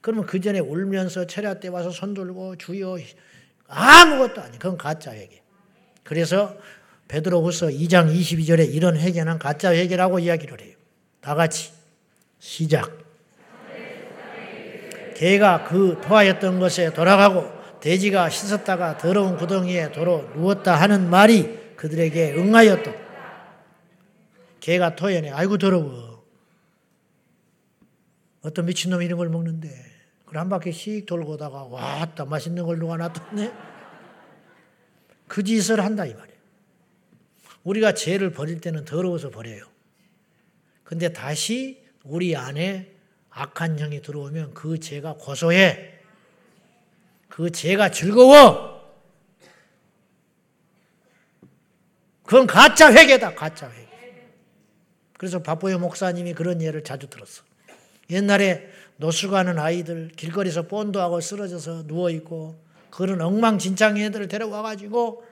그러면 0.00 0.26
그 0.26 0.40
전에 0.40 0.58
울면서 0.60 1.26
철야 1.26 1.54
때 1.60 1.68
와서 1.68 1.90
손 1.90 2.14
들고 2.14 2.56
주여 2.56 2.96
아무것도 3.68 4.40
아니. 4.42 4.58
그건 4.58 4.76
가짜 4.78 5.16
얘기. 5.18 5.40
그래서 6.02 6.56
베드로후서 7.08 7.68
2장 7.68 8.14
22절에 8.14 8.72
이런 8.72 8.96
회개는 8.96 9.38
가짜 9.38 9.72
회개라고 9.72 10.18
이야기를 10.18 10.60
해요. 10.60 10.76
다 11.20 11.34
같이 11.34 11.72
시작. 12.38 13.04
개가 15.16 15.64
그 15.64 16.00
토하였던 16.02 16.58
것에 16.58 16.92
돌아가고 16.92 17.50
돼지가 17.80 18.30
씻었다가 18.30 18.98
더러운 18.98 19.36
구덩이에 19.36 19.92
도로 19.92 20.28
누웠다 20.34 20.74
하는 20.74 21.08
말이 21.08 21.58
그들에게 21.76 22.34
응하였다. 22.34 22.92
개가 24.60 24.96
토해내. 24.96 25.30
아이고 25.30 25.58
더러워. 25.58 26.24
어떤 28.42 28.66
미친놈이 28.66 29.04
이런 29.04 29.18
걸 29.18 29.28
먹는데 29.28 29.68
그걸 30.24 30.38
한 30.38 30.48
바퀴 30.48 30.72
씩 30.72 31.06
돌고 31.06 31.36
다가 31.36 31.64
왔다 31.64 32.24
맛있는 32.24 32.64
걸 32.64 32.78
누가 32.78 32.96
놔뒀네. 32.96 33.52
그 35.28 35.42
짓을 35.42 35.82
한다 35.82 36.04
이 36.04 36.14
말이에요. 36.14 36.33
우리가 37.64 37.94
죄를 37.94 38.30
버릴 38.30 38.60
때는 38.60 38.84
더러워서 38.84 39.30
버려요. 39.30 39.64
근데 40.84 41.12
다시 41.12 41.82
우리 42.04 42.36
안에 42.36 42.94
악한 43.30 43.76
영이 43.76 44.02
들어오면 44.02 44.54
그 44.54 44.78
죄가 44.78 45.14
고소해. 45.14 45.98
그 47.28 47.50
죄가 47.50 47.90
즐거워. 47.90 48.74
그건 52.22 52.46
가짜 52.46 52.92
회개다, 52.92 53.34
가짜 53.34 53.70
회개. 53.70 53.84
그래서 55.18 55.42
박보영 55.42 55.80
목사님이 55.80 56.34
그런 56.34 56.62
예를 56.62 56.84
자주 56.84 57.08
들었어. 57.08 57.42
옛날에 58.10 58.68
노숙하는 58.98 59.58
아이들 59.58 60.08
길거리에서 60.14 60.62
본도하고 60.62 61.20
쓰러져서 61.20 61.84
누워있고 61.86 62.62
그런 62.90 63.20
엉망진창의 63.20 64.04
애들을 64.04 64.28
데려와가지고 64.28 65.24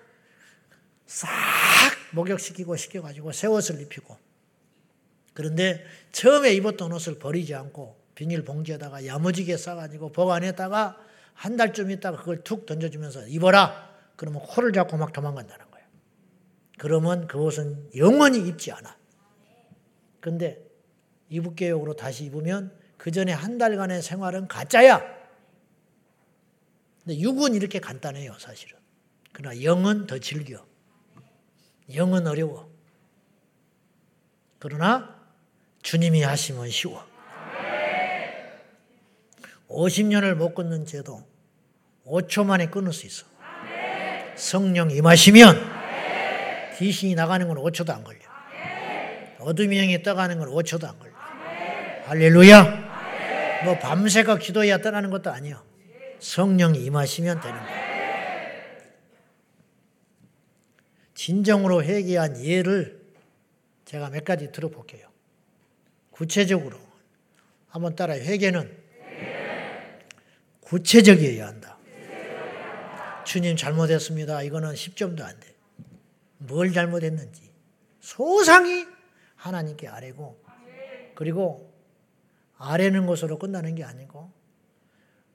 싹 1.07 1.29
목욕시키고 2.13 2.77
시켜가지고 2.77 3.33
새 3.33 3.47
옷을 3.47 3.81
입히고 3.81 4.17
그런데 5.35 5.85
처음에 6.13 6.53
입었던 6.55 6.93
옷을 6.93 7.19
버리지 7.19 7.55
않고 7.55 8.01
비닐봉지에다가 8.15 9.07
야무지게 9.07 9.57
싸가지고 9.57 10.13
보관했다가 10.13 10.99
한 11.35 11.57
달쯤 11.57 11.91
있다가 11.91 12.19
그걸 12.19 12.45
툭 12.45 12.67
던져주면서 12.67 13.27
입어라. 13.29 13.91
그러면 14.17 14.43
코를 14.43 14.73
잡고 14.73 14.97
막 14.97 15.13
도망간다는 15.13 15.71
거예요. 15.71 15.87
그러면 16.79 17.27
그 17.27 17.39
옷은 17.39 17.91
영원히 17.97 18.47
입지 18.47 18.71
않아. 18.71 18.97
근데 20.21 20.63
이북교육으로 21.31 21.95
다시 21.95 22.25
입으면 22.27 22.73
그 22.99 23.11
전에 23.11 23.33
한 23.33 23.59
달간의 23.59 24.03
생활은 24.03 24.47
가짜야. 24.47 25.03
근데 27.03 27.19
육은 27.19 27.55
이렇게 27.55 27.81
간단해요, 27.81 28.35
사실은. 28.39 28.79
그러나 29.33 29.61
영은 29.63 30.07
더 30.07 30.19
즐겨. 30.19 30.65
영은 31.95 32.27
어려워. 32.27 32.71
그러나 34.59 35.17
주님이 35.83 36.23
하시면 36.23 36.71
쉬워. 36.71 37.05
50년을 39.69 40.35
못 40.35 40.55
끊는 40.55 40.87
죄도 40.87 41.27
5초 42.07 42.45
만에 42.45 42.67
끊을 42.67 42.93
수 42.93 43.07
있어. 43.07 43.27
성령 44.37 44.91
임하시면 44.91 45.83
귀신이 46.79 47.15
나가는 47.15 47.47
건 47.47 47.57
5초도 47.57 47.91
안 47.91 48.05
걸려. 48.05 48.21
어둠이 49.39 49.77
영이 49.77 50.03
떠가는 50.03 50.39
건 50.39 50.49
5초도 50.49 50.89
안 50.89 50.99
걸려. 50.99 51.13
할렐루야. 52.07 53.63
뭐 53.65 53.79
밤새가 53.79 54.39
기도해야 54.39 54.79
떠나는 54.79 55.11
것도 55.11 55.31
아니야. 55.31 55.63
성령이 56.19 56.85
임하시면 56.85 57.41
되는 57.41 57.59
거야. 57.59 57.92
진정으로 61.23 61.85
회개한 61.85 62.45
예를 62.45 63.01
제가 63.85 64.11
몇 64.11 64.25
가지 64.25 64.51
들어볼게요. 64.51 65.07
구체적으로 66.11 66.81
한번 67.69 67.95
따라 67.95 68.15
회개는 68.15 68.77
구체적이어야 70.63 71.47
한다. 71.47 71.79
주님 73.25 73.55
잘못했습니다. 73.55 74.43
이거는 74.43 74.73
10점도 74.73 75.23
안 75.23 75.39
돼. 75.39 75.55
뭘 76.39 76.73
잘못했는지 76.73 77.53
소상히 78.01 78.89
하나님께 79.37 79.87
아뢰고 79.87 80.43
그리고 81.15 81.73
아뢰는 82.57 83.07
것으로 83.07 83.39
끝나는 83.39 83.77
게 83.77 83.85
아니고 83.85 84.33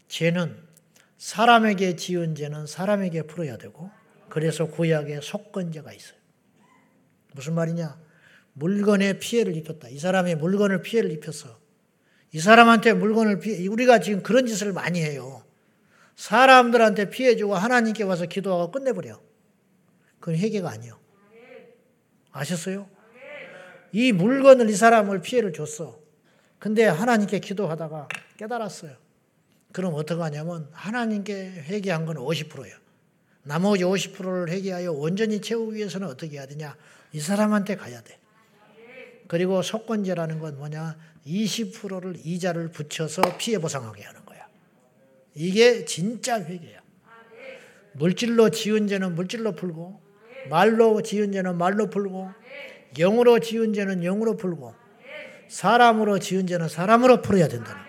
죄는 0.09 0.67
사람에게 1.17 1.95
지은 1.95 2.35
죄는 2.35 2.67
사람에게 2.67 3.21
풀어야 3.21 3.55
되고 3.57 3.89
그래서 4.29 4.67
구약에 4.67 5.19
속건제가 5.21 5.93
있어요. 5.93 6.17
무슨 7.33 7.53
말이냐? 7.53 7.99
물건에 8.53 9.19
피해를 9.19 9.55
입혔다. 9.55 9.89
이 9.89 9.99
사람의 9.99 10.35
물건을 10.35 10.81
피해를 10.81 11.11
입혔어. 11.11 11.59
이 12.33 12.39
사람한테 12.39 12.93
물건을 12.93 13.39
피해, 13.39 13.67
우리가 13.67 13.99
지금 13.99 14.21
그런 14.23 14.47
짓을 14.47 14.73
많이 14.73 15.01
해요. 15.01 15.43
사람들한테 16.15 17.09
피해주고 17.09 17.55
하나님께 17.55 18.03
와서 18.03 18.25
기도하고 18.25 18.71
끝내버려. 18.71 19.21
그건 20.19 20.35
회개가 20.39 20.69
아니요. 20.69 20.99
아셨어요? 22.31 22.89
이 23.91 24.11
물건을 24.11 24.69
이 24.69 24.75
사람을 24.75 25.21
피해를 25.21 25.53
줬어. 25.53 25.99
근데 26.59 26.85
하나님께 26.85 27.39
기도하다가 27.39 28.07
깨달았어요. 28.37 28.95
그럼 29.71 29.93
어떡 29.93 30.21
하냐면 30.21 30.67
하나님께 30.71 31.63
회개한 31.67 32.05
건 32.05 32.17
50%예요. 32.17 32.75
나머지 33.47 33.83
50%를 33.85 34.49
회개하여 34.49 34.91
온전히 34.91 35.39
채우기 35.39 35.77
위해서는 35.77 36.07
어떻게 36.07 36.37
해야 36.37 36.45
되냐? 36.45 36.75
이 37.13 37.19
사람한테 37.19 37.77
가야 37.77 38.01
돼. 38.01 38.19
그리고 39.27 39.61
속건제라는 39.61 40.39
건 40.39 40.57
뭐냐? 40.57 40.97
20%를 41.25 42.15
이자를 42.23 42.69
붙여서 42.71 43.37
피해 43.37 43.57
보상하게 43.57 44.03
하는 44.03 44.25
거야. 44.25 44.47
이게 45.33 45.85
진짜 45.85 46.41
회개야. 46.41 46.81
물질로 47.93 48.49
지은 48.49 48.87
죄는 48.87 49.15
물질로 49.15 49.53
풀고, 49.53 50.01
말로 50.49 51.01
지은 51.01 51.31
죄는 51.31 51.57
말로 51.57 51.89
풀고, 51.89 52.29
영으로 52.97 53.39
지은 53.39 53.73
죄는 53.73 54.01
영으로 54.01 54.35
풀고, 54.35 54.75
사람으로 55.47 56.19
지은 56.19 56.47
죄는 56.47 56.67
사람으로 56.67 57.21
풀어야 57.21 57.47
된다는 57.47 57.81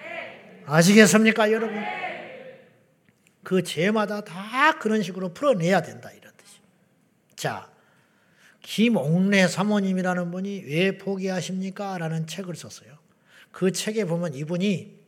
아시겠습니까, 0.66 1.50
여러분? 1.50 1.76
그 3.48 3.62
죄마다 3.62 4.20
다 4.20 4.78
그런 4.78 5.02
식으로 5.02 5.32
풀어내야 5.32 5.80
된다 5.80 6.12
이런 6.12 6.34
뜻이. 6.36 6.58
자, 7.34 7.72
김옥래 8.60 9.48
사모님이라는 9.48 10.30
분이 10.30 10.64
왜 10.66 10.98
포기하십니까? 10.98 11.96
라는 11.96 12.26
책을 12.26 12.54
썼어요. 12.56 12.98
그 13.50 13.72
책에 13.72 14.04
보면 14.04 14.34
이분이 14.34 14.98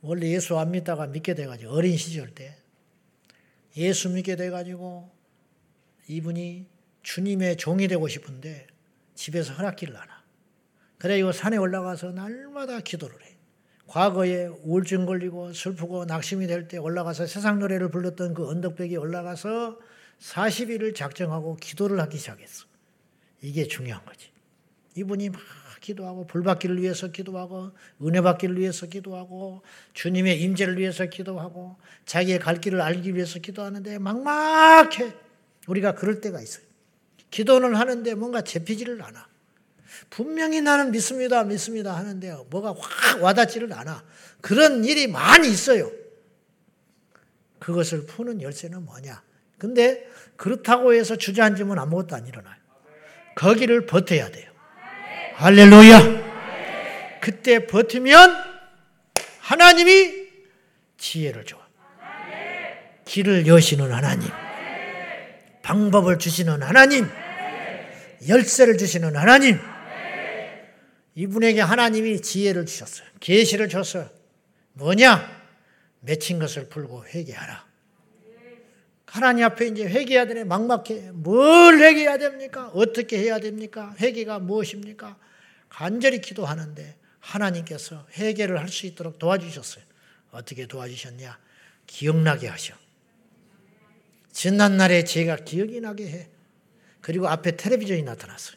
원래 0.00 0.28
예수 0.28 0.58
안 0.58 0.70
믿다가 0.70 1.06
믿게 1.06 1.34
돼가지고 1.34 1.72
어린 1.72 1.98
시절 1.98 2.34
때 2.34 2.56
예수 3.76 4.08
믿게 4.08 4.36
돼가지고 4.36 5.14
이분이 6.08 6.66
주님의 7.02 7.58
종이 7.58 7.88
되고 7.88 8.08
싶은데 8.08 8.68
집에서 9.14 9.52
허락기를 9.52 9.94
안 9.94 10.08
하. 10.08 10.24
그래 10.96 11.20
이 11.20 11.32
산에 11.34 11.58
올라가서 11.58 12.12
날마다 12.12 12.80
기도를 12.80 13.22
해. 13.22 13.33
과거에 13.94 14.46
우울증 14.64 15.06
걸리고 15.06 15.52
슬프고 15.52 16.04
낙심이 16.04 16.48
될 16.48 16.66
때 16.66 16.78
올라가서 16.78 17.26
세상 17.26 17.60
노래를 17.60 17.90
불렀던 17.90 18.34
그 18.34 18.48
언덕백에 18.48 18.96
올라가서 18.96 19.78
40일을 20.18 20.96
작정하고 20.96 21.54
기도를 21.54 22.00
하기 22.00 22.18
시작했어. 22.18 22.66
이게 23.40 23.68
중요한 23.68 24.04
거지. 24.04 24.32
이분이 24.96 25.30
막 25.30 25.40
기도하고 25.80 26.26
불 26.26 26.42
받기를 26.42 26.82
위해서 26.82 27.12
기도하고 27.12 27.70
은혜 28.02 28.20
받기를 28.20 28.58
위해서 28.58 28.86
기도하고 28.86 29.62
주님의 29.92 30.42
임재를 30.42 30.76
위해서 30.76 31.06
기도하고 31.06 31.76
자기의 32.04 32.40
갈 32.40 32.60
길을 32.60 32.80
알기 32.80 33.14
위해서 33.14 33.38
기도하는데 33.38 33.98
막막해. 34.00 35.14
우리가 35.68 35.94
그럴 35.94 36.20
때가 36.20 36.40
있어요. 36.40 36.64
기도는 37.30 37.76
하는데 37.76 38.14
뭔가 38.16 38.40
잡히지를 38.40 39.00
않아. 39.02 39.33
분명히 40.10 40.60
나는 40.60 40.90
믿습니다, 40.90 41.42
믿습니다 41.44 41.96
하는데 41.96 42.36
뭐가 42.50 42.74
확 42.78 43.22
와닿지를 43.22 43.72
않아. 43.72 44.04
그런 44.40 44.84
일이 44.84 45.06
많이 45.06 45.48
있어요. 45.48 45.90
그것을 47.58 48.06
푸는 48.06 48.42
열쇠는 48.42 48.84
뭐냐? 48.84 49.22
근데 49.58 50.06
그렇다고 50.36 50.92
해서 50.92 51.16
주저앉으면 51.16 51.78
아무것도 51.78 52.14
안 52.14 52.26
일어나요. 52.26 52.54
거기를 53.34 53.86
버텨야 53.86 54.30
돼요. 54.30 54.50
할렐루야. 55.34 57.20
그때 57.20 57.66
버티면 57.66 58.36
하나님이 59.40 60.28
지혜를 60.98 61.44
줘. 61.44 61.56
길을 63.04 63.46
여시는 63.46 63.92
하나님. 63.92 64.28
방법을 65.62 66.18
주시는 66.18 66.62
하나님. 66.62 67.08
열쇠를 68.28 68.78
주시는 68.78 69.16
하나님. 69.16 69.58
이분에게 71.14 71.60
하나님이 71.60 72.20
지혜를 72.20 72.66
주셨어요. 72.66 73.06
계시를 73.20 73.68
줬어요. 73.68 74.10
뭐냐? 74.72 75.44
맺힌 76.00 76.38
것을 76.38 76.68
풀고 76.68 77.06
회개하라. 77.06 77.64
하나님 79.06 79.44
앞에 79.44 79.68
이제 79.68 79.84
회개해야 79.84 80.26
되네. 80.26 80.42
막막해. 80.44 81.12
뭘 81.12 81.78
회개해야 81.78 82.18
됩니까? 82.18 82.68
어떻게 82.74 83.18
해야 83.18 83.38
됩니까? 83.38 83.94
회개가 84.00 84.40
무엇입니까? 84.40 85.16
간절히 85.68 86.20
기도하는데 86.20 86.96
하나님께서 87.20 88.06
회개를 88.18 88.58
할 88.58 88.68
수 88.68 88.86
있도록 88.86 89.18
도와주셨어요. 89.20 89.84
어떻게 90.32 90.66
도와주셨냐? 90.66 91.38
기억나게 91.86 92.48
하셔. 92.48 92.74
지난 94.32 94.76
날의 94.76 95.04
제가 95.06 95.36
기억이 95.36 95.80
나게 95.80 96.08
해. 96.08 96.28
그리고 97.00 97.28
앞에 97.28 97.56
텔레비전이 97.56 98.02
나타났어요. 98.02 98.56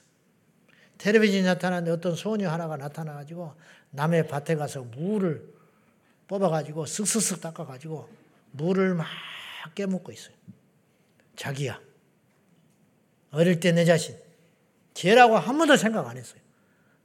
텔레비전이 0.97 1.43
나타났는데 1.43 1.91
어떤 1.91 2.15
소녀 2.15 2.49
하나가 2.49 2.77
나타나가지고 2.77 3.53
남의 3.91 4.27
밭에 4.27 4.55
가서 4.55 4.83
물을 4.83 5.53
뽑아가지고 6.27 6.85
쓱쓱쓱 6.85 7.41
닦아가지고 7.41 8.09
물을 8.51 8.95
막 8.95 9.07
깨묻고 9.75 10.11
있어요. 10.11 10.35
자기야. 11.35 11.79
어릴 13.31 13.59
때 13.59 13.71
내 13.71 13.85
자신. 13.85 14.15
죄라고 14.93 15.37
한 15.37 15.57
번도 15.57 15.77
생각 15.77 16.07
안 16.07 16.17
했어요. 16.17 16.41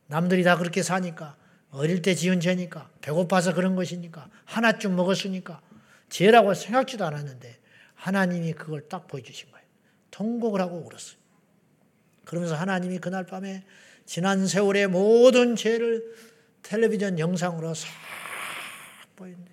남들이 0.07 0.43
다 0.43 0.57
그렇게 0.57 0.83
사니까. 0.83 1.37
어릴 1.71 2.03
때 2.03 2.15
지은 2.15 2.41
죄니까. 2.41 2.91
배고파서 3.01 3.55
그런 3.55 3.77
것이니까. 3.77 4.29
하나쯤 4.45 4.97
먹었으니까. 4.97 5.61
죄라고 6.09 6.55
생각지도 6.55 7.05
않았는데 7.05 7.59
하나님이 7.95 8.55
그걸 8.55 8.89
딱 8.89 9.07
보여주신 9.07 9.51
거예요. 9.51 9.67
통곡을 10.11 10.61
하고 10.61 10.79
울었어요. 10.79 11.22
그러면서 12.25 12.55
하나님이 12.55 12.99
그날 12.99 13.25
밤에 13.25 13.65
지난 14.07 14.47
세월의 14.47 14.89
모든 14.89 15.57
죄를 15.57 16.15
텔레비전 16.63 17.19
영상으로 17.19 17.75
싹 17.75 17.89
보이는데 19.17 19.53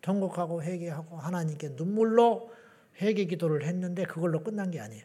통곡하고 0.00 0.62
회개하고 0.62 1.16
하나님께 1.18 1.70
눈물로 1.70 2.52
회개 3.00 3.26
기도를 3.26 3.64
했는데 3.64 4.04
그걸로 4.04 4.42
끝난 4.42 4.70
게 4.70 4.80
아니에요. 4.80 5.04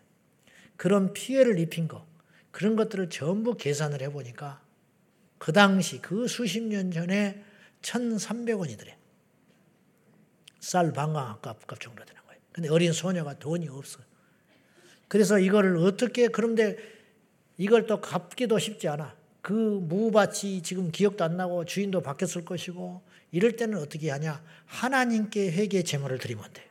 그런 0.78 1.14
피해를 1.14 1.60
입힌 1.60 1.88
거 1.88 2.06
그런 2.52 2.76
것들을 2.76 3.10
전부 3.10 3.56
계산을 3.56 4.02
해보니까 4.02 4.62
그 5.38 5.52
당시 5.52 6.02
그 6.02 6.28
수십 6.28 6.62
년 6.62 6.92
전에 6.92 7.44
1,300원이더래. 7.82 8.94
쌀 10.60 10.92
방광 10.94 11.40
값, 11.42 11.68
값 11.68 11.80
정도 11.80 12.04
되는 12.04 12.22
거예요. 12.24 12.42
근데 12.52 12.70
어린 12.70 12.92
소녀가 12.92 13.38
돈이 13.38 13.68
없어요. 13.68 14.04
그래서 15.08 15.38
이거를 15.38 15.78
어떻게 15.78 16.28
그런데 16.28 16.78
이걸 17.58 17.86
또 17.86 18.02
갚기도 18.02 18.60
쉽지 18.60 18.88
않아. 18.88 19.16
그 19.42 19.54
무밭이 19.54 20.62
지금 20.64 20.92
기억도 20.92 21.24
안 21.24 21.38
나고 21.38 21.66
주인도 21.66 22.02
바뀌었을 22.02 22.46
것이고 22.46 23.02
이럴 23.32 23.56
때는 23.56 23.78
어떻게 23.80 24.10
하냐? 24.10 24.44
하나님께 24.66 25.52
회개 25.52 25.84
제물을 25.84 26.18
드리면 26.18 26.52
돼. 26.54 26.68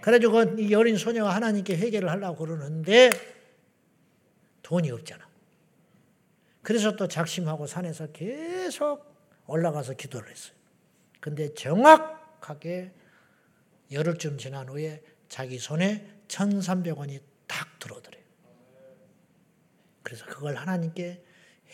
그래가지고 0.00 0.60
이 0.60 0.74
어린 0.74 0.96
소녀가 0.96 1.34
하나님께 1.34 1.76
회개를 1.76 2.10
하려고 2.10 2.44
그러는데 2.44 3.10
돈이 4.62 4.90
없잖아. 4.90 5.28
그래서 6.62 6.96
또 6.96 7.06
작심하고 7.06 7.66
산에서 7.66 8.08
계속 8.08 9.04
올라가서 9.46 9.94
기도를 9.94 10.30
했어요. 10.30 10.54
근데 11.20 11.54
정확하게 11.54 12.92
열흘쯤 13.92 14.38
지난 14.38 14.68
후에 14.68 15.02
자기 15.28 15.58
손에 15.58 16.08
1,300원이 16.28 17.20
딱 17.46 17.78
들어오더래요. 17.78 18.21
그래서 20.02 20.24
그걸 20.26 20.56
하나님께 20.56 21.24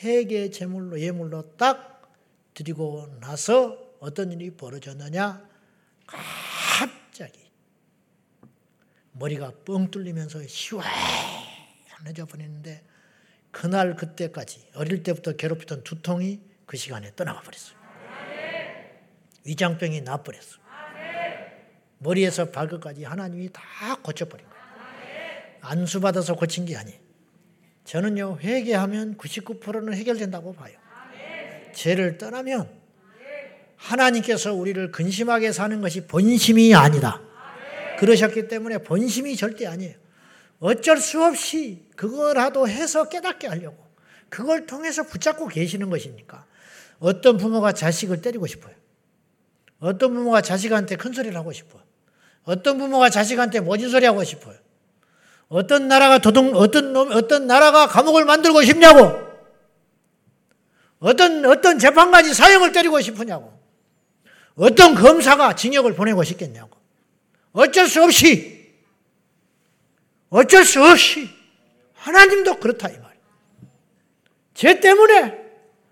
회개 0.03 0.51
제물로 0.51 1.01
예물로 1.01 1.57
딱 1.57 2.12
드리고 2.55 3.18
나서 3.20 3.79
어떤 4.01 4.33
일이 4.33 4.51
벌어졌느냐? 4.51 5.49
갑자기 6.07 7.51
머리가 9.12 9.53
뻥 9.64 9.91
뚫리면서 9.91 10.47
시원해져 10.47 12.26
버리는데 12.29 12.85
그날 13.51 13.97
그때까지 13.97 14.70
어릴 14.74 15.03
때부터 15.03 15.33
괴롭히던 15.33 15.83
두통이 15.85 16.41
그 16.66 16.76
시간에 16.76 17.14
떠나가 17.16 17.41
버렸어요. 17.41 17.79
위장병이 19.45 20.03
나버렸어. 20.03 20.59
머리에서 21.99 22.51
발끝까지 22.51 23.05
하나님이 23.05 23.51
다 23.53 23.62
고쳐버린 24.03 24.47
거예요. 24.49 24.62
안수받아서 25.61 26.37
고친 26.37 26.66
게 26.66 26.76
아니에요. 26.76 27.08
저는요, 27.89 28.36
회개하면 28.43 29.16
99%는 29.16 29.95
해결된다고 29.95 30.53
봐요. 30.53 30.74
죄를 31.72 32.18
떠나면 32.18 32.68
하나님께서 33.76 34.53
우리를 34.53 34.93
근심하게 34.93 35.53
사는 35.53 35.80
것이 35.80 36.07
본심이 36.07 36.74
아니다. 36.74 37.22
그러셨기 37.99 38.49
때문에 38.49 38.78
본심이 38.78 39.34
절대 39.36 39.66
아니에요. 39.66 39.95
어쩔 40.61 40.99
수 40.99 41.24
없이 41.24 41.86
그거라도 41.97 42.68
해서 42.68 43.09
깨닫게 43.09 43.47
하려고 43.47 43.82
그걸 44.28 44.66
통해서 44.66 45.05
붙잡고 45.05 45.49
계시는 45.49 45.89
것이니까 45.89 46.45
어떤 46.99 47.39
부모가 47.39 47.72
자식을 47.72 48.20
때리고 48.20 48.47
싶어요. 48.47 48.74
어떤 49.80 50.12
부모가 50.12 50.43
자식한테 50.43 50.97
큰 50.97 51.14
소리를 51.14 51.34
하고 51.34 51.55
싶어요. 51.55 51.82
어떤 52.45 52.76
부모가 52.76 53.09
자식한테 53.09 53.61
모진 53.61 53.89
소리 53.89 54.05
하고 54.05 54.22
싶어요. 54.24 54.57
어떤 55.49 55.88
나라가 55.88 56.18
도둑, 56.18 56.55
어떤 56.57 56.92
놈, 56.92 57.11
어떤 57.12 57.46
나라가 57.46 57.86
감옥을 57.86 58.24
만들고 58.24 58.62
싶냐고. 58.62 59.28
어떤, 61.01 61.44
어떤 61.46 61.78
재판관이 61.78 62.34
사형을 62.34 62.72
때리고 62.72 63.01
싶으냐고. 63.01 63.59
어떤 64.57 64.94
검사가 64.94 65.55
징역을 65.55 65.94
보내고 65.94 66.22
싶겠냐고. 66.24 66.76
어쩔 67.53 67.88
수 67.88 68.03
없이, 68.03 68.72
어쩔 70.28 70.64
수 70.64 70.84
없이, 70.84 71.30
하나님도 71.94 72.59
그렇다, 72.59 72.88
이 72.88 72.92
말이야. 72.92 73.22
죄 74.55 74.80
때문에, 74.80 75.38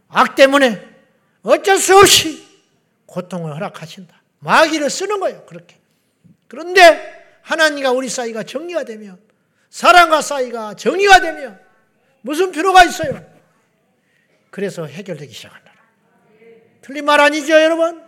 악 0.08 0.34
때문에, 0.34 0.84
어쩔 1.42 1.78
수 1.78 1.96
없이 1.96 2.44
고통을 3.06 3.54
허락하신다. 3.54 4.20
마귀를 4.40 4.90
쓰는 4.90 5.18
거예요, 5.20 5.44
그렇게. 5.46 5.76
그런데 6.48 7.40
하나님과 7.42 7.92
우리 7.92 8.08
사이가 8.08 8.42
정리가 8.42 8.84
되면 8.84 9.25
사랑과 9.70 10.22
사이가 10.22 10.74
정의가 10.74 11.20
되면 11.20 11.60
무슨 12.22 12.50
필요가 12.52 12.84
있어요? 12.84 13.24
그래서 14.50 14.86
해결되기 14.86 15.32
시작한다. 15.32 15.72
틀린 16.80 17.04
말 17.04 17.20
아니죠, 17.20 17.52
여러분? 17.52 18.06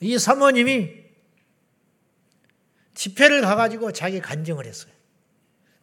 이 0.00 0.18
사모님이 0.18 1.00
집회를 2.94 3.42
가가지고 3.42 3.92
자기 3.92 4.20
간증을 4.20 4.66
했어요. 4.66 4.92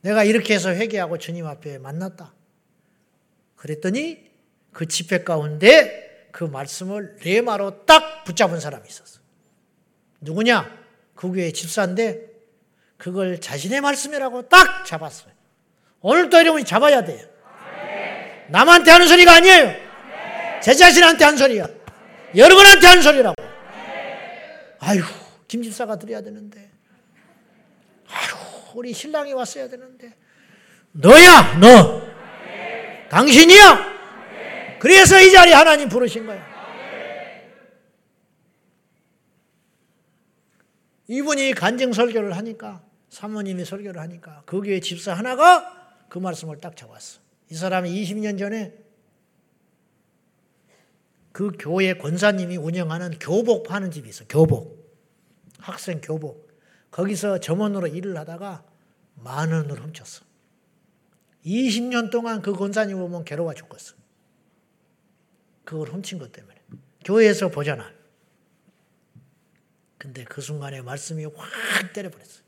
내가 0.02 0.24
이렇게 0.24 0.54
해서 0.54 0.70
회개하고 0.70 1.18
주님 1.18 1.46
앞에 1.46 1.78
만났다. 1.78 2.34
그랬더니 3.56 4.30
그 4.72 4.88
집회 4.88 5.24
가운데 5.24 6.30
그 6.32 6.44
말씀을 6.44 7.18
레마로 7.24 7.86
딱 7.86 8.24
붙잡은 8.24 8.60
사람이 8.60 8.88
있었어. 8.88 9.20
누구냐? 10.22 10.87
그 11.18 11.32
교회 11.32 11.51
집사인데 11.51 12.22
그걸 12.95 13.41
자신의 13.41 13.82
말씀이라고 13.82 14.43
딱 14.43 14.86
잡았어요. 14.86 15.34
오늘도 16.01 16.38
여러분이 16.38 16.63
잡아야 16.63 17.03
돼요. 17.03 17.26
남한테 18.49 18.91
하는 18.91 19.07
소리가 19.07 19.34
아니에요. 19.34 19.74
제 20.61 20.74
자신한테 20.74 21.26
한 21.26 21.36
소리야. 21.36 21.68
여러분한테 22.36 22.88
한 22.88 23.01
소리라고. 23.01 23.36
아휴, 24.80 25.01
김 25.47 25.63
집사가 25.63 25.97
드려야 25.97 26.22
되는데. 26.22 26.70
아휴, 28.09 28.78
우리 28.78 28.93
신랑이 28.93 29.34
왔어야 29.34 29.68
되는데. 29.68 30.13
너야, 30.91 31.57
너. 31.59 32.01
당신이야. 33.09 33.97
그래서 34.80 35.20
이 35.20 35.32
자리에 35.32 35.53
하나님 35.53 35.89
부르신 35.89 36.28
거야. 36.28 36.57
이분이 41.08 41.53
간증 41.53 41.93
설교를 41.93 42.36
하니까 42.36 42.84
사모님이 43.10 43.66
설교를 43.66 43.99
하니까 44.01 44.43
그 44.45 44.62
교회 44.62 44.80
집사 44.80 45.14
하나가 45.14 45.95
그 46.10 46.20
말씀을 46.20 46.60
딱 46.60 46.76
잡았어. 46.76 47.20
이 47.49 47.55
사람이 47.55 47.89
20년 47.89 48.38
전에 48.38 48.74
그 51.32 51.51
교회 51.60 51.93
권사님이 51.93 52.58
운영하는 52.58 53.20
교복 53.20 53.68
파는 53.68 53.91
집이 53.91 54.10
있어. 54.10 54.26
교복. 54.28 54.76
학생 55.60 56.01
교복. 56.01 56.49
거기서 56.91 57.39
점원으로 57.39 57.88
일을 57.88 58.18
하다가 58.18 58.64
만 59.16 59.51
원을 59.51 59.80
훔쳤어. 59.80 60.26
20년 61.45 62.12
동안 62.12 62.41
그 62.41 62.53
권사님 62.53 62.97
보면 62.97 63.24
괴로워 63.24 63.53
죽겠어. 63.53 63.95
그걸 65.64 65.89
훔친 65.89 66.18
것 66.18 66.32
때문에. 66.32 66.55
교회에서 67.05 67.49
보잖아. 67.49 67.97
근데 69.98 70.24
그 70.24 70.41
순간에 70.41 70.82
말씀이 70.82 71.26
확 71.26 71.93
때려버렸어요. 71.93 72.43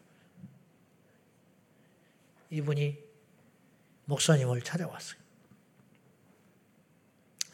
이분이 2.52 3.04
목사님을 4.06 4.62
찾아왔어요. 4.62 5.20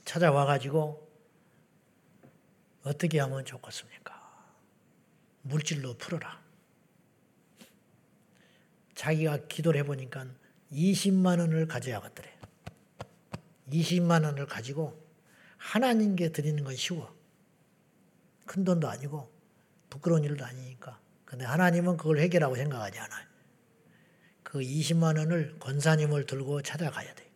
찾아와가지고 0.05 1.05
어떻게 2.83 3.19
하면 3.19 3.43
좋겠습니까? 3.43 4.15
물질로 5.41 5.95
풀어라. 5.97 6.43
자기가 8.93 9.47
기도를 9.47 9.81
해보니까 9.81 10.27
20만 10.71 11.39
원을 11.39 11.67
가져야겠더래. 11.67 12.33
20만 13.69 14.23
원을 14.23 14.45
가지고 14.45 15.03
하나님께 15.57 16.31
드리는 16.31 16.63
건 16.63 16.75
쉬워. 16.75 17.13
큰 18.45 18.63
돈도 18.63 18.87
아니고 18.87 19.34
부끄러운 19.89 20.23
일도 20.23 20.45
아니니까. 20.45 20.99
근데 21.25 21.45
하나님은 21.45 21.97
그걸 21.97 22.19
해결하고 22.19 22.55
생각하지 22.55 22.99
않아요. 22.99 23.27
그 24.43 24.59
20만 24.59 25.17
원을 25.17 25.57
권사님을 25.59 26.25
들고 26.25 26.61
찾아가야 26.61 27.13
돼. 27.15 27.29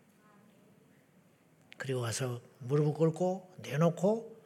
그리고 1.78 2.02
가서 2.02 2.42
무릎을 2.60 2.94
꿇고 2.94 3.56
내놓고 3.64 4.38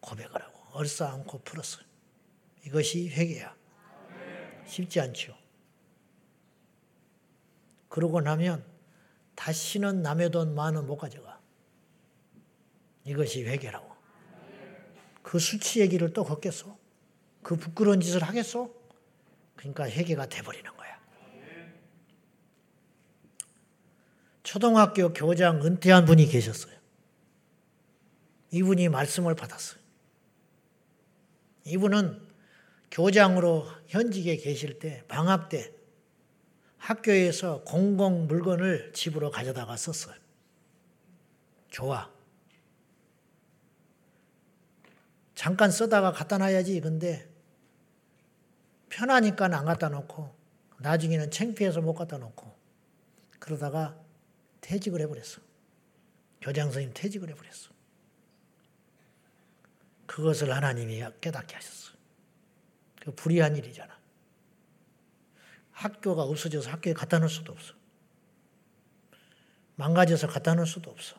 고백을 0.00 0.42
하고 0.42 0.58
얼싸안고 0.72 1.40
풀었어요. 1.42 1.84
이것이 2.66 3.08
회개야. 3.10 3.56
쉽지 4.66 5.00
않죠. 5.00 5.36
그러고 7.88 8.20
나면 8.20 8.64
다시는 9.34 10.02
남의 10.02 10.30
돈 10.30 10.54
만 10.54 10.76
원 10.76 10.86
못 10.86 10.96
가져가. 10.96 11.40
이것이 13.04 13.44
회개라고. 13.44 13.88
그 15.22 15.38
수치 15.38 15.80
얘기를 15.80 16.12
또 16.12 16.24
걷겠어? 16.24 16.76
그 17.42 17.56
부끄러운 17.56 18.00
짓을 18.00 18.22
하겠어? 18.22 18.70
그러니까 19.56 19.88
회개가 19.88 20.26
돼버리는 20.26 20.70
거야. 20.76 20.98
초등학교 24.42 25.12
교장 25.12 25.64
은퇴한 25.64 26.04
분이 26.04 26.26
계셨어요. 26.26 26.74
이분이 28.50 28.88
말씀을 28.88 29.34
받았어요. 29.34 29.78
이분은 31.64 32.26
교장으로 32.90 33.66
현직에 33.88 34.36
계실 34.36 34.78
때, 34.78 35.04
방학 35.06 35.50
때 35.50 35.72
학교에서 36.78 37.62
공공 37.64 38.26
물건을 38.26 38.92
집으로 38.94 39.30
가져다가 39.30 39.76
썼어요. 39.76 40.14
좋아. 41.70 42.10
잠깐 45.34 45.70
쓰다가 45.70 46.12
갖다 46.12 46.38
놔야지. 46.38 46.80
근데 46.80 47.27
편하니까 48.88 49.46
안 49.46 49.64
갖다 49.64 49.88
놓고 49.88 50.34
나중에는 50.78 51.30
창피해서 51.30 51.80
못 51.80 51.94
갖다 51.94 52.18
놓고 52.18 52.56
그러다가 53.38 53.98
퇴직을 54.60 55.00
해버렸어. 55.02 55.40
교장 56.40 56.66
선생님 56.66 56.92
퇴직을 56.94 57.30
해버렸어. 57.30 57.70
그것을 60.06 60.52
하나님이 60.52 61.02
깨닫게 61.20 61.54
하셨어. 61.54 61.92
그 63.00 63.14
불의한 63.14 63.56
일이잖아. 63.56 63.98
학교가 65.72 66.22
없어져서 66.22 66.70
학교에 66.70 66.92
갖다 66.92 67.18
놓을 67.18 67.28
수도 67.28 67.52
없어. 67.52 67.74
망가져서 69.76 70.26
갖다 70.26 70.54
놓을 70.54 70.66
수도 70.66 70.90
없어. 70.90 71.16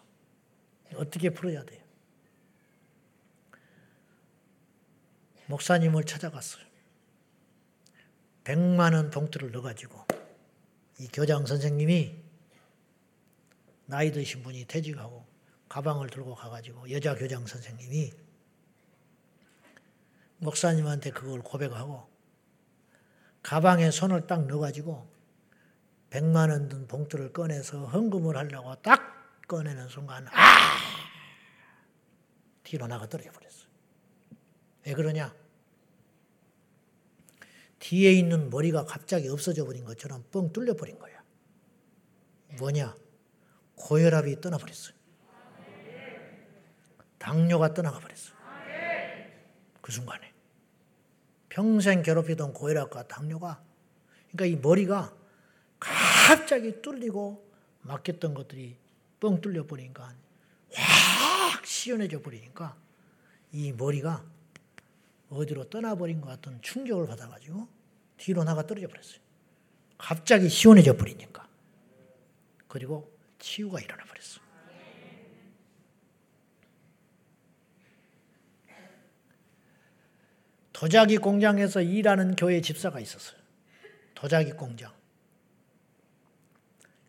어떻게 0.96 1.30
풀어야 1.30 1.64
돼요? 1.64 1.82
목사님을 5.46 6.04
찾아갔어요. 6.04 6.69
100만 8.44 8.94
원 8.94 9.10
봉투를 9.10 9.52
넣어가지고 9.52 10.06
이 11.00 11.08
교장 11.08 11.46
선생님이 11.46 12.16
나이 13.86 14.12
드신 14.12 14.44
분이 14.44 14.66
퇴직하고 14.66 15.26
가방을 15.68 16.10
들고 16.10 16.36
가가지고 16.36 16.90
여자 16.92 17.16
교장 17.16 17.46
선생님이 17.46 18.12
목사님한테 20.38 21.12
그걸 21.12 21.42
고백하고 21.42 22.08
가방에 23.44 23.92
손을 23.92 24.28
딱 24.28 24.46
넣어가지고 24.48 25.10
100만 26.10 26.50
원 26.50 26.70
든 26.70 26.88
봉투를 26.88 27.32
꺼내서 27.34 27.86
헌금을 27.86 28.36
하려고 28.36 28.76
딱 28.82 29.48
꺼내는 29.48 29.88
순간 29.90 30.28
아 30.30 30.80
뒤로 32.64 32.88
나가 32.88 33.08
떨어져 33.08 33.32
버렸어. 33.32 33.66
왜 34.86 34.94
그러냐? 34.94 35.34
뒤에 37.80 38.12
있는 38.12 38.50
머리가 38.50 38.86
갑자기 38.86 39.30
없어져 39.30 39.66
버린 39.66 39.86
것처럼 39.86 40.24
뻥 40.32 40.52
뚫려 40.52 40.76
버린 40.76 41.00
거야. 41.00 41.22
뭐냐? 42.58 42.96
고혈압이 43.76 44.42
떠나 44.42 44.58
버렸어요. 44.58 44.96
당뇨가 47.18 47.74
떠나가 47.74 48.00
버렸어요. 48.00 48.36
그 49.82 49.92
순간에. 49.92 50.34
평생 51.50 52.04
괴롭히던 52.04 52.54
고혈압과 52.54 53.08
당뇨가 53.08 53.64
그러니까 54.32 54.46
이 54.46 54.62
머리가 54.62 55.16
갑자기 55.80 56.82
뚫리고 56.82 57.50
막혔던 57.82 58.34
것들이 58.34 58.78
뻥 59.20 59.42
뚫려 59.42 59.66
버리니까 59.66 60.14
확 60.74 61.66
시원해져 61.66 62.22
버리니까 62.22 62.78
이 63.52 63.72
머리가 63.74 64.24
어디로 65.30 65.70
떠나버린 65.70 66.22
것 66.22 66.28
같은 66.28 66.60
충격을 66.62 67.08
받아가지고 67.08 67.68
뒤로 68.18 68.44
나가 68.44 68.66
떨어져 68.66 68.88
버렸어요. 68.88 69.20
갑자기 69.98 70.50
시원해져 70.50 70.96
버리니까. 70.96 71.48
그리고 72.68 73.12
치유가 73.38 73.80
일어나 73.80 74.04
버렸어. 74.04 74.42
도자기 80.72 81.18
공장에서 81.18 81.82
일하는 81.82 82.36
교회 82.36 82.62
집사가 82.62 83.02
있었어요. 83.02 83.38
도자기 84.16 84.54
공장. 84.54 84.94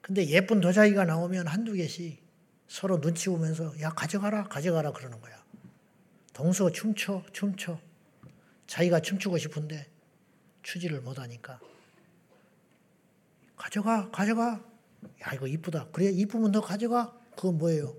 근데 0.00 0.26
예쁜 0.26 0.60
도자기가 0.60 1.04
나오면 1.04 1.46
한두 1.46 1.72
개씩 1.74 2.20
서로 2.66 3.00
눈치 3.00 3.28
보면서 3.28 3.80
야 3.80 3.90
가져가라 3.90 4.44
가져가라 4.44 4.92
그러는 4.92 5.20
거야. 5.20 5.40
동서 6.32 6.70
춤춰 6.70 7.22
춤춰. 7.32 7.78
자기가 8.70 9.00
춤추고 9.00 9.36
싶은데 9.36 9.90
추지를 10.62 11.00
못하니까 11.00 11.58
가져가 13.56 14.08
가져가 14.12 14.64
야, 15.26 15.34
이거 15.34 15.46
이쁘다. 15.46 15.88
그래, 15.88 16.10
이쁘면 16.10 16.52
너 16.52 16.60
가져가? 16.60 17.18
그건 17.34 17.58
뭐예요? 17.58 17.96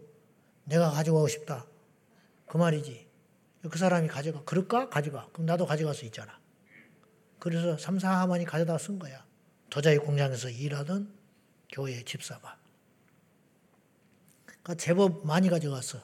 내가 0.64 0.92
가져가고 0.92 1.28
싶다. 1.28 1.66
그 2.48 2.58
말이지. 2.58 3.08
그 3.70 3.78
사람이 3.78 4.08
가져가. 4.08 4.44
그럴까? 4.44 4.90
가져가. 4.90 5.28
그럼 5.34 5.46
나도 5.48 5.66
가져갈 5.66 5.94
수 5.94 6.06
있잖아. 6.06 6.40
그래서 7.40 7.78
삼사하만이 7.78 8.46
가져다 8.46 8.78
쓴 8.78 8.98
거야. 9.00 9.26
도자기 9.70 9.98
공장에서 9.98 10.50
일하던 10.50 11.12
교회 11.72 12.04
집사가. 12.04 12.58
그러니까 14.46 14.76
제법 14.76 15.26
많이 15.26 15.50
가져갔어. 15.50 16.00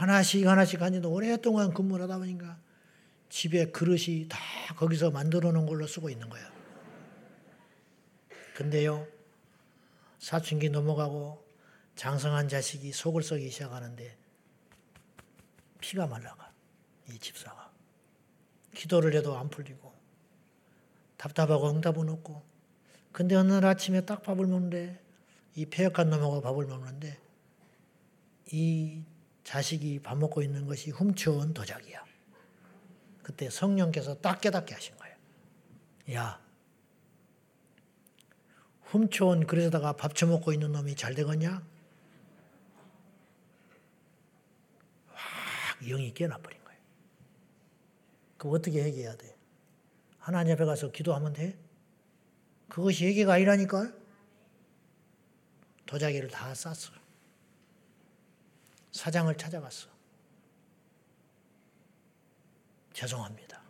하나씩 0.00 0.46
하나씩 0.46 0.80
한지 0.80 0.98
오랫동안 1.06 1.74
근무를 1.74 2.04
하다 2.04 2.16
보니까 2.16 2.58
집에 3.28 3.66
그릇이 3.66 4.28
다 4.30 4.38
거기서 4.76 5.10
만들어 5.10 5.52
놓은 5.52 5.66
걸로 5.66 5.86
쓰고 5.86 6.08
있는 6.08 6.30
거야. 6.30 6.50
근데요, 8.54 9.06
사춘기 10.18 10.70
넘어가고 10.70 11.46
장성한 11.96 12.48
자식이 12.48 12.92
속을 12.92 13.22
썩기 13.22 13.50
시작하는데 13.50 14.16
피가 15.82 16.06
말라가, 16.06 16.50
이 17.10 17.18
집사가. 17.18 17.70
기도를 18.74 19.12
해도 19.12 19.36
안 19.36 19.50
풀리고 19.50 19.92
답답하고 21.18 21.68
응답은 21.68 22.08
없고 22.08 22.42
근데 23.12 23.34
어느 23.34 23.52
날 23.52 23.66
아침에 23.66 24.06
딱 24.06 24.22
밥을 24.22 24.46
먹는데 24.46 24.98
이 25.56 25.66
폐역한 25.66 26.08
놈하고 26.08 26.40
밥을 26.40 26.64
먹는데 26.64 27.18
이 28.52 29.04
자식이 29.50 29.98
밥 29.98 30.16
먹고 30.16 30.42
있는 30.42 30.64
것이 30.64 30.92
훔쳐온 30.92 31.54
도자기야. 31.54 32.04
그때 33.20 33.50
성령께서 33.50 34.20
딱 34.20 34.40
깨닫게 34.40 34.74
하신 34.74 34.96
거예요. 34.96 35.16
야, 36.14 36.40
훔쳐온 38.82 39.48
그릇에다가 39.48 39.94
밥 39.96 40.14
처먹고 40.14 40.52
있는 40.52 40.70
놈이 40.70 40.94
잘 40.94 41.16
되겠냐? 41.16 41.66
확 45.08 45.80
영이 45.80 46.14
깨나버린 46.14 46.62
거예요. 46.62 46.80
그럼 48.38 48.54
어떻게 48.54 48.84
해결해야 48.84 49.16
돼? 49.16 49.36
하나님 50.20 50.52
앞에 50.52 50.64
가서 50.64 50.92
기도하면 50.92 51.32
돼? 51.32 51.58
그것이 52.68 53.04
얘기가 53.04 53.32
아니라니까? 53.32 53.92
도자기를 55.86 56.28
다 56.28 56.54
쌌어. 56.54 56.99
사장을 58.92 59.34
찾아갔어. 59.36 59.88
죄송합니다. 62.92 63.62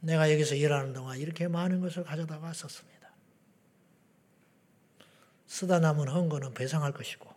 내가 0.00 0.32
여기서 0.32 0.54
일하는 0.54 0.92
동안 0.92 1.18
이렇게 1.18 1.48
많은 1.48 1.80
것을 1.80 2.04
가져다가 2.04 2.52
썼습니다. 2.52 3.12
쓰다 5.46 5.80
남은 5.80 6.08
헌거는 6.08 6.54
배상할 6.54 6.92
것이고 6.92 7.28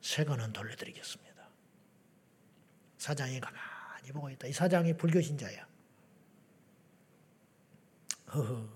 새 0.00 0.24
거는 0.24 0.52
돌려드리겠습니다. 0.52 1.32
사장이 2.98 3.40
가만히 3.40 4.12
보고 4.12 4.30
있다. 4.30 4.46
이 4.46 4.52
사장이 4.52 4.96
불교 4.96 5.20
신자야. 5.20 5.66
허허. 8.34 8.68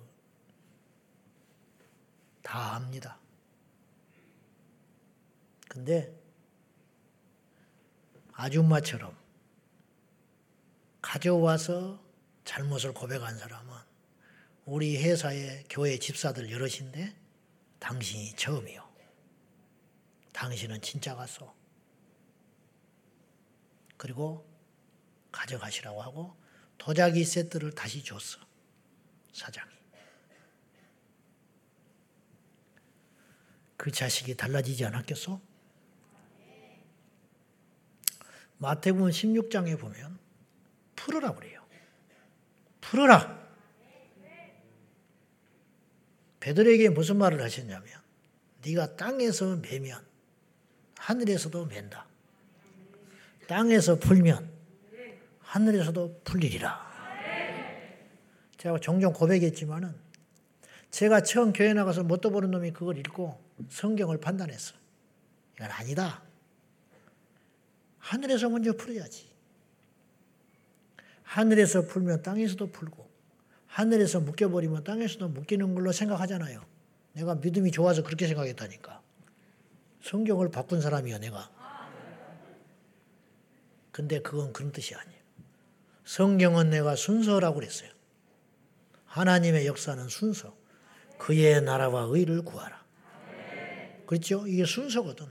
다 2.42 2.74
압니다. 2.74 3.18
근데 5.76 6.10
아줌마처럼 8.32 9.14
가져와서 11.02 12.02
잘못을 12.46 12.94
고백한 12.94 13.36
사람은 13.36 13.76
우리 14.64 14.96
회사의 14.96 15.64
교회 15.68 15.98
집사들 15.98 16.50
여럿인데 16.50 17.14
당신이 17.78 18.36
처음이요. 18.36 18.88
당신은 20.32 20.80
진짜 20.80 21.14
갔어. 21.14 21.54
그리고 23.98 24.48
가져가시라고 25.30 26.02
하고 26.02 26.34
도자기 26.78 27.22
세트를 27.22 27.72
다시 27.72 28.02
줬어. 28.02 28.40
사장이. 29.34 29.70
그 33.76 33.90
자식이 33.90 34.38
달라지지 34.38 34.86
않았겠어? 34.86 35.45
마태복음 38.58 39.10
16장에 39.10 39.78
보면 39.78 40.18
풀어라 40.94 41.34
그래요. 41.34 41.62
풀어라. 42.80 43.46
베드로에게 46.40 46.90
무슨 46.90 47.16
말을 47.16 47.42
하셨냐면 47.42 48.00
네가 48.64 48.96
땅에서 48.96 49.56
매면 49.56 50.04
하늘에서도 50.96 51.66
맨다. 51.66 52.06
땅에서 53.48 53.96
풀면 53.98 54.50
하늘에서도 55.40 56.20
풀리리라. 56.24 56.86
제가 58.56 58.78
종종 58.80 59.12
고백했지만은 59.12 59.94
제가 60.90 61.22
처음 61.22 61.52
교회 61.52 61.72
나가서 61.74 62.04
뭣도 62.04 62.30
모르는 62.30 62.52
놈이 62.52 62.72
그걸 62.72 62.96
읽고 62.98 63.40
성경을 63.68 64.18
판단했어. 64.18 64.74
이건 65.56 65.70
아니다. 65.70 66.25
하늘에서 68.06 68.48
먼저 68.48 68.72
풀어야지. 68.72 69.26
하늘에서 71.24 71.86
풀면 71.86 72.22
땅에서도 72.22 72.70
풀고 72.70 73.10
하늘에서 73.66 74.20
묶여버리면 74.20 74.84
땅에서도 74.84 75.28
묶이는 75.28 75.74
걸로 75.74 75.90
생각하잖아요. 75.90 76.64
내가 77.14 77.34
믿음이 77.34 77.72
좋아서 77.72 78.04
그렇게 78.04 78.28
생각했다니까. 78.28 79.02
성경을 80.02 80.50
바꾼 80.52 80.80
사람이야 80.80 81.18
내가. 81.18 81.50
근데 83.90 84.20
그건 84.22 84.52
그런 84.52 84.70
뜻이 84.70 84.94
아니에요. 84.94 85.20
성경은 86.04 86.70
내가 86.70 86.94
순서라고 86.94 87.56
그랬어요. 87.56 87.90
하나님의 89.06 89.66
역사는 89.66 90.08
순서. 90.08 90.56
그의 91.18 91.60
나라와 91.62 92.02
의를 92.02 92.42
구하라. 92.42 92.84
그렇죠? 94.06 94.46
이게 94.46 94.64
순서거든. 94.64 95.26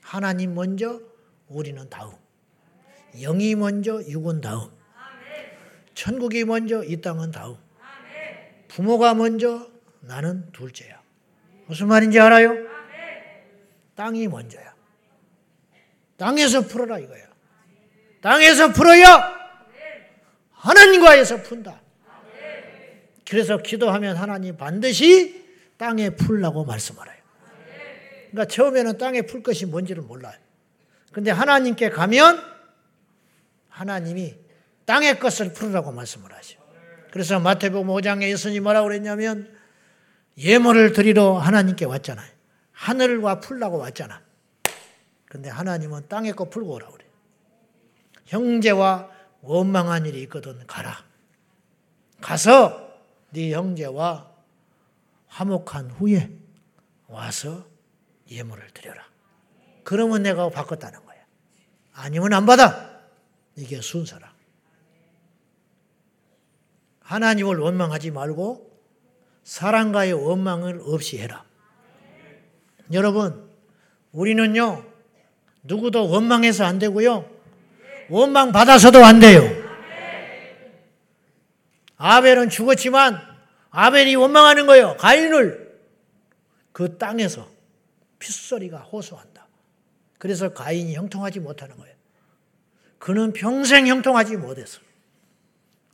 하나님 0.00 0.54
먼저, 0.54 1.00
우리는 1.50 1.90
다음. 1.90 2.12
영이 3.20 3.56
먼저, 3.56 4.00
육은 4.06 4.40
다음. 4.40 4.70
천국이 5.94 6.44
먼저, 6.44 6.82
이 6.84 7.00
땅은 7.00 7.32
다음. 7.32 7.56
부모가 8.68 9.14
먼저, 9.14 9.68
나는 10.00 10.50
둘째야. 10.52 11.02
무슨 11.66 11.88
말인지 11.88 12.18
알아요? 12.18 12.54
땅이 13.96 14.28
먼저야. 14.28 14.74
땅에서 16.16 16.62
풀어라 16.62 16.98
이거야. 16.98 17.28
땅에서 18.22 18.72
풀어야 18.72 19.38
하나님과에서 20.52 21.42
푼다. 21.42 21.80
그래서 23.28 23.58
기도하면 23.58 24.16
하나님 24.16 24.56
반드시 24.56 25.44
땅에 25.76 26.10
풀라고 26.10 26.64
말씀하래요. 26.64 27.20
그러니까 28.30 28.44
처음에는 28.46 28.98
땅에 28.98 29.22
풀 29.22 29.42
것이 29.42 29.66
뭔지를 29.66 30.02
몰라요. 30.02 30.38
근데 31.12 31.30
하나님께 31.30 31.90
가면 31.90 32.42
하나님이 33.68 34.36
땅의 34.84 35.18
것을 35.18 35.52
풀으라고 35.52 35.92
말씀을 35.92 36.32
하죠. 36.32 36.60
그래서 37.10 37.40
마태복음 37.40 37.88
5장에 37.88 38.28
예수님이 38.30 38.60
뭐라고 38.60 38.88
그랬냐면 38.88 39.52
예물을 40.38 40.92
드리러 40.92 41.38
하나님께 41.38 41.84
왔잖아요. 41.84 42.30
하늘과 42.72 43.40
풀라고 43.40 43.78
왔잖아. 43.78 44.22
근데 45.26 45.48
하나님은 45.48 46.08
땅의 46.08 46.32
거 46.32 46.48
풀고 46.48 46.72
오라고 46.72 46.92
그래. 46.94 47.06
형제와 48.26 49.10
원망한 49.42 50.06
일이 50.06 50.22
있거든 50.22 50.66
가라. 50.66 51.04
가서 52.20 52.90
네 53.30 53.52
형제와 53.52 54.30
화목한 55.28 55.90
후에 55.90 56.30
와서 57.06 57.66
예물을 58.30 58.70
드려라. 58.72 59.09
그러면 59.90 60.22
내가 60.22 60.48
바꿨다는 60.50 61.04
거야. 61.04 61.18
아니면 61.92 62.32
안 62.32 62.46
받아. 62.46 63.00
이게 63.56 63.80
순서라. 63.80 64.32
하나님을 67.00 67.58
원망하지 67.58 68.12
말고 68.12 68.70
사랑과의 69.42 70.12
원망을 70.12 70.80
없이 70.84 71.18
해라. 71.18 71.44
여러분, 72.92 73.50
우리는요, 74.12 74.84
누구도 75.64 76.08
원망해서 76.08 76.64
안 76.64 76.78
되고요, 76.78 77.28
원망 78.10 78.52
받아서도 78.52 79.04
안 79.04 79.18
돼요. 79.18 79.42
아벨은 81.96 82.48
죽었지만 82.48 83.18
아벨이 83.70 84.14
원망하는 84.14 84.66
거예요. 84.66 84.96
가인을 84.98 85.80
그 86.70 86.96
땅에서 86.96 87.48
핏소리가 88.20 88.78
호소한다. 88.78 89.29
그래서 90.20 90.52
가인이 90.52 90.94
형통하지 90.94 91.40
못하는 91.40 91.76
거예요. 91.78 91.96
그는 92.98 93.32
평생 93.32 93.86
형통하지 93.86 94.36
못했어. 94.36 94.80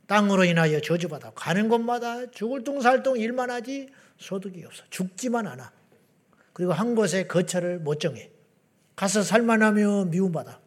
땅으로 0.05 0.43
인하여 0.43 0.81
저주받아 0.81 1.31
가는 1.31 1.69
곳마다 1.69 2.29
죽을 2.31 2.65
둥살둥 2.65 3.17
일만 3.17 3.49
하지 3.49 3.87
소득이 4.17 4.65
없어. 4.65 4.83
죽지만 4.89 5.47
않아. 5.47 5.71
그리고 6.51 6.73
한 6.73 6.93
곳에 6.93 7.25
거처를 7.25 7.79
못 7.79 8.01
정해. 8.01 8.29
가서 8.97 9.23
살만하며 9.23 10.05
미움받아. 10.05 10.59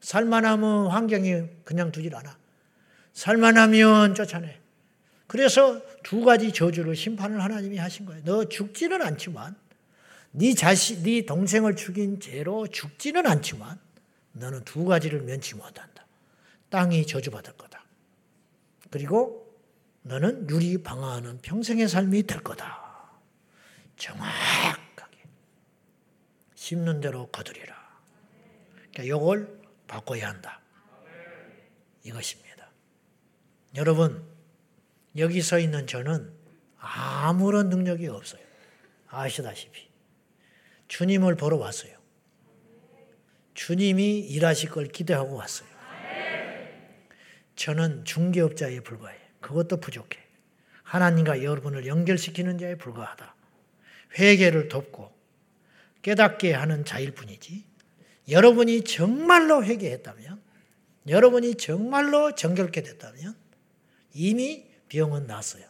살만하면 0.00 0.86
환경이 0.86 1.46
그냥 1.64 1.90
두질 1.90 2.14
않아. 2.14 2.38
살만하면 3.12 4.14
쫓아내. 4.14 4.60
그래서 5.26 5.82
두 6.04 6.22
가지 6.22 6.52
저주를 6.52 6.94
심판을 6.94 7.42
하나님이 7.42 7.78
하신 7.78 8.06
거예요. 8.06 8.22
너 8.24 8.44
죽지는 8.44 9.02
않지만 9.02 9.56
네 10.32 10.54
자식, 10.54 11.02
네 11.02 11.24
동생을 11.24 11.76
죽인 11.76 12.20
죄로 12.20 12.66
죽지는 12.66 13.26
않지만 13.26 13.80
너는 14.32 14.64
두 14.64 14.84
가지를 14.84 15.22
면치 15.22 15.54
못한다. 15.54 16.06
땅이 16.70 17.06
저주받을 17.06 17.54
거다. 17.54 17.84
그리고 18.90 19.48
너는 20.02 20.48
유리 20.50 20.82
방어하는 20.82 21.38
평생의 21.42 21.88
삶이 21.88 22.24
될 22.24 22.42
거다. 22.42 23.10
정확하게 23.96 25.24
심는 26.54 27.00
대로 27.00 27.26
거두리라. 27.28 27.76
그러니까 28.92 29.02
이걸 29.02 29.60
바꿔야 29.86 30.28
한다. 30.28 30.60
이것입니다. 32.04 32.70
여러분 33.76 34.24
여기 35.16 35.42
서 35.42 35.58
있는 35.58 35.86
저는 35.86 36.32
아무런 36.78 37.68
능력이 37.68 38.06
없어요. 38.08 38.42
아시다시피 39.08 39.87
주님을 40.88 41.36
보러 41.36 41.56
왔어요. 41.56 41.92
주님이 43.54 44.20
일하실 44.20 44.70
걸 44.70 44.88
기대하고 44.88 45.36
왔어요. 45.36 45.68
저는 47.56 48.04
중개업자에 48.04 48.80
불과해. 48.80 49.16
그것도 49.40 49.78
부족해. 49.78 50.18
하나님과 50.82 51.42
여러분을 51.42 51.86
연결시키는 51.86 52.58
자에 52.58 52.76
불과하다. 52.76 53.34
회개를 54.18 54.68
돕고 54.68 55.12
깨닫게 56.02 56.54
하는 56.54 56.84
자일 56.84 57.12
뿐이지. 57.12 57.64
여러분이 58.30 58.84
정말로 58.84 59.64
회개했다면, 59.64 60.40
여러분이 61.08 61.56
정말로 61.56 62.34
정결케 62.34 62.82
됐다면 62.82 63.34
이미 64.14 64.66
병은 64.88 65.26
났어요. 65.26 65.64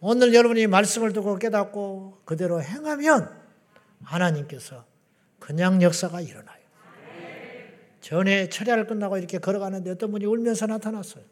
오늘 0.00 0.34
여러분이 0.34 0.66
말씀을 0.66 1.12
듣고 1.12 1.38
깨닫고 1.38 2.22
그대로 2.24 2.62
행하면 2.62 3.45
하나님께서 4.02 4.84
그냥 5.38 5.82
역사가 5.82 6.20
일어나요. 6.20 6.56
전에 8.00 8.48
철야를 8.48 8.86
끝나고 8.86 9.18
이렇게 9.18 9.38
걸어가는데 9.38 9.90
어떤 9.90 10.12
분이 10.12 10.24
울면서 10.26 10.66
나타났어요. 10.66 11.24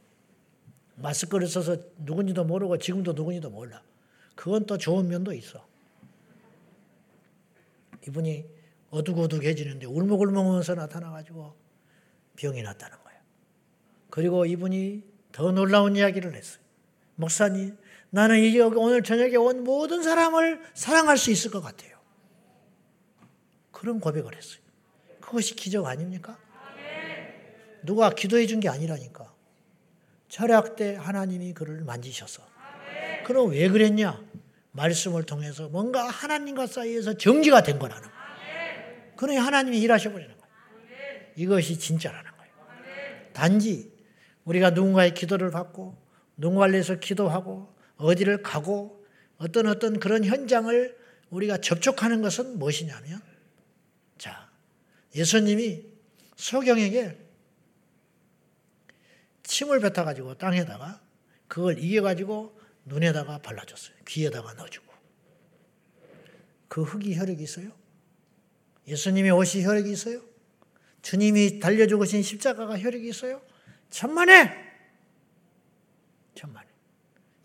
마스크를 0.96 1.46
써서 1.46 1.76
누군지도 1.98 2.44
모르고 2.44 2.78
지금도 2.78 3.12
누군지도 3.12 3.50
몰라. 3.50 3.82
그건 4.34 4.66
또 4.66 4.76
좋은 4.76 5.08
면도 5.08 5.32
있어. 5.32 5.64
이분이 8.06 8.44
어둑어둑해지는데 8.90 9.86
울먹울먹하면서 9.86 10.74
나타나가지고 10.74 11.54
병이 12.36 12.62
났다는 12.62 12.98
거예요. 12.98 13.20
그리고 14.10 14.46
이분이 14.46 15.02
더 15.32 15.50
놀라운 15.52 15.96
이야기를 15.96 16.34
했어요. 16.34 16.62
목사님, 17.16 17.76
나는 18.10 18.40
이제 18.40 18.60
오늘 18.60 19.02
저녁에 19.02 19.36
온 19.36 19.64
모든 19.64 20.02
사람을 20.02 20.62
사랑할 20.74 21.16
수 21.16 21.30
있을 21.30 21.50
것 21.50 21.60
같아요. 21.60 21.93
그런 23.84 24.00
고백을 24.00 24.34
했어요. 24.34 24.60
그것이 25.20 25.54
기적 25.54 25.84
아닙니까? 25.84 26.38
누가 27.82 28.08
기도해 28.08 28.46
준 28.46 28.60
게 28.60 28.70
아니라니까. 28.70 29.30
철학 30.30 30.74
때 30.74 30.96
하나님이 30.96 31.52
그를 31.52 31.84
만지셔서. 31.84 32.42
그럼 33.26 33.50
왜 33.50 33.68
그랬냐? 33.68 34.24
말씀을 34.72 35.24
통해서 35.24 35.68
뭔가 35.68 36.08
하나님과 36.08 36.66
사이에서 36.66 37.18
정지가 37.18 37.62
된 37.62 37.78
거라는 37.78 38.02
거예요. 38.02 39.16
그러니 39.16 39.36
하나님이 39.38 39.78
일하셔 39.82 40.10
버리는 40.10 40.34
거예요. 40.34 40.54
이것이 41.36 41.78
진짜라는 41.78 42.30
거예요. 42.38 42.52
단지 43.34 43.92
우리가 44.44 44.70
누군가의 44.70 45.12
기도를 45.12 45.50
받고 45.50 45.94
누군가를 46.38 46.72
위해서 46.72 46.94
기도하고 46.98 47.74
어디를 47.98 48.42
가고 48.42 49.04
어떤 49.36 49.66
어떤 49.66 50.00
그런 50.00 50.24
현장을 50.24 50.96
우리가 51.28 51.58
접촉하는 51.58 52.22
것은 52.22 52.58
무엇이냐면 52.58 53.20
자 54.18 54.50
예수님이 55.14 55.86
소경에게 56.36 57.18
침을 59.44 59.80
뱉어가지고 59.80 60.34
땅에다가 60.34 61.00
그걸 61.48 61.78
이겨가지고 61.78 62.58
눈에다가 62.86 63.38
발라줬어요. 63.38 63.96
귀에다가 64.06 64.54
넣어주고. 64.54 64.92
그 66.68 66.82
흙이 66.82 67.16
혈액이 67.16 67.42
있어요? 67.42 67.70
예수님의 68.88 69.30
옷이 69.30 69.64
혈액이 69.64 69.90
있어요? 69.90 70.20
주님이 71.02 71.60
달려주신 71.60 72.22
십자가가 72.22 72.78
혈액이 72.78 73.08
있어요? 73.08 73.40
천만에! 73.90 74.50
천만에. 76.34 76.66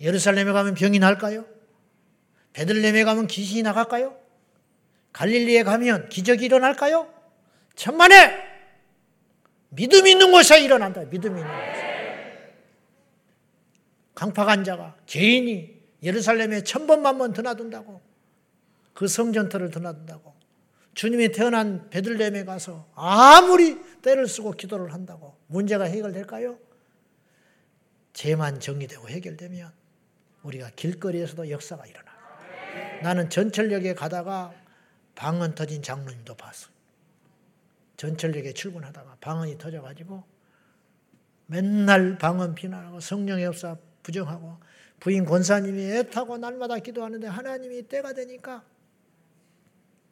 예루살렘에 0.02 0.52
가면 0.52 0.74
병이 0.74 0.98
날까요? 1.00 1.46
베들렘에 2.54 3.04
가면 3.04 3.28
귀신이 3.28 3.62
나갈까요? 3.62 4.20
갈릴리에 5.20 5.64
가면 5.64 6.08
기적이 6.08 6.46
일어날까요? 6.46 7.14
천만에! 7.76 8.48
믿음 9.68 10.08
있는 10.08 10.32
곳에 10.32 10.64
일어난다. 10.64 11.04
믿음 11.10 11.38
있는 11.38 11.44
곳에. 11.44 12.56
강팍한 14.16 14.64
자가 14.64 14.96
개인이 15.06 15.78
예루살렘에 16.04 16.64
천번만 16.64 17.18
번 17.18 17.34
드나든다고 17.34 18.02
그 18.94 19.08
성전터를 19.10 19.72
드나든다고 19.72 20.34
주님이 20.94 21.34
태어난 21.34 21.90
베들레헴에 21.90 22.46
가서 22.46 22.90
아무리 22.96 23.78
때를 24.02 24.26
쓰고 24.26 24.52
기도를 24.52 24.94
한다고 24.94 25.38
문제가 25.48 25.84
해결될까요? 25.84 26.58
죄만 28.14 28.62
정리되고 28.62 29.10
해결되면 29.10 29.72
우리가 30.44 30.70
길거리에서도 30.78 31.50
역사가 31.50 31.86
일어나. 31.88 32.10
나는 33.04 33.30
전철역에 33.30 33.96
가다가 33.96 34.54
방언 35.20 35.54
터진 35.54 35.84
장로님도 35.84 36.36
봤어. 36.36 36.70
전철역에 37.98 38.54
출근하다가 38.54 39.18
방언이 39.20 39.58
터져가지고 39.58 40.24
맨날 41.46 42.18
방언 42.18 42.56
비난하고 42.56 43.02
성령의 43.02 43.44
역사 43.44 43.76
부정하고 44.02 44.56
부인 45.02 45.26
권사님이 45.26 45.92
애타고 45.92 46.38
날마다 46.38 46.80
기도하는데 46.80 47.28
하나님이 47.28 47.82
때가 47.90 48.14
되니까 48.14 48.64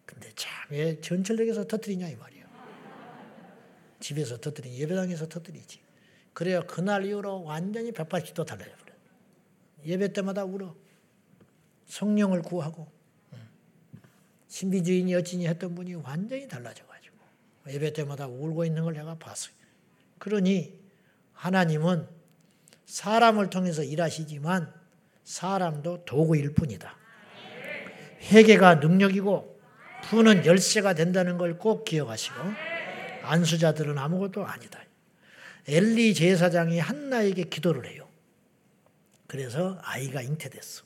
근데 0.05 0.29
참왜 0.35 0.99
전철역에서 0.99 1.67
터뜨리냐 1.67 2.09
이 2.09 2.17
말이야. 2.17 2.45
집에서 4.01 4.41
터뜨리니 4.41 4.77
예배당에서 4.77 5.29
터뜨리지. 5.29 5.79
그래야 6.33 6.59
그날 6.59 7.05
이후로 7.05 7.45
완전히 7.45 7.93
180도 7.93 8.45
달라져 8.45 8.71
버려. 8.75 8.93
예배 9.85 10.11
때마다 10.11 10.43
울어. 10.43 10.75
성령을 11.85 12.41
구하고 12.41 12.96
신비주의니 14.47 15.13
어찌니 15.15 15.47
했던 15.47 15.75
분이 15.75 15.95
완전히 15.95 16.47
달라져가지고 16.47 17.15
예배 17.69 17.93
때마다 17.93 18.27
울고 18.27 18.65
있는 18.65 18.83
걸 18.83 18.93
내가 18.93 19.15
봤어요. 19.15 19.53
그러니 20.19 20.79
하나님은 21.33 22.07
사람을 22.85 23.49
통해서 23.49 23.83
일하시지만 23.83 24.73
사람도 25.23 26.05
도구일 26.05 26.53
뿐이다. 26.53 26.95
회개가 28.31 28.75
능력이고 28.75 29.59
푸는 30.03 30.45
열쇠가 30.45 30.93
된다는 30.93 31.37
걸 31.37 31.57
꼭 31.57 31.83
기억하시고 31.83 32.35
안수자들은 33.23 33.97
아무것도 33.97 34.45
아니다. 34.45 34.79
엘리 35.67 36.13
제사장이 36.13 36.79
한나에게 36.79 37.43
기도를 37.43 37.87
해요. 37.87 38.07
그래서 39.27 39.77
아이가 39.83 40.21
잉태됐어. 40.21 40.83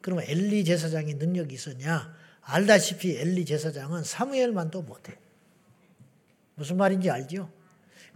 그러면 0.00 0.24
엘리 0.28 0.64
제사장이 0.64 1.14
능력이 1.14 1.54
있었냐? 1.54 2.14
알다시피 2.42 3.16
엘리 3.16 3.44
제사장은 3.44 4.04
사무엘만도 4.04 4.82
못해. 4.82 5.16
무슨 6.54 6.76
말인지 6.76 7.10
알죠? 7.10 7.50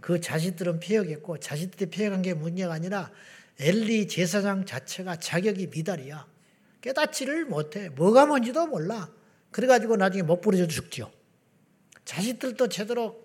그 0.01 0.21
자식들은 0.21 0.79
폐역했고 0.79 1.39
자식들이 1.39 1.89
폐역한 1.89 2.21
게 2.21 2.33
문제가 2.33 2.73
아니라 2.73 3.11
엘리 3.59 4.07
제사장 4.07 4.65
자체가 4.65 5.17
자격이 5.17 5.67
미달이야. 5.67 6.27
깨닫지를 6.81 7.45
못해. 7.45 7.89
뭐가 7.89 8.25
뭔지도 8.25 8.67
몰라. 8.67 9.09
그래가지고 9.51 9.97
나중에 9.97 10.21
못 10.21 10.41
부러져 10.41 10.67
죽죠. 10.67 11.11
자식들도 12.05 12.69
제대로 12.69 13.23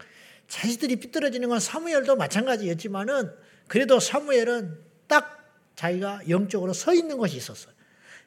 자식들이 0.49 0.97
삐뚤어지는 0.97 1.49
건 1.49 1.61
사무엘도 1.61 2.17
마찬가지였지만은 2.17 3.31
그래도 3.69 4.01
사무엘은 4.01 4.79
딱 5.07 5.39
자기가 5.77 6.23
영적으로 6.29 6.73
서 6.73 6.95
있는 6.95 7.19
것이 7.19 7.37
있었어. 7.37 7.71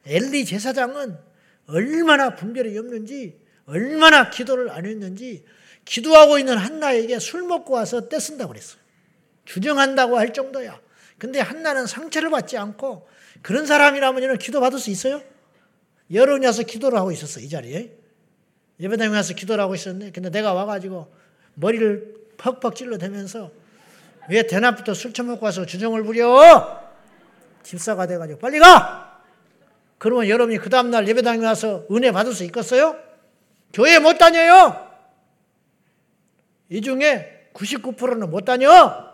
엘리 0.05 0.45
제사장은 0.45 1.17
얼마나 1.67 2.35
분별이 2.35 2.77
없는지 2.77 3.39
얼마나 3.65 4.29
기도를 4.29 4.69
안 4.71 4.85
했는지 4.85 5.43
기도하고 5.85 6.39
있는 6.39 6.57
한나에게 6.57 7.19
술 7.19 7.43
먹고 7.43 7.73
와서 7.73 8.07
떼쓴다고 8.09 8.49
그랬어요. 8.53 8.79
주정한다고 9.45 10.17
할 10.17 10.33
정도야. 10.33 10.79
근데 11.17 11.39
한나는 11.39 11.85
상처를 11.85 12.29
받지 12.29 12.57
않고 12.57 13.07
그런 13.41 13.65
사람이라면 13.65 14.37
기도 14.39 14.59
받을 14.59 14.79
수 14.79 14.89
있어요? 14.89 15.21
여러분이 16.11 16.45
와서 16.45 16.63
기도를 16.63 16.97
하고 16.97 17.11
있었어, 17.11 17.39
이 17.39 17.49
자리에. 17.49 17.91
예배당에 18.79 19.15
와서 19.15 19.33
기도를 19.33 19.63
하고 19.63 19.75
있었는데, 19.75 20.11
근데 20.11 20.29
내가 20.29 20.53
와가지고 20.53 21.11
머리를 21.55 22.15
퍽퍽 22.37 22.75
찔러대면서 22.75 23.51
왜 24.29 24.45
대낮부터 24.45 24.93
술 24.93 25.13
처먹고 25.13 25.45
와서 25.45 25.65
주정을 25.65 26.03
부려? 26.03 26.83
집사가 27.63 28.05
돼가지고 28.07 28.39
빨리 28.39 28.59
가! 28.59 29.04
그러면 29.97 30.27
여러분이 30.27 30.57
그 30.57 30.69
다음날 30.69 31.07
예배당에 31.07 31.45
와서 31.45 31.85
은혜 31.91 32.11
받을 32.11 32.33
수 32.33 32.43
있겠어요? 32.43 32.99
교회 33.73 33.99
못 33.99 34.17
다녀요! 34.17 34.85
이 36.69 36.81
중에 36.81 37.49
99%는 37.53 38.29
못 38.29 38.45
다녀! 38.45 39.13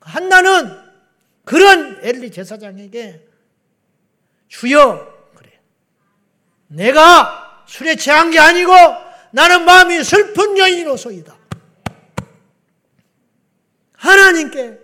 한나는 0.00 0.88
그런 1.44 1.98
엘리 2.02 2.30
제사장에게 2.30 3.26
주여 4.48 5.30
그래. 5.34 5.60
내가 6.68 7.64
술에 7.66 7.96
취한 7.96 8.30
게 8.30 8.38
아니고 8.38 8.72
나는 9.30 9.64
마음이 9.64 10.02
슬픈 10.04 10.56
여인으로서이다. 10.56 11.36
하나님께 13.92 14.78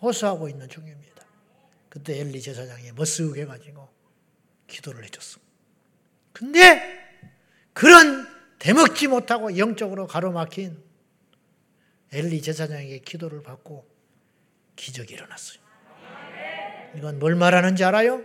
호소하고 0.00 0.48
있는 0.48 0.68
중입니다. 0.68 0.97
그때 1.88 2.20
엘리 2.20 2.40
제사장이 2.40 2.92
머쓱 2.92 3.36
해가지고 3.38 3.88
기도를 4.66 5.04
해줬어. 5.04 5.40
근데 6.32 6.82
그런 7.72 8.26
대먹지 8.58 9.08
못하고 9.08 9.56
영적으로 9.56 10.06
가로막힌 10.06 10.76
엘리 12.12 12.42
제사장에게 12.42 12.98
기도를 12.98 13.42
받고 13.42 13.86
기적이 14.76 15.14
일어났어요. 15.14 15.58
이건 16.96 17.18
뭘 17.18 17.34
말하는지 17.34 17.84
알아요? 17.84 18.22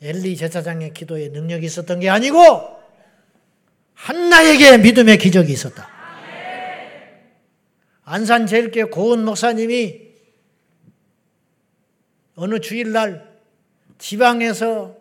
엘리 0.00 0.36
제사장의 0.36 0.94
기도에 0.94 1.28
능력이 1.28 1.66
있었던 1.66 2.00
게 2.00 2.08
아니고 2.08 2.78
한나에게 3.94 4.78
믿음의 4.78 5.18
기적이 5.18 5.52
있었다. 5.52 5.88
안산 8.04 8.46
제일교회 8.46 8.84
고은 8.84 9.24
목사님이 9.24 10.07
어느 12.38 12.60
주일날 12.60 13.36
지방에서 13.98 14.96